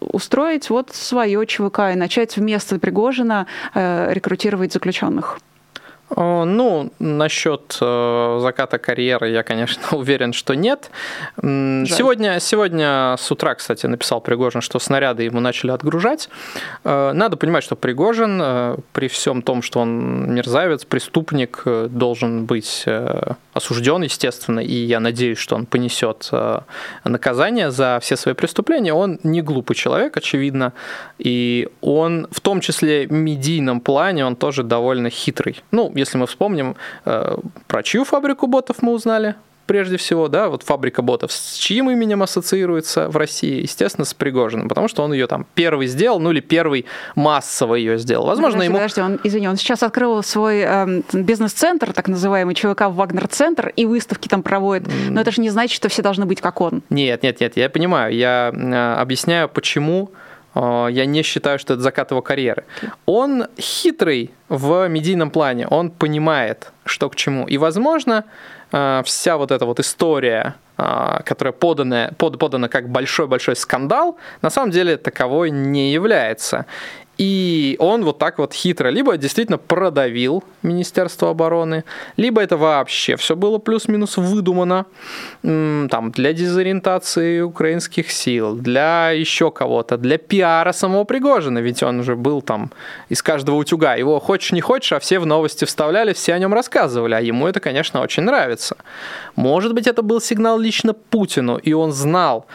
устроить 0.00 0.70
вот 0.70 0.90
свое 0.94 1.46
ЧВК 1.46 1.92
и 1.92 1.96
начать 1.96 2.36
вместо 2.36 2.78
Пригожина 2.78 3.46
рекрутировать 3.74 4.72
заключенных? 4.72 5.38
Э, 6.16 6.44
ну, 6.44 6.92
насчет 6.98 7.78
э, 7.80 8.38
заката 8.40 8.78
карьеры 8.78 9.30
я, 9.30 9.42
конечно, 9.42 9.82
уверен, 9.96 10.32
что 10.32 10.54
нет. 10.54 10.90
Сегодня, 11.40 12.38
сегодня 12.40 13.16
с 13.18 13.30
утра, 13.30 13.54
кстати, 13.54 13.86
написал 13.86 14.20
Пригожин, 14.20 14.60
что 14.60 14.78
снаряды 14.78 15.24
ему 15.24 15.40
начали 15.40 15.70
отгружать. 15.70 16.28
Э, 16.84 17.12
надо 17.12 17.36
понимать, 17.36 17.64
что 17.64 17.76
Пригожин, 17.76 18.82
при 18.92 19.08
всем 19.08 19.42
том, 19.42 19.62
что 19.62 19.80
он 19.80 20.34
мерзавец, 20.34 20.84
преступник, 20.84 21.62
должен 21.64 22.44
быть 22.44 22.86
осужден, 23.52 24.02
естественно, 24.02 24.60
и 24.60 24.74
я 24.74 25.00
надеюсь, 25.00 25.38
что 25.38 25.54
он 25.54 25.66
понесет 25.66 26.30
наказание 27.04 27.70
за 27.70 27.98
все 28.00 28.16
свои 28.16 28.34
преступления. 28.34 28.92
Он 28.92 29.18
не 29.22 29.42
глупый 29.42 29.76
человек, 29.76 30.16
очевидно, 30.16 30.72
и 31.18 31.68
он 31.80 32.26
в 32.30 32.40
том 32.40 32.60
числе 32.60 33.06
в 33.06 33.12
медийном 33.12 33.80
плане, 33.80 34.26
он 34.26 34.36
тоже 34.36 34.62
довольно 34.62 35.10
хитрый. 35.10 35.62
Ну, 35.70 35.92
если 36.04 36.18
мы 36.18 36.26
вспомним, 36.26 36.76
э, 37.04 37.36
про 37.66 37.82
чью 37.82 38.04
фабрику 38.04 38.46
ботов 38.46 38.76
мы 38.80 38.92
узнали? 38.92 39.34
прежде 39.66 39.96
всего, 39.96 40.28
да, 40.28 40.48
вот 40.48 40.62
фабрика 40.62 41.02
ботов, 41.02 41.32
с 41.32 41.56
чьим 41.56 41.90
именем 41.90 42.22
ассоциируется 42.22 43.08
в 43.08 43.16
России? 43.16 43.62
Естественно, 43.62 44.04
с 44.04 44.14
Пригожиным, 44.14 44.68
потому 44.68 44.88
что 44.88 45.02
он 45.02 45.12
ее 45.12 45.26
там 45.26 45.46
первый 45.54 45.86
сделал, 45.86 46.20
ну 46.20 46.30
или 46.30 46.40
первый 46.40 46.86
массово 47.14 47.74
ее 47.74 47.98
сделал. 47.98 48.26
Возможно, 48.26 48.58
подожди, 48.58 48.66
ему... 48.66 48.76
Подожди, 48.76 49.00
он, 49.00 49.20
извини, 49.24 49.48
он 49.48 49.56
сейчас 49.56 49.82
открыл 49.82 50.22
свой 50.22 50.60
э, 50.60 51.02
бизнес-центр, 51.12 51.92
так 51.92 52.08
называемый 52.08 52.54
ЧВК 52.54 52.82
Вагнер-центр, 52.88 53.72
и 53.74 53.86
выставки 53.86 54.28
там 54.28 54.42
проводит, 54.42 54.88
но 55.08 55.20
это 55.20 55.30
же 55.30 55.40
не 55.40 55.50
значит, 55.50 55.76
что 55.76 55.88
все 55.88 56.02
должны 56.02 56.26
быть 56.26 56.40
как 56.40 56.60
он. 56.60 56.82
Нет, 56.90 57.22
нет, 57.22 57.40
нет, 57.40 57.56
я 57.56 57.68
понимаю, 57.68 58.14
я 58.14 58.52
э, 58.52 59.00
объясняю, 59.00 59.48
почему 59.48 60.10
я 60.54 61.06
не 61.06 61.22
считаю, 61.22 61.58
что 61.58 61.74
это 61.74 61.82
закат 61.82 62.10
его 62.10 62.22
карьеры. 62.22 62.64
Он 63.06 63.46
хитрый 63.58 64.30
в 64.48 64.88
медийном 64.88 65.30
плане, 65.30 65.66
он 65.66 65.90
понимает, 65.90 66.72
что 66.84 67.08
к 67.10 67.16
чему. 67.16 67.46
И, 67.46 67.58
возможно, 67.58 68.24
э, 68.72 69.02
вся 69.04 69.36
вот 69.36 69.50
эта 69.50 69.66
вот 69.66 69.80
история, 69.80 70.54
э, 70.78 71.20
которая 71.24 71.52
подана, 71.52 72.10
под, 72.18 72.38
подана 72.38 72.68
как 72.68 72.88
большой-большой 72.88 73.56
скандал, 73.56 74.16
на 74.42 74.50
самом 74.50 74.70
деле 74.70 74.96
таковой 74.96 75.50
не 75.50 75.92
является. 75.92 76.66
И 77.16 77.76
он 77.78 78.04
вот 78.04 78.18
так 78.18 78.38
вот 78.38 78.52
хитро 78.52 78.88
либо 78.88 79.16
действительно 79.16 79.58
продавил 79.58 80.42
Министерство 80.62 81.30
обороны, 81.30 81.84
либо 82.16 82.42
это 82.42 82.56
вообще 82.56 83.16
все 83.16 83.36
было 83.36 83.58
плюс-минус 83.58 84.16
выдумано 84.16 84.86
там, 85.42 86.10
для 86.10 86.32
дезориентации 86.32 87.40
украинских 87.40 88.10
сил, 88.10 88.56
для 88.56 89.10
еще 89.10 89.52
кого-то, 89.52 89.96
для 89.96 90.18
пиара 90.18 90.72
самого 90.72 91.04
Пригожина, 91.04 91.60
ведь 91.60 91.82
он 91.82 92.00
уже 92.00 92.16
был 92.16 92.42
там 92.42 92.72
из 93.08 93.22
каждого 93.22 93.56
утюга. 93.56 93.94
Его 93.94 94.18
хочешь 94.18 94.52
не 94.52 94.60
хочешь, 94.60 94.92
а 94.92 94.98
все 94.98 95.20
в 95.20 95.26
новости 95.26 95.64
вставляли, 95.64 96.12
все 96.14 96.34
о 96.34 96.38
нем 96.38 96.52
рассказывали, 96.52 97.14
а 97.14 97.20
ему 97.20 97.46
это, 97.46 97.60
конечно, 97.60 98.00
очень 98.00 98.24
нравится. 98.24 98.76
Может 99.36 99.72
быть, 99.74 99.86
это 99.86 100.02
был 100.02 100.20
сигнал 100.20 100.58
лично 100.58 100.94
Путину, 100.94 101.58
и 101.58 101.72
он 101.72 101.92
знал, 101.92 102.46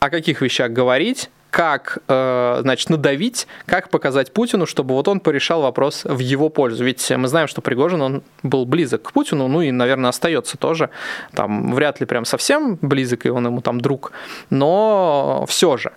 о 0.00 0.10
каких 0.10 0.40
вещах 0.42 0.72
говорить, 0.72 1.30
как, 1.54 1.98
э, 2.08 2.58
значит, 2.62 2.90
надавить, 2.90 3.46
как 3.64 3.88
показать 3.88 4.32
Путину, 4.32 4.66
чтобы 4.66 4.94
вот 4.94 5.06
он 5.06 5.20
порешал 5.20 5.62
вопрос 5.62 6.02
в 6.02 6.18
его 6.18 6.48
пользу. 6.48 6.84
Ведь 6.84 7.08
мы 7.12 7.28
знаем, 7.28 7.46
что 7.46 7.60
Пригожин, 7.60 8.02
он 8.02 8.22
был 8.42 8.66
близок 8.66 9.02
к 9.02 9.12
Путину, 9.12 9.46
ну 9.46 9.62
и, 9.62 9.70
наверное, 9.70 10.10
остается 10.10 10.58
тоже. 10.58 10.90
Там 11.32 11.72
вряд 11.72 12.00
ли 12.00 12.06
прям 12.06 12.24
совсем 12.24 12.76
близок, 12.82 13.24
и 13.24 13.28
он 13.28 13.46
ему 13.46 13.60
там 13.60 13.80
друг, 13.80 14.10
но 14.50 15.44
все 15.46 15.76
же. 15.76 15.92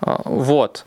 Э, 0.00 0.16
вот. 0.24 0.86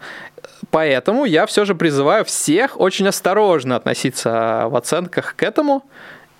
Поэтому 0.71 1.25
я 1.25 1.45
все 1.45 1.63
же 1.63 1.75
призываю 1.75 2.25
всех 2.25 2.79
очень 2.79 3.07
осторожно 3.07 3.75
относиться 3.75 4.65
в 4.69 4.75
оценках 4.75 5.35
к 5.35 5.43
этому. 5.43 5.83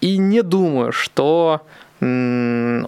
И 0.02 0.18
не 0.18 0.42
думаю, 0.42 0.92
что 0.92 1.62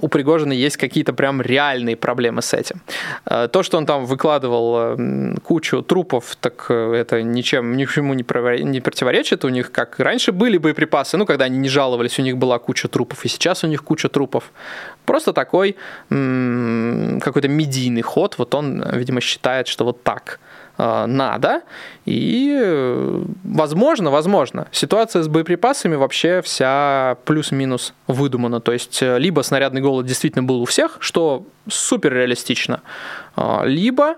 у 0.02 0.08
Пригожина 0.08 0.54
есть 0.54 0.78
какие-то 0.78 1.14
прям 1.14 1.42
реальные 1.42 1.96
проблемы 1.96 2.42
с 2.42 2.54
этим. 2.54 2.82
Э, 3.26 3.48
то, 3.48 3.64
что 3.64 3.78
он 3.78 3.86
там 3.86 4.06
выкладывал 4.06 4.98
кучу 5.44 5.82
трупов, 5.82 6.36
так 6.40 6.66
э, 6.70 6.94
это 6.94 7.22
ничем, 7.22 7.78
ничему 7.78 8.14
не 8.14 8.24
противоречит. 8.82 9.46
У 9.46 9.50
них, 9.50 9.72
как 9.72 10.00
раньше 10.00 10.32
были 10.32 10.58
боеприпасы, 10.58 11.18
ну, 11.18 11.26
когда 11.26 11.46
они 11.46 11.58
не 11.58 11.70
жаловались, 11.70 12.20
у 12.20 12.22
них 12.22 12.38
была 12.38 12.60
куча 12.60 12.88
трупов, 12.88 13.26
и 13.26 13.30
сейчас 13.30 13.64
у 13.64 13.68
них 13.68 13.84
куча 13.84 14.10
трупов. 14.10 14.52
Просто 15.06 15.34
такой 15.34 15.76
какой-то 16.10 17.48
медийный 17.48 18.02
ход, 18.02 18.38
вот 18.38 18.56
он, 18.56 18.84
видимо, 18.94 19.22
считает, 19.22 19.68
что 19.68 19.86
вот 19.86 20.04
так– 20.04 20.40
Э, 20.45 20.45
надо. 20.78 21.62
И, 22.06 23.24
возможно, 23.44 24.12
возможно, 24.12 24.68
ситуация 24.72 25.24
с 25.24 25.28
боеприпасами 25.28 25.96
вообще 25.96 26.42
вся 26.42 27.18
плюс-минус 27.26 27.94
выдумана. 28.08 28.60
То 28.60 28.74
есть, 28.74 29.02
э, 29.02 29.18
либо 29.18 29.42
снарядный 29.42 29.82
голод 29.82 30.06
действительно 30.06 30.44
был 30.44 30.62
у 30.62 30.66
всех, 30.66 30.98
что 31.00 31.46
супер 31.68 32.14
реалистично, 32.14 32.82
э, 33.38 33.62
либо 33.66 34.16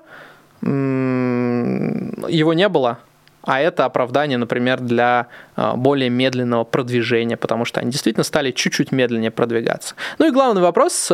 его 0.62 2.54
не 2.54 2.68
было, 2.68 2.98
а 3.44 3.62
это 3.62 3.86
оправдание, 3.86 4.40
например, 4.40 4.80
для 4.80 5.28
более 5.56 6.10
медленного 6.10 6.64
продвижения, 6.64 7.38
потому 7.38 7.64
что 7.64 7.80
они 7.80 7.92
действительно 7.92 8.24
стали 8.24 8.52
чуть-чуть 8.52 8.92
медленнее 8.92 9.30
продвигаться. 9.30 9.94
Ну 10.18 10.28
и 10.28 10.32
главный 10.32 10.64
вопрос, 10.64 11.12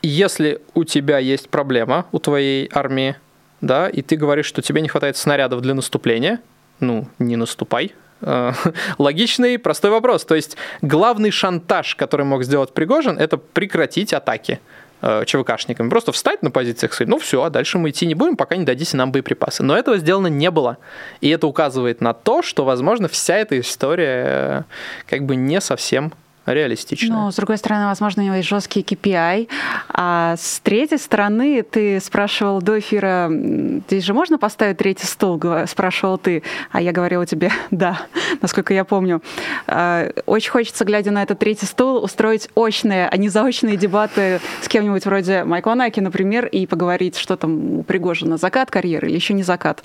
если 0.00 0.62
у 0.74 0.84
тебя 0.84 1.18
есть 1.18 1.50
проблема 1.50 2.06
у 2.12 2.18
твоей 2.18 2.70
армии, 2.72 3.16
да, 3.62 3.88
и 3.88 4.02
ты 4.02 4.16
говоришь, 4.16 4.46
что 4.46 4.60
тебе 4.60 4.82
не 4.82 4.88
хватает 4.88 5.16
снарядов 5.16 5.62
для 5.62 5.72
наступления, 5.72 6.40
ну, 6.80 7.08
не 7.18 7.36
наступай. 7.36 7.92
Э, 8.20 8.52
логичный, 8.98 9.58
простой 9.58 9.90
вопрос. 9.90 10.24
То 10.24 10.34
есть 10.34 10.56
главный 10.82 11.30
шантаж, 11.30 11.94
который 11.94 12.26
мог 12.26 12.42
сделать 12.44 12.74
Пригожин, 12.74 13.18
это 13.18 13.36
прекратить 13.38 14.12
атаки 14.12 14.60
э, 15.00 15.24
ЧВКшниками. 15.24 15.88
Просто 15.88 16.10
встать 16.10 16.42
на 16.42 16.50
позициях 16.50 16.92
сказать, 16.92 17.08
ну 17.08 17.18
все, 17.18 17.42
а 17.44 17.50
дальше 17.50 17.78
мы 17.78 17.90
идти 17.90 18.04
не 18.04 18.14
будем, 18.14 18.36
пока 18.36 18.56
не 18.56 18.64
дадите 18.64 18.96
нам 18.96 19.12
боеприпасы. 19.12 19.62
Но 19.62 19.76
этого 19.76 19.96
сделано 19.96 20.26
не 20.26 20.50
было. 20.50 20.78
И 21.20 21.28
это 21.28 21.46
указывает 21.46 22.00
на 22.00 22.14
то, 22.14 22.42
что, 22.42 22.64
возможно, 22.64 23.06
вся 23.06 23.36
эта 23.36 23.58
история 23.60 24.24
э, 24.26 24.62
как 25.06 25.24
бы 25.24 25.36
не 25.36 25.60
совсем 25.60 26.12
реалистично. 26.46 27.24
Ну, 27.24 27.30
с 27.30 27.36
другой 27.36 27.58
стороны, 27.58 27.86
возможно, 27.86 28.22
у 28.22 28.26
него 28.26 28.36
есть 28.36 28.48
жесткий 28.48 28.80
KPI. 28.82 29.48
А 29.88 30.36
с 30.36 30.60
третьей 30.60 30.98
стороны, 30.98 31.62
ты 31.62 32.00
спрашивал 32.00 32.60
до 32.60 32.78
эфира, 32.78 33.30
здесь 33.30 34.04
же 34.04 34.14
можно 34.14 34.38
поставить 34.38 34.78
третий 34.78 35.06
стол, 35.06 35.40
спрашивал 35.66 36.18
ты, 36.18 36.42
а 36.70 36.80
я 36.80 36.92
говорила 36.92 37.26
тебе, 37.26 37.50
да, 37.70 38.02
насколько 38.40 38.74
я 38.74 38.84
помню. 38.84 39.22
А, 39.66 40.10
очень 40.26 40.50
хочется, 40.50 40.84
глядя 40.84 41.10
на 41.10 41.22
этот 41.22 41.38
третий 41.38 41.66
стол, 41.66 42.02
устроить 42.02 42.48
очные, 42.54 43.08
а 43.08 43.16
не 43.16 43.28
заочные 43.28 43.76
дебаты 43.76 44.40
с 44.60 44.68
кем-нибудь 44.68 45.04
вроде 45.04 45.44
Майкла 45.44 45.74
Наки, 45.74 46.00
например, 46.00 46.46
и 46.46 46.66
поговорить, 46.66 47.16
что 47.16 47.36
там 47.36 47.78
у 47.78 47.82
Пригожина, 47.82 48.36
закат 48.36 48.70
карьеры 48.70 49.08
или 49.08 49.14
еще 49.14 49.34
не 49.34 49.42
закат. 49.42 49.82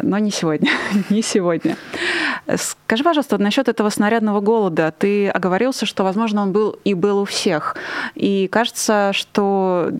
Но 0.00 0.18
не 0.18 0.30
сегодня, 0.30 0.70
не 1.10 1.22
сегодня. 1.22 1.76
Скажи, 2.56 3.04
пожалуйста, 3.04 3.38
насчет 3.38 3.68
этого 3.68 3.90
снарядного 3.90 4.40
голода. 4.40 4.92
Ты 4.96 5.28
оговорился 5.28 5.77
кажется, 5.78 5.86
что, 5.86 6.02
возможно, 6.02 6.42
он 6.42 6.52
был 6.52 6.76
и 6.84 6.94
был 6.94 7.20
у 7.20 7.24
всех. 7.24 7.76
И 8.16 8.48
кажется, 8.48 9.12
что, 9.12 9.92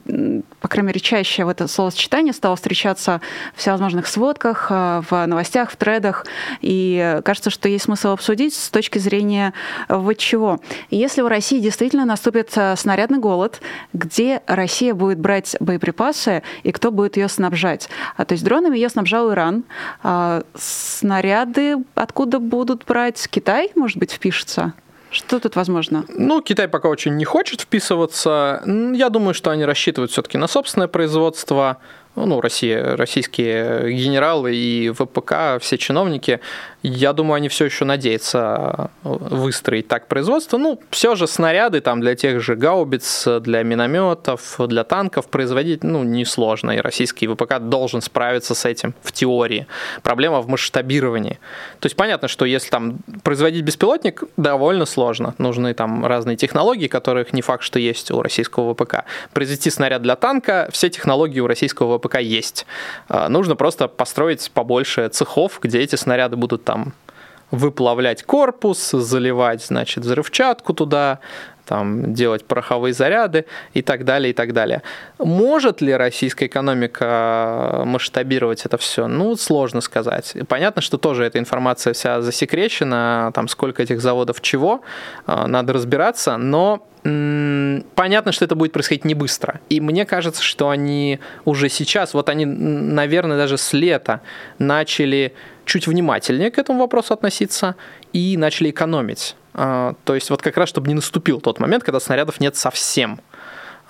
по 0.61 0.67
крайней 0.67 0.89
мере, 0.89 0.99
чаще 0.99 1.45
в 1.45 1.49
это 1.49 1.69
словосочетание 1.69 2.33
стало 2.33 2.57
встречаться 2.57 3.21
в 3.55 3.61
всевозможных 3.61 4.09
сводках, 4.09 4.67
э, 4.71 5.03
в 5.09 5.27
новостях, 5.27 5.71
в 5.71 5.77
тредах. 5.77 6.27
И 6.63 7.21
кажется, 7.25 7.51
что 7.51 7.69
есть 7.69 7.85
смысл 7.85 8.09
обсудить 8.09 8.55
с 8.55 8.71
точки 8.71 8.99
зрения 8.99 9.53
вот 9.89 10.19
чего. 10.19 10.59
Если 10.91 11.23
в 11.23 11.29
России 11.29 11.61
действительно 11.61 12.05
наступит 12.05 12.51
э, 12.57 12.75
снарядный 12.77 13.19
голод, 13.19 13.61
где 13.93 14.43
Россия 14.49 14.95
будет 14.95 15.21
брать 15.21 15.57
боеприпасы 15.61 16.43
и 16.65 16.73
кто 16.73 16.91
будет 16.91 17.17
ее 17.17 17.29
снабжать? 17.29 17.89
А, 18.17 18.25
то 18.25 18.33
есть 18.33 18.43
дронами 18.43 18.77
ее 18.77 18.89
снабжал 18.89 19.31
Иран. 19.31 19.63
А 20.03 20.43
снаряды 20.57 21.77
откуда 21.95 22.41
будут 22.41 22.85
брать? 22.85 23.29
Китай, 23.31 23.71
может 23.77 23.99
быть, 23.99 24.11
впишется? 24.11 24.73
Что 25.11 25.41
тут 25.41 25.57
возможно? 25.57 26.05
Ну, 26.09 26.43
Китай 26.43 26.69
пока 26.69 26.89
очень 26.89 27.17
не 27.17 27.25
хочет 27.25 27.63
вписываться. 27.63 28.63
Я 28.67 29.09
думаю, 29.09 29.35
что 29.35 29.51
они 29.51 29.65
рассчитывают 29.65 30.11
все-таки 30.11 30.39
на 30.39 30.49
собственное 30.49 30.89
производство 30.89 31.79
ну, 32.17 32.41
Россия, 32.41 32.97
российские 32.97 33.93
генералы 33.93 34.55
и 34.55 34.91
ВПК, 34.91 35.61
все 35.61 35.79
чиновники, 35.79 36.41
я 36.83 37.13
думаю, 37.13 37.37
они 37.37 37.49
все 37.49 37.65
еще 37.65 37.85
надеются 37.85 38.91
выстроить 39.03 39.89
так 39.89 40.07
производство. 40.07 40.59
Ну, 40.59 40.81
все 40.91 41.17
же 41.17 41.27
снаряды 41.27 41.81
там 41.81 42.01
для 42.01 42.15
тех 42.15 42.41
же 42.41 42.55
гаубиц, 42.55 43.27
для 43.41 43.63
минометов, 43.63 44.57
для 44.67 44.85
танков 44.85 45.29
производить, 45.29 45.83
ну, 45.83 46.05
несложно. 46.05 46.73
И 46.73 46.79
российский 46.79 47.27
ВПК 47.27 47.59
должен 47.59 48.01
справиться 48.01 48.55
с 48.55 48.65
этим 48.65 48.95
в 49.03 49.13
теории. 49.13 49.67
Проблема 50.03 50.41
в 50.41 50.49
масштабировании. 50.49 51.39
То 51.81 51.87
есть 51.87 51.97
понятно, 51.97 52.29
что 52.29 52.45
если 52.45 52.71
там 52.71 52.99
производить 53.23 53.65
беспилотник, 53.65 54.23
довольно 54.37 54.87
сложно. 54.87 55.35
Нужны 55.39 55.75
там 55.75 56.07
разные 56.07 56.37
технологии, 56.37 56.87
которых 56.87 57.33
не 57.33 57.43
факт, 57.43 57.65
что 57.65 57.79
есть 57.79 58.11
у 58.13 58.23
российского 58.23 58.75
ВПК. 58.75 59.05
Произвести 59.33 59.71
снаряд 59.71 60.03
для 60.03 60.15
танка, 60.15 60.69
все 60.73 60.89
технологии 60.91 61.41
у 61.41 61.47
российского 61.49 61.98
ВПК 61.98 61.98
есть. 62.19 62.67
А, 63.09 63.29
нужно 63.29 63.57
просто 63.57 63.89
построить 63.89 64.51
побольше 64.53 65.09
цехов, 65.09 65.59
где 65.63 65.81
эти 65.81 65.97
снаряды 65.97 66.37
будут 66.37 66.65
там 66.65 66.93
выплавлять 67.51 68.23
корпус, 68.23 68.91
заливать, 68.91 69.65
значит, 69.65 70.05
взрывчатку 70.05 70.75
туда, 70.75 71.21
там, 71.69 72.15
делать 72.15 72.45
пороховые 72.45 72.95
заряды 72.95 73.45
и 73.75 73.83
так 73.83 74.05
далее, 74.05 74.31
и 74.31 74.33
так 74.33 74.53
далее. 74.53 74.83
Может 75.19 75.83
ли 75.83 75.95
российская 75.95 76.47
экономика 76.47 77.83
масштабировать 77.85 78.65
это 78.65 78.79
все? 78.79 79.07
Ну, 79.07 79.37
сложно 79.37 79.81
сказать. 79.81 80.35
Понятно, 80.49 80.81
что 80.81 80.97
тоже 80.97 81.25
эта 81.25 81.39
информация 81.39 81.93
вся 81.93 82.23
засекречена, 82.23 83.33
там, 83.35 83.49
сколько 83.49 83.83
этих 83.83 84.01
заводов 84.01 84.41
чего, 84.41 84.81
а, 85.27 85.47
надо 85.47 85.75
разбираться, 85.75 86.39
но 86.39 86.87
понятно, 87.95 88.33
что 88.33 88.45
это 88.45 88.55
будет 88.55 88.73
происходить 88.73 89.05
не 89.05 89.15
быстро. 89.15 89.61
И 89.69 89.81
мне 89.81 90.05
кажется, 90.05 90.43
что 90.43 90.69
они 90.69 91.21
уже 91.45 91.69
сейчас, 91.69 92.15
вот 92.15 92.29
они, 92.29 92.45
наверное, 92.45 93.37
даже 93.37 93.57
с 93.57 93.73
лета 93.73 94.21
начали 94.59 95.33
чуть 95.65 95.87
внимательнее 95.87 96.51
к 96.51 96.59
этому 96.59 96.81
вопросу 96.81 97.15
относиться 97.15 97.77
и 98.13 98.37
начали 98.37 98.71
экономить. 98.71 99.37
А, 99.55 99.95
то 100.05 100.15
есть 100.15 100.31
вот 100.31 100.43
как 100.43 100.57
раз, 100.57 100.69
чтобы 100.69 100.89
не 100.89 100.95
наступил 100.95 101.41
тот 101.41 101.61
момент, 101.61 101.85
когда 101.85 102.01
снарядов 102.01 102.41
нет 102.41 102.57
совсем. 102.57 103.21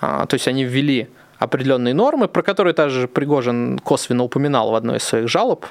А, 0.01 0.25
то 0.25 0.35
есть 0.35 0.47
они 0.47 0.63
ввели 0.63 1.09
определенные 1.39 1.93
нормы, 1.93 2.27
про 2.27 2.41
которые 2.41 2.73
также 2.73 3.07
Пригожин 3.07 3.79
косвенно 3.79 4.23
упоминал 4.23 4.71
в 4.71 4.75
одной 4.75 4.97
из 4.97 5.03
своих 5.03 5.27
жалоб, 5.27 5.65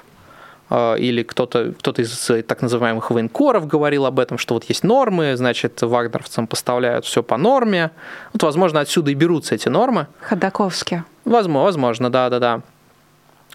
или 0.70 1.22
кто-то 1.22 1.72
кто 1.78 1.90
из 1.92 2.30
так 2.46 2.60
называемых 2.62 3.10
военкоров 3.10 3.66
говорил 3.66 4.04
об 4.04 4.20
этом, 4.20 4.36
что 4.38 4.54
вот 4.54 4.64
есть 4.64 4.84
нормы, 4.84 5.36
значит, 5.36 5.80
вагнеровцам 5.80 6.46
поставляют 6.46 7.04
все 7.06 7.22
по 7.22 7.36
норме. 7.36 7.90
Вот, 8.32 8.42
возможно, 8.42 8.80
отсюда 8.80 9.10
и 9.10 9.14
берутся 9.14 9.54
эти 9.54 9.68
нормы. 9.68 10.06
Ходаковски. 10.20 11.04
Возможно, 11.24 11.64
возможно, 11.64 12.10
да-да-да. 12.10 12.60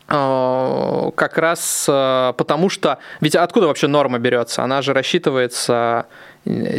как 0.08 1.38
раз 1.38 1.86
потому 1.86 2.70
что... 2.70 2.98
Ведь 3.22 3.36
откуда 3.36 3.68
вообще 3.68 3.88
норма 3.88 4.20
берется? 4.20 4.64
Она 4.64 4.82
же 4.82 4.94
рассчитывается 4.94 6.06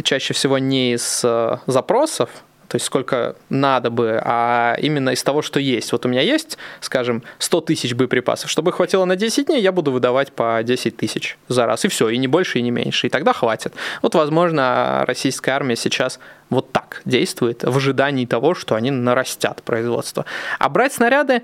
чаще 0.03 0.33
всего 0.33 0.57
не 0.57 0.93
из 0.93 1.25
запросов, 1.65 2.29
то 2.75 2.77
есть 2.77 2.87
сколько 2.87 3.37
надо 3.49 3.89
бы, 3.89 4.19
а 4.21 4.75
именно 4.81 5.11
из 5.11 5.23
того, 5.23 5.41
что 5.41 5.61
есть. 5.61 5.93
Вот 5.93 6.05
у 6.05 6.09
меня 6.09 6.19
есть, 6.19 6.57
скажем, 6.81 7.23
100 7.39 7.61
тысяч 7.61 7.93
боеприпасов. 7.93 8.51
Чтобы 8.51 8.73
хватило 8.73 9.05
на 9.05 9.15
10 9.15 9.45
дней, 9.45 9.61
я 9.61 9.71
буду 9.71 9.93
выдавать 9.93 10.33
по 10.33 10.59
10 10.61 10.97
тысяч 10.97 11.37
за 11.47 11.67
раз. 11.67 11.85
И 11.85 11.87
все, 11.87 12.09
и 12.09 12.17
не 12.17 12.27
больше, 12.27 12.59
и 12.59 12.61
не 12.61 12.71
меньше. 12.71 13.07
И 13.07 13.09
тогда 13.09 13.31
хватит. 13.31 13.73
Вот, 14.01 14.13
возможно, 14.13 15.05
российская 15.07 15.53
армия 15.53 15.77
сейчас 15.77 16.19
вот 16.49 16.73
так 16.73 17.01
действует 17.05 17.63
в 17.63 17.77
ожидании 17.77 18.25
того, 18.25 18.55
что 18.55 18.75
они 18.75 18.91
нарастят 18.91 19.63
производство. 19.63 20.25
А 20.59 20.67
брать 20.67 20.91
снаряды 20.91 21.43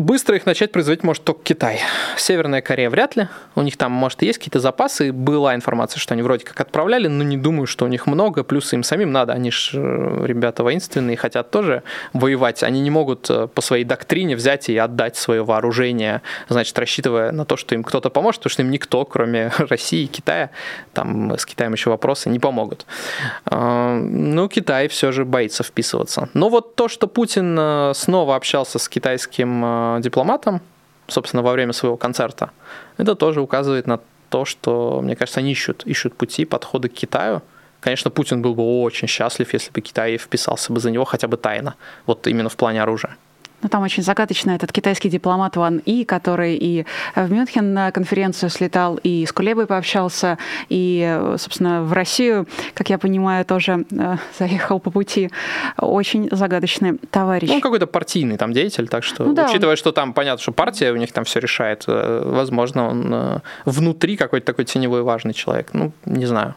Быстро 0.00 0.34
их 0.36 0.46
начать 0.46 0.72
производить 0.72 1.04
может 1.04 1.24
только 1.24 1.42
Китай. 1.42 1.80
Северная 2.16 2.62
Корея 2.62 2.88
вряд 2.88 3.16
ли. 3.16 3.28
У 3.54 3.60
них 3.60 3.76
там, 3.76 3.92
может, 3.92 4.22
и 4.22 4.26
есть 4.26 4.38
какие-то 4.38 4.58
запасы. 4.58 5.12
Была 5.12 5.54
информация, 5.54 6.00
что 6.00 6.14
они 6.14 6.22
вроде 6.22 6.42
как 6.46 6.58
отправляли, 6.58 7.06
но 7.06 7.22
не 7.22 7.36
думаю, 7.36 7.66
что 7.66 7.84
у 7.84 7.88
них 7.88 8.06
много. 8.06 8.42
Плюс 8.42 8.72
им 8.72 8.82
самим 8.82 9.12
надо. 9.12 9.34
Они 9.34 9.50
же 9.50 9.78
э, 9.78 10.26
ребята 10.26 10.64
воинственные, 10.64 11.18
хотят 11.18 11.50
тоже 11.50 11.82
воевать. 12.14 12.62
Они 12.62 12.80
не 12.80 12.88
могут 12.88 13.28
э, 13.28 13.46
по 13.48 13.60
своей 13.60 13.84
доктрине 13.84 14.36
взять 14.36 14.70
и 14.70 14.76
отдать 14.78 15.18
свое 15.18 15.44
вооружение, 15.44 16.22
значит, 16.48 16.78
рассчитывая 16.78 17.30
на 17.30 17.44
то, 17.44 17.58
что 17.58 17.74
им 17.74 17.84
кто-то 17.84 18.08
поможет, 18.08 18.40
потому 18.40 18.52
что 18.52 18.62
им 18.62 18.70
никто, 18.70 19.04
кроме 19.04 19.52
России 19.58 20.04
и 20.04 20.06
Китая, 20.06 20.48
там 20.94 21.32
с 21.36 21.44
Китаем 21.44 21.74
еще 21.74 21.90
вопросы, 21.90 22.30
не 22.30 22.38
помогут. 22.38 22.86
Э, 23.44 23.98
ну, 24.00 24.48
Китай 24.48 24.88
все 24.88 25.12
же 25.12 25.26
боится 25.26 25.62
вписываться. 25.62 26.30
Но 26.32 26.48
вот 26.48 26.74
то, 26.74 26.88
что 26.88 27.06
Путин 27.06 27.92
снова 27.94 28.36
общался 28.36 28.78
с 28.78 28.88
китайским 28.88 29.89
дипломатом, 30.00 30.60
собственно, 31.08 31.42
во 31.42 31.52
время 31.52 31.72
своего 31.72 31.96
концерта, 31.96 32.50
это 32.98 33.14
тоже 33.14 33.40
указывает 33.40 33.86
на 33.86 33.98
то, 34.28 34.44
что, 34.44 35.00
мне 35.02 35.16
кажется, 35.16 35.40
они 35.40 35.52
ищут, 35.52 35.82
ищут 35.86 36.14
пути, 36.14 36.44
подходы 36.44 36.88
к 36.88 36.92
Китаю. 36.92 37.42
Конечно, 37.80 38.10
Путин 38.10 38.42
был 38.42 38.54
бы 38.54 38.62
очень 38.82 39.08
счастлив, 39.08 39.52
если 39.52 39.72
бы 39.72 39.80
Китай 39.80 40.18
вписался 40.18 40.72
бы 40.72 40.80
за 40.80 40.90
него 40.90 41.04
хотя 41.04 41.28
бы 41.28 41.36
тайно, 41.36 41.74
вот 42.06 42.26
именно 42.26 42.48
в 42.48 42.56
плане 42.56 42.82
оружия. 42.82 43.16
Ну, 43.62 43.68
там 43.68 43.82
очень 43.82 44.02
загадочно 44.02 44.52
этот 44.52 44.72
китайский 44.72 45.08
дипломат 45.08 45.56
Ван 45.56 45.78
И, 45.78 46.04
который 46.04 46.56
и 46.56 46.86
в 47.14 47.30
Мюнхен 47.30 47.74
на 47.74 47.90
конференцию 47.90 48.50
слетал, 48.50 48.98
и 49.02 49.26
с 49.26 49.32
Кулебой 49.32 49.66
пообщался, 49.66 50.38
и, 50.68 51.20
собственно, 51.38 51.82
в 51.82 51.92
Россию, 51.92 52.46
как 52.74 52.90
я 52.90 52.98
понимаю, 52.98 53.44
тоже 53.44 53.84
э, 53.90 54.16
заехал 54.38 54.80
по 54.80 54.90
пути. 54.90 55.30
Очень 55.76 56.28
загадочный 56.30 56.98
товарищ. 57.10 57.48
Ну, 57.50 57.60
какой-то 57.60 57.86
партийный 57.86 58.36
там 58.36 58.52
деятель, 58.52 58.88
так 58.88 59.04
что, 59.04 59.24
ну, 59.24 59.34
да. 59.34 59.46
учитывая, 59.48 59.76
что 59.76 59.92
там 59.92 60.12
понятно, 60.12 60.42
что 60.42 60.52
партия 60.52 60.92
у 60.92 60.96
них 60.96 61.12
там 61.12 61.24
все 61.24 61.40
решает, 61.40 61.84
э, 61.86 62.22
возможно, 62.24 62.88
он 62.88 63.10
э, 63.12 63.40
внутри 63.64 64.16
какой-то 64.16 64.46
такой 64.46 64.64
теневой 64.64 65.02
важный 65.02 65.34
человек. 65.34 65.70
Ну, 65.72 65.92
не 66.06 66.26
знаю. 66.26 66.54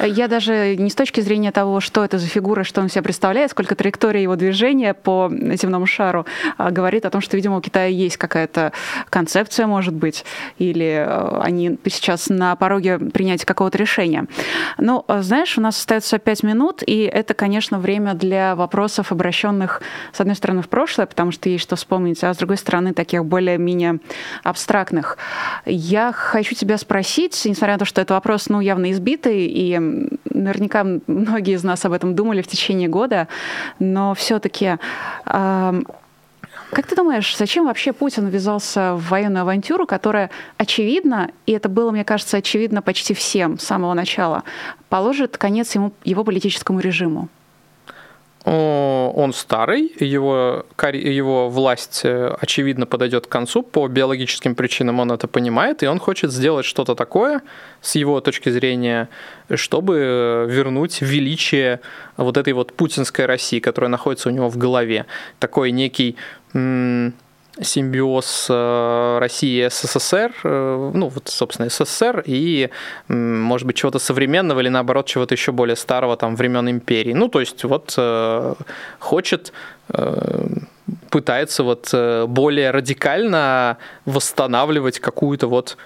Я 0.00 0.28
даже 0.28 0.76
не 0.76 0.90
с 0.90 0.94
точки 0.94 1.20
зрения 1.20 1.50
того, 1.50 1.80
что 1.80 2.04
это 2.04 2.18
за 2.18 2.26
фигура, 2.26 2.64
что 2.64 2.80
он 2.80 2.88
себя 2.88 3.02
представляет, 3.02 3.50
сколько 3.50 3.74
траектория 3.74 4.22
его 4.22 4.36
движения 4.36 4.94
по 4.94 5.30
земному 5.30 5.86
шару 5.86 6.26
говорит 6.58 7.04
о 7.04 7.10
том, 7.10 7.20
что, 7.20 7.36
видимо, 7.36 7.56
у 7.56 7.60
Китая 7.60 7.86
есть 7.86 8.16
какая-то 8.16 8.72
концепция, 9.10 9.66
может 9.66 9.94
быть, 9.94 10.24
или 10.58 11.04
э, 11.06 11.40
они 11.40 11.78
сейчас 11.86 12.28
на 12.28 12.56
пороге 12.56 12.98
принятия 12.98 13.46
какого-то 13.46 13.78
решения. 13.78 14.26
Но, 14.78 15.04
э, 15.08 15.22
знаешь, 15.22 15.56
у 15.58 15.60
нас 15.60 15.78
остается 15.78 16.18
пять 16.18 16.42
минут, 16.42 16.82
и 16.86 17.02
это, 17.02 17.34
конечно, 17.34 17.78
время 17.78 18.14
для 18.14 18.54
вопросов, 18.56 19.12
обращенных, 19.12 19.82
с 20.12 20.20
одной 20.20 20.36
стороны, 20.36 20.62
в 20.62 20.68
прошлое, 20.68 21.06
потому 21.06 21.32
что 21.32 21.48
есть 21.48 21.64
что 21.64 21.76
вспомнить, 21.76 22.22
а 22.24 22.32
с 22.32 22.36
другой 22.36 22.56
стороны, 22.56 22.92
таких 22.92 23.24
более-менее 23.24 23.98
абстрактных. 24.42 25.18
Я 25.66 26.12
хочу 26.12 26.54
тебя 26.54 26.78
спросить, 26.78 27.40
несмотря 27.44 27.74
на 27.74 27.78
то, 27.80 27.84
что 27.84 28.00
это 28.00 28.14
вопрос, 28.14 28.48
ну, 28.48 28.60
явно 28.60 28.92
избитый, 28.92 29.46
и 29.46 29.78
наверняка 30.24 30.84
многие 31.06 31.54
из 31.54 31.64
нас 31.64 31.84
об 31.84 31.92
этом 31.92 32.14
думали 32.14 32.42
в 32.42 32.46
течение 32.46 32.88
года, 32.88 33.28
но 33.78 34.14
все-таки 34.14 34.78
как 36.74 36.86
ты 36.86 36.96
думаешь, 36.96 37.36
зачем 37.36 37.66
вообще 37.66 37.92
Путин 37.92 38.28
ввязался 38.28 38.94
в 38.94 39.08
военную 39.08 39.42
авантюру, 39.42 39.86
которая 39.86 40.30
очевидно, 40.58 41.30
и 41.46 41.52
это 41.52 41.68
было, 41.68 41.90
мне 41.90 42.04
кажется, 42.04 42.36
очевидно 42.36 42.82
почти 42.82 43.14
всем 43.14 43.58
с 43.58 43.64
самого 43.64 43.94
начала, 43.94 44.42
положит 44.88 45.38
конец 45.38 45.74
ему, 45.74 45.92
его 46.04 46.24
политическому 46.24 46.80
режиму? 46.80 47.28
Он 48.44 49.32
старый, 49.32 49.90
его, 50.00 50.66
его 50.92 51.48
власть, 51.48 52.02
э, 52.04 52.36
очевидно, 52.38 52.84
подойдет 52.84 53.26
к 53.26 53.30
концу, 53.30 53.62
по 53.62 53.88
биологическим 53.88 54.54
причинам 54.54 55.00
он 55.00 55.12
это 55.12 55.28
понимает, 55.28 55.82
и 55.82 55.86
он 55.86 55.98
хочет 55.98 56.30
сделать 56.30 56.66
что-то 56.66 56.94
такое, 56.94 57.40
с 57.80 57.94
его 57.94 58.20
точки 58.20 58.50
зрения, 58.50 59.08
чтобы 59.54 60.46
вернуть 60.48 61.00
величие 61.00 61.80
вот 62.18 62.36
этой 62.36 62.52
вот 62.52 62.74
путинской 62.74 63.24
России, 63.24 63.60
которая 63.60 63.88
находится 63.88 64.28
у 64.28 64.32
него 64.32 64.50
в 64.50 64.58
голове. 64.58 65.06
Такой 65.38 65.70
некий 65.72 66.16
симбиоз 67.60 68.46
э, 68.50 69.18
России 69.20 69.64
и 69.64 69.68
СССР, 69.70 70.32
э, 70.42 70.90
ну 70.94 71.08
вот, 71.08 71.28
собственно, 71.28 71.68
СССР 71.68 72.22
и, 72.26 72.70
может 73.08 73.66
быть, 73.66 73.76
чего-то 73.76 73.98
современного 73.98 74.60
или, 74.60 74.68
наоборот, 74.68 75.06
чего-то 75.06 75.34
еще 75.34 75.52
более 75.52 75.76
старого, 75.76 76.16
там, 76.16 76.36
времен 76.36 76.68
империи. 76.68 77.12
Ну, 77.12 77.28
то 77.28 77.40
есть, 77.40 77.64
вот, 77.64 77.94
э, 77.96 78.54
хочет 78.98 79.52
пытается 81.10 81.62
вот 81.62 81.94
более 82.28 82.70
радикально 82.70 83.76
восстанавливать 84.06 84.98
какую-то 84.98 85.46
вот 85.46 85.76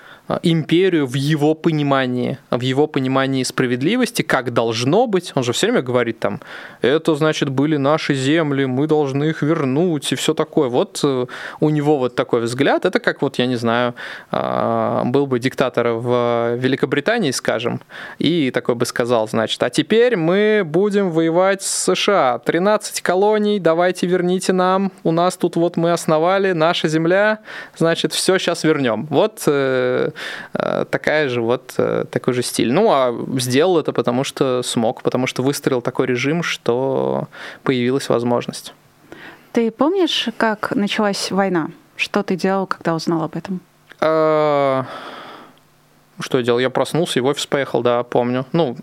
империю 0.42 1.06
в 1.06 1.14
его 1.14 1.54
понимании, 1.54 2.38
в 2.50 2.60
его 2.60 2.86
понимании 2.86 3.42
справедливости, 3.42 4.22
как 4.22 4.52
должно 4.52 5.06
быть. 5.06 5.32
Он 5.34 5.42
же 5.42 5.52
все 5.52 5.66
время 5.66 5.82
говорит 5.82 6.18
там, 6.20 6.40
это 6.82 7.14
значит 7.14 7.48
были 7.48 7.76
наши 7.76 8.14
земли, 8.14 8.66
мы 8.66 8.86
должны 8.86 9.24
их 9.24 9.42
вернуть 9.42 10.12
и 10.12 10.14
все 10.14 10.34
такое. 10.34 10.68
Вот 10.68 11.00
э, 11.02 11.26
у 11.60 11.70
него 11.70 11.98
вот 11.98 12.14
такой 12.14 12.40
взгляд. 12.42 12.84
Это 12.84 13.00
как 13.00 13.22
вот, 13.22 13.38
я 13.38 13.46
не 13.46 13.56
знаю, 13.56 13.94
а, 14.30 15.04
был 15.04 15.26
бы 15.26 15.38
диктатор 15.38 15.88
в 15.88 16.56
Великобритании, 16.56 17.30
скажем, 17.30 17.80
и 18.18 18.50
такой 18.50 18.74
бы 18.74 18.86
сказал, 18.86 19.28
значит, 19.28 19.62
а 19.62 19.70
теперь 19.70 20.16
мы 20.16 20.62
будем 20.64 21.10
воевать 21.10 21.62
с 21.62 21.94
США. 21.94 22.38
13 22.38 23.00
колоний, 23.00 23.58
давайте 23.58 24.06
верните 24.06 24.52
нам. 24.52 24.92
У 25.04 25.12
нас 25.12 25.36
тут 25.36 25.56
вот 25.56 25.76
мы 25.76 25.92
основали, 25.92 26.52
наша 26.52 26.88
земля, 26.88 27.38
значит, 27.76 28.12
все 28.12 28.38
сейчас 28.38 28.64
вернем. 28.64 29.06
Вот 29.10 29.48
Э, 29.48 30.10
такая 30.90 31.28
же 31.28 31.40
вот 31.40 31.74
э, 31.78 32.04
такой 32.10 32.34
же 32.34 32.42
стиль. 32.42 32.72
Ну, 32.72 32.90
а 32.90 33.14
сделал 33.38 33.78
это 33.78 33.92
потому, 33.92 34.24
что 34.24 34.62
смог, 34.62 35.02
потому 35.02 35.26
что 35.26 35.42
выстроил 35.42 35.80
такой 35.80 36.06
режим, 36.06 36.42
что 36.42 37.28
появилась 37.62 38.08
возможность. 38.08 38.74
Ты 39.52 39.70
помнишь, 39.70 40.28
как 40.36 40.74
началась 40.74 41.30
война? 41.30 41.70
Что 41.96 42.22
ты 42.22 42.36
делал, 42.36 42.66
когда 42.66 42.94
узнал 42.94 43.22
об 43.22 43.36
этом? 43.36 43.60
Э, 46.18 46.22
что 46.22 46.38
я 46.38 46.44
делал? 46.44 46.58
Я 46.58 46.70
проснулся 46.70 47.18
и 47.18 47.22
в 47.22 47.26
офис 47.26 47.46
поехал, 47.46 47.82
да, 47.82 48.02
помню. 48.02 48.46
Ну, 48.52 48.76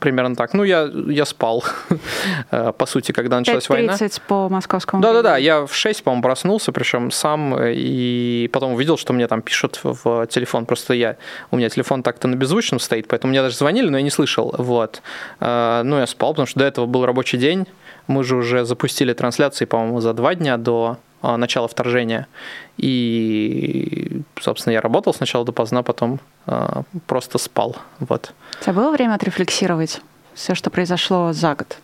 примерно 0.00 0.36
так. 0.36 0.54
Ну, 0.54 0.64
я, 0.64 0.90
я 1.08 1.24
спал, 1.24 1.64
э, 2.50 2.72
по 2.76 2.86
сути, 2.86 3.12
когда 3.12 3.38
началась 3.38 3.68
война. 3.68 3.96
30 3.96 4.22
по 4.22 4.48
московскому 4.48 5.02
Да-да-да, 5.02 5.36
я 5.36 5.66
в 5.66 5.74
6, 5.74 6.02
по-моему, 6.04 6.22
проснулся, 6.22 6.72
причем 6.72 7.10
сам, 7.10 7.56
и 7.60 8.48
потом 8.52 8.74
увидел, 8.74 8.96
что 8.96 9.12
мне 9.12 9.26
там 9.26 9.42
пишут 9.42 9.80
в 9.82 10.26
телефон. 10.26 10.66
Просто 10.66 10.94
я, 10.94 11.16
у 11.50 11.56
меня 11.56 11.68
телефон 11.68 12.02
так-то 12.02 12.28
на 12.28 12.36
беззвучном 12.36 12.80
стоит, 12.80 13.08
поэтому 13.08 13.30
мне 13.30 13.42
даже 13.42 13.56
звонили, 13.56 13.88
но 13.88 13.98
я 13.98 14.02
не 14.02 14.10
слышал. 14.10 14.54
Вот. 14.58 15.02
Э, 15.40 15.82
ну, 15.84 15.98
я 15.98 16.06
спал, 16.06 16.32
потому 16.32 16.46
что 16.46 16.58
до 16.58 16.64
этого 16.64 16.86
был 16.86 17.06
рабочий 17.06 17.38
день. 17.38 17.66
Мы 18.06 18.24
же 18.24 18.36
уже 18.36 18.64
запустили 18.64 19.12
трансляции, 19.12 19.64
по-моему, 19.64 20.00
за 20.00 20.12
два 20.12 20.34
дня 20.34 20.56
до 20.56 20.98
начала 21.22 21.68
вторжения. 21.68 22.26
И, 22.76 24.22
собственно, 24.40 24.72
я 24.72 24.80
работал 24.80 25.14
сначала 25.14 25.44
допоздна, 25.44 25.82
потом 25.82 26.20
э, 26.46 26.82
просто 27.06 27.38
спал. 27.38 27.76
Вот. 28.00 28.34
У 28.60 28.64
тебя 28.64 28.72
было 28.72 28.90
время 28.90 29.14
отрефлексировать 29.14 30.00
все, 30.34 30.54
что 30.54 30.70
произошло 30.70 31.32
за 31.32 31.54
год? 31.54 31.78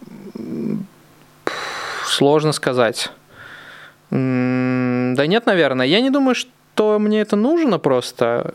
Сложно 2.04 2.52
сказать. 2.52 3.10
Да 4.10 5.26
нет, 5.26 5.46
наверное. 5.46 5.86
Я 5.86 6.00
не 6.00 6.10
думаю, 6.10 6.34
что 6.34 6.50
что 6.78 6.98
мне 7.00 7.22
это 7.22 7.34
нужно 7.34 7.80
просто. 7.80 8.54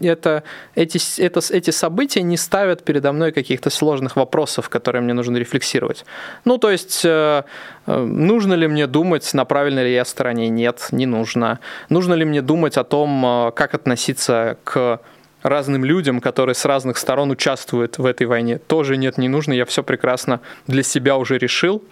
Это, 0.00 0.42
эти, 0.74 1.20
это, 1.20 1.40
эти 1.50 1.70
события 1.70 2.22
не 2.22 2.38
ставят 2.38 2.84
передо 2.84 3.12
мной 3.12 3.32
каких-то 3.32 3.68
сложных 3.68 4.16
вопросов, 4.16 4.70
которые 4.70 5.02
мне 5.02 5.12
нужно 5.12 5.36
рефлексировать. 5.36 6.06
Ну, 6.46 6.56
то 6.56 6.70
есть, 6.70 7.04
э, 7.04 7.42
э, 7.86 7.98
нужно 7.98 8.54
ли 8.54 8.66
мне 8.66 8.86
думать, 8.86 9.34
на 9.34 9.44
правильной 9.44 9.84
ли 9.84 9.92
я 9.92 10.06
стороне? 10.06 10.48
Нет, 10.48 10.88
не 10.90 11.04
нужно. 11.04 11.58
Нужно 11.90 12.14
ли 12.14 12.24
мне 12.24 12.40
думать 12.40 12.78
о 12.78 12.84
том, 12.84 13.26
э, 13.26 13.50
как 13.52 13.74
относиться 13.74 14.56
к 14.64 14.98
разным 15.42 15.84
людям, 15.84 16.20
которые 16.20 16.54
с 16.54 16.64
разных 16.64 16.96
сторон 16.96 17.30
участвуют 17.30 17.98
в 17.98 18.06
этой 18.06 18.26
войне? 18.26 18.56
Тоже 18.56 18.96
нет, 18.96 19.18
не 19.18 19.28
нужно. 19.28 19.52
Я 19.52 19.66
все 19.66 19.82
прекрасно 19.82 20.40
для 20.66 20.82
себя 20.82 21.18
уже 21.18 21.36
решил. 21.36 21.82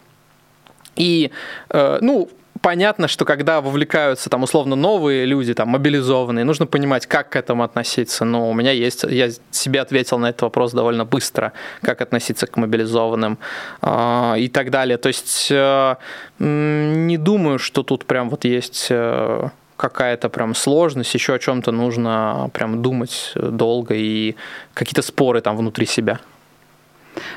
И, 0.97 1.31
ну, 1.73 2.29
понятно, 2.61 3.09
что 3.09 3.25
когда 3.25 3.61
вовлекаются 3.61 4.31
там 4.31 4.43
условно 4.43 4.77
новые 4.77 5.25
люди, 5.27 5.55
там 5.55 5.69
мобилизованные, 5.69 6.45
нужно 6.45 6.67
понимать, 6.67 7.07
как 7.07 7.31
к 7.31 7.37
этому 7.37 7.63
относиться. 7.63 8.25
Но 8.25 8.51
у 8.51 8.55
меня 8.55 8.73
есть, 8.73 9.05
я 9.05 9.31
себе 9.51 9.81
ответил 9.81 10.19
на 10.19 10.31
этот 10.31 10.43
вопрос 10.43 10.73
довольно 10.73 11.05
быстро, 11.05 11.53
как 11.83 12.01
относиться 12.01 12.47
к 12.47 12.57
мобилизованным 12.57 13.39
э, 13.83 14.35
и 14.39 14.49
так 14.49 14.71
далее. 14.71 14.97
То 14.97 15.09
есть 15.09 15.49
э, 15.51 15.97
не 16.39 17.17
думаю, 17.17 17.59
что 17.59 17.83
тут 17.83 18.05
прям 18.05 18.31
вот 18.31 18.45
есть 18.45 18.89
э, 18.91 19.49
какая-то 19.77 20.29
прям 20.29 20.55
сложность, 20.55 21.15
еще 21.15 21.35
о 21.35 21.39
чем-то 21.39 21.73
нужно 21.73 22.51
прям 22.53 22.83
думать 22.83 23.33
долго 23.35 23.95
и 23.95 24.37
какие-то 24.75 25.03
споры 25.03 25.41
там 25.41 25.57
внутри 25.57 25.87
себя. 25.87 26.21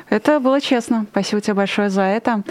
Это 0.10 0.40
было 0.40 0.62
честно. 0.62 1.06
Спасибо 1.12 1.42
тебе 1.42 1.54
большое 1.54 1.90
за 1.90 2.04
это. 2.04 2.44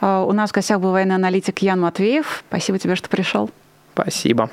А, 0.00 0.24
у 0.24 0.32
нас 0.32 0.50
в 0.50 0.54
гостях 0.54 0.80
был 0.80 0.92
военный 0.92 1.14
аналитик 1.14 1.60
Ян 1.60 1.80
Матвеев. 1.80 2.44
Спасибо 2.48 2.78
тебе, 2.78 2.96
что 2.96 3.08
пришел. 3.08 3.50
Спасибо. 3.94 4.50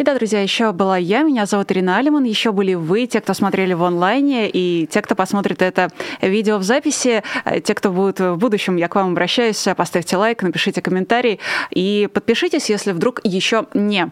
И 0.00 0.02
да, 0.02 0.14
друзья, 0.14 0.40
еще 0.40 0.72
была 0.72 0.96
я, 0.96 1.20
меня 1.24 1.44
зовут 1.44 1.70
Ирина 1.72 1.98
Алиман, 1.98 2.24
еще 2.24 2.52
были 2.52 2.72
вы, 2.72 3.04
те, 3.04 3.20
кто 3.20 3.34
смотрели 3.34 3.74
в 3.74 3.84
онлайне, 3.84 4.48
и 4.48 4.86
те, 4.86 5.02
кто 5.02 5.14
посмотрит 5.14 5.60
это 5.60 5.90
видео 6.22 6.56
в 6.56 6.62
записи, 6.62 7.22
э, 7.44 7.60
те, 7.60 7.74
кто 7.74 7.90
будет 7.90 8.18
в 8.18 8.36
будущем, 8.36 8.76
я 8.76 8.88
к 8.88 8.94
вам 8.94 9.10
обращаюсь, 9.10 9.62
поставьте 9.76 10.16
лайк, 10.16 10.42
напишите 10.42 10.80
комментарий 10.80 11.38
и 11.68 12.08
подпишитесь, 12.14 12.70
если 12.70 12.92
вдруг 12.92 13.20
еще 13.24 13.66
не. 13.74 14.10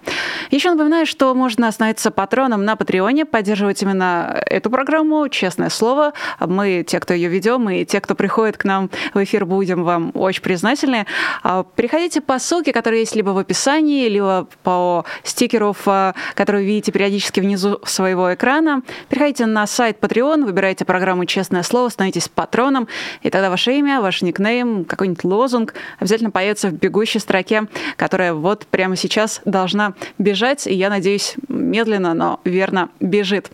Еще 0.50 0.70
напоминаю, 0.70 1.06
что 1.06 1.34
можно 1.34 1.72
становиться 1.72 2.10
патроном 2.10 2.66
на 2.66 2.76
Патреоне, 2.76 3.24
поддерживать 3.24 3.82
именно 3.82 4.42
эту 4.44 4.68
программу, 4.68 5.26
честное 5.30 5.70
слово. 5.70 6.12
Мы, 6.38 6.84
те, 6.86 7.00
кто 7.00 7.14
ее 7.14 7.30
ведем, 7.30 7.70
и 7.70 7.86
те, 7.86 8.02
кто 8.02 8.14
приходит 8.14 8.58
к 8.58 8.64
нам 8.66 8.90
в 9.14 9.24
эфир, 9.24 9.46
будем 9.46 9.84
вам 9.84 10.12
очень 10.12 10.42
признательны. 10.42 11.06
А, 11.42 11.64
переходите 11.64 12.20
по 12.20 12.38
ссылке, 12.38 12.74
которая 12.74 13.00
есть 13.00 13.16
либо 13.16 13.30
в 13.30 13.38
описании, 13.38 14.06
либо 14.10 14.46
по 14.62 15.06
стикеру 15.24 15.77
ссылков, 15.78 16.14
которые 16.34 16.62
вы 16.62 16.68
видите 16.68 16.92
периодически 16.92 17.40
внизу 17.40 17.80
своего 17.84 18.34
экрана. 18.34 18.82
Переходите 19.08 19.46
на 19.46 19.66
сайт 19.66 19.98
Patreon, 20.00 20.44
выбирайте 20.44 20.84
программу 20.84 21.24
«Честное 21.24 21.62
слово», 21.62 21.88
становитесь 21.88 22.28
патроном, 22.28 22.88
и 23.22 23.30
тогда 23.30 23.50
ваше 23.50 23.72
имя, 23.72 24.00
ваш 24.00 24.22
никнейм, 24.22 24.84
какой-нибудь 24.84 25.24
лозунг 25.24 25.74
обязательно 25.98 26.30
появится 26.30 26.68
в 26.68 26.72
бегущей 26.72 27.20
строке, 27.20 27.66
которая 27.96 28.34
вот 28.34 28.66
прямо 28.66 28.96
сейчас 28.96 29.40
должна 29.44 29.94
бежать, 30.18 30.66
и 30.66 30.74
я 30.74 30.90
надеюсь, 30.90 31.34
медленно, 31.48 32.14
но 32.14 32.40
верно 32.44 32.88
бежит. 33.00 33.50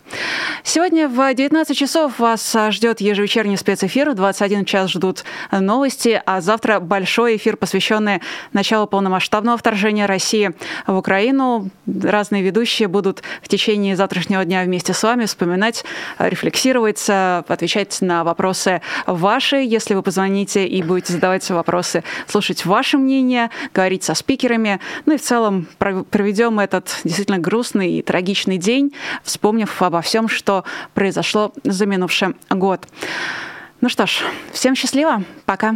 Сегодня 0.63 1.07
в 1.07 1.33
19 1.33 1.77
часов 1.77 2.19
вас 2.19 2.55
ждет 2.69 3.01
ежевечерний 3.01 3.57
спецэфир, 3.57 4.11
в 4.11 4.15
21 4.15 4.65
час 4.65 4.91
ждут 4.91 5.23
новости, 5.51 6.21
а 6.25 6.41
завтра 6.41 6.79
большой 6.79 7.37
эфир, 7.37 7.57
посвященный 7.57 8.21
началу 8.53 8.87
полномасштабного 8.87 9.57
вторжения 9.57 10.05
России 10.05 10.51
в 10.87 10.95
Украину 10.97 11.69
разные 12.05 12.43
ведущие 12.43 12.87
будут 12.87 13.23
в 13.41 13.47
течение 13.47 13.95
завтрашнего 13.95 14.45
дня 14.45 14.63
вместе 14.63 14.93
с 14.93 15.03
вами 15.03 15.25
вспоминать, 15.25 15.83
рефлексировать, 16.19 17.03
отвечать 17.09 18.01
на 18.01 18.23
вопросы 18.23 18.81
ваши, 19.05 19.57
если 19.57 19.93
вы 19.93 20.01
позвоните 20.01 20.67
и 20.67 20.83
будете 20.83 21.13
задавать 21.13 21.49
вопросы, 21.49 22.03
слушать 22.27 22.65
ваше 22.65 22.97
мнение, 22.97 23.49
говорить 23.73 24.03
со 24.03 24.13
спикерами. 24.13 24.79
Ну 25.05 25.13
и 25.13 25.17
в 25.17 25.21
целом 25.21 25.67
проведем 25.77 26.59
этот 26.59 27.01
действительно 27.03 27.39
грустный 27.39 27.93
и 27.93 28.01
трагичный 28.01 28.57
день, 28.57 28.93
вспомнив 29.23 29.81
обо 29.81 30.01
всем, 30.01 30.27
что 30.27 30.63
произошло 30.93 31.51
за 31.63 31.85
минувший 31.85 32.35
год. 32.49 32.87
Ну 33.81 33.89
что 33.89 34.05
ж, 34.05 34.21
всем 34.51 34.75
счастливо, 34.75 35.23
пока. 35.45 35.75